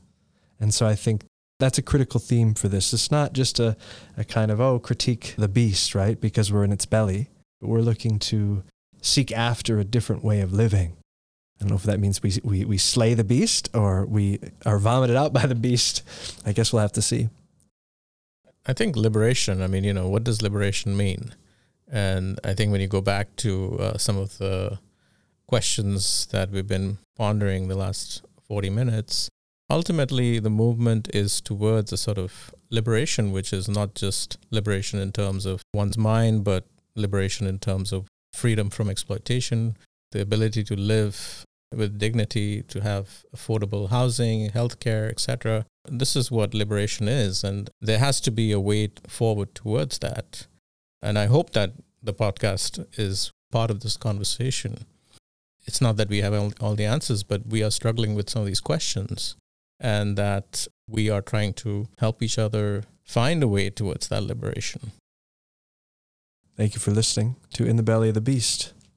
And 0.59 0.75
so 0.75 0.87
I 0.87 0.95
think 0.95 1.25
that's 1.59 1.79
a 1.79 1.83
critical 1.83 2.21
theme 2.21 2.55
for 2.55 2.69
this. 2.69 2.93
It's 2.93 3.11
not 3.11 3.33
just 3.33 3.61
a, 3.61 3.77
a 4.17 4.25
kind 4.25 4.51
of, 4.51 4.61
oh, 4.61 4.79
critique 4.79 5.35
the 5.39 5.49
beast, 5.49 5.95
right? 5.95 6.21
Because 6.21 6.53
we're 6.53 6.65
in 6.65 6.73
its 6.73 6.87
belly, 6.87 7.29
but 7.61 7.69
we're 7.69 7.81
looking 7.81 8.19
to 8.21 8.63
seek 9.01 9.33
after 9.33 9.79
a 9.79 9.85
different 9.85 10.25
way 10.25 10.41
of 10.41 10.53
living. 10.53 10.97
I 11.59 11.65
don't 11.65 11.71
know 11.71 11.77
if 11.77 11.85
that 11.85 12.01
means 12.01 12.23
we, 12.23 12.35
we, 12.45 12.65
we 12.65 12.79
slay 12.79 13.15
the 13.15 13.25
beast 13.25 13.71
or 13.73 14.05
we 14.05 14.41
are 14.67 14.79
vomited 14.79 15.17
out 15.17 15.33
by 15.33 15.47
the 15.47 15.55
beast. 15.55 16.03
I 16.45 16.53
guess 16.53 16.73
we'll 16.73 16.83
have 16.83 16.93
to 16.93 17.03
see. 17.03 17.29
I 18.69 18.73
think 18.73 18.97
liberation, 18.97 19.63
I 19.63 19.69
mean, 19.69 19.85
you 19.85 19.93
know, 19.93 20.09
what 20.09 20.25
does 20.25 20.43
liberation 20.43 20.97
mean? 20.97 21.35
And 21.89 22.41
I 22.43 22.53
think 22.55 22.73
when 22.73 22.81
you 22.81 22.89
go 22.89 23.01
back 23.01 23.37
to 23.37 23.79
uh, 23.79 23.99
some 23.99 24.17
of 24.17 24.39
the 24.39 24.81
questions 25.47 26.27
that 26.33 26.51
we've 26.51 26.67
been 26.67 26.99
pondering 27.17 27.69
the 27.69 27.77
last 27.77 28.23
40 28.49 28.71
minutes, 28.71 29.29
ultimately 29.71 30.41
the 30.41 30.51
movement 30.51 31.09
is 31.15 31.41
towards 31.41 31.93
a 31.93 31.97
sort 31.97 32.19
of 32.19 32.53
liberation, 32.71 33.31
which 33.31 33.53
is 33.53 33.69
not 33.69 33.95
just 33.95 34.37
liberation 34.51 34.99
in 34.99 35.13
terms 35.13 35.47
of 35.47 35.63
one's 35.73 35.97
mind, 35.97 36.43
but 36.43 36.67
liberation 36.97 37.47
in 37.47 37.61
terms 37.61 37.93
of 37.93 38.09
freedom 38.33 38.69
from 38.69 38.91
exploitation, 38.91 39.77
the 40.11 40.21
ability 40.21 40.65
to 40.65 40.75
live 40.75 41.46
with 41.75 41.99
dignity, 41.99 42.63
to 42.63 42.81
have 42.81 43.25
affordable 43.35 43.91
housing, 43.91 44.51
healthcare, 44.51 45.11
etc. 45.11 45.67
This 45.89 46.17
is 46.17 46.31
what 46.31 46.55
liberation 46.55 47.09
is, 47.09 47.45
and 47.45 47.71
there 47.81 47.99
has 47.99 48.21
to 48.23 48.31
be 48.31 48.53
a 48.53 48.61
way 48.61 48.91
forward 49.07 49.55
towards 49.55 49.99
that. 49.99 50.47
And 51.03 51.19
I 51.19 51.27
hope 51.27 51.51
that 51.51 51.73
the 52.03 52.15
podcast 52.15 52.87
is 52.99 53.31
part 53.51 53.71
of 53.71 53.81
this 53.81 53.97
conversation. 53.97 54.87
It's 55.67 55.81
not 55.81 55.97
that 55.97 56.09
we 56.09 56.21
have 56.21 56.35
all, 56.61 56.75
the 56.75 56.85
answers, 56.85 57.23
but 57.23 57.47
we 57.47 57.63
are 57.63 57.71
struggling 57.71 58.15
with 58.15 58.31
some 58.31 58.43
of 58.43 58.47
these 58.47 58.61
questions, 58.61 59.37
and 59.81 60.17
that 60.17 60.69
we 60.89 61.11
are 61.11 61.23
trying 61.23 61.53
to 61.55 61.89
help 61.99 62.23
each 62.23 62.39
other 62.39 62.85
find 63.03 63.43
a 63.43 63.49
way 63.49 63.71
towards 63.71 64.09
that 64.09 64.23
liberation. 64.23 64.93
Thank 66.57 66.75
you 66.75 66.81
for 66.81 66.91
listening 66.91 67.37
to 67.55 67.67
In 67.67 67.77
the 67.77 67.83
Belly 67.83 68.09
of 68.09 68.15
the 68.15 68.21
Beast. 68.21 68.73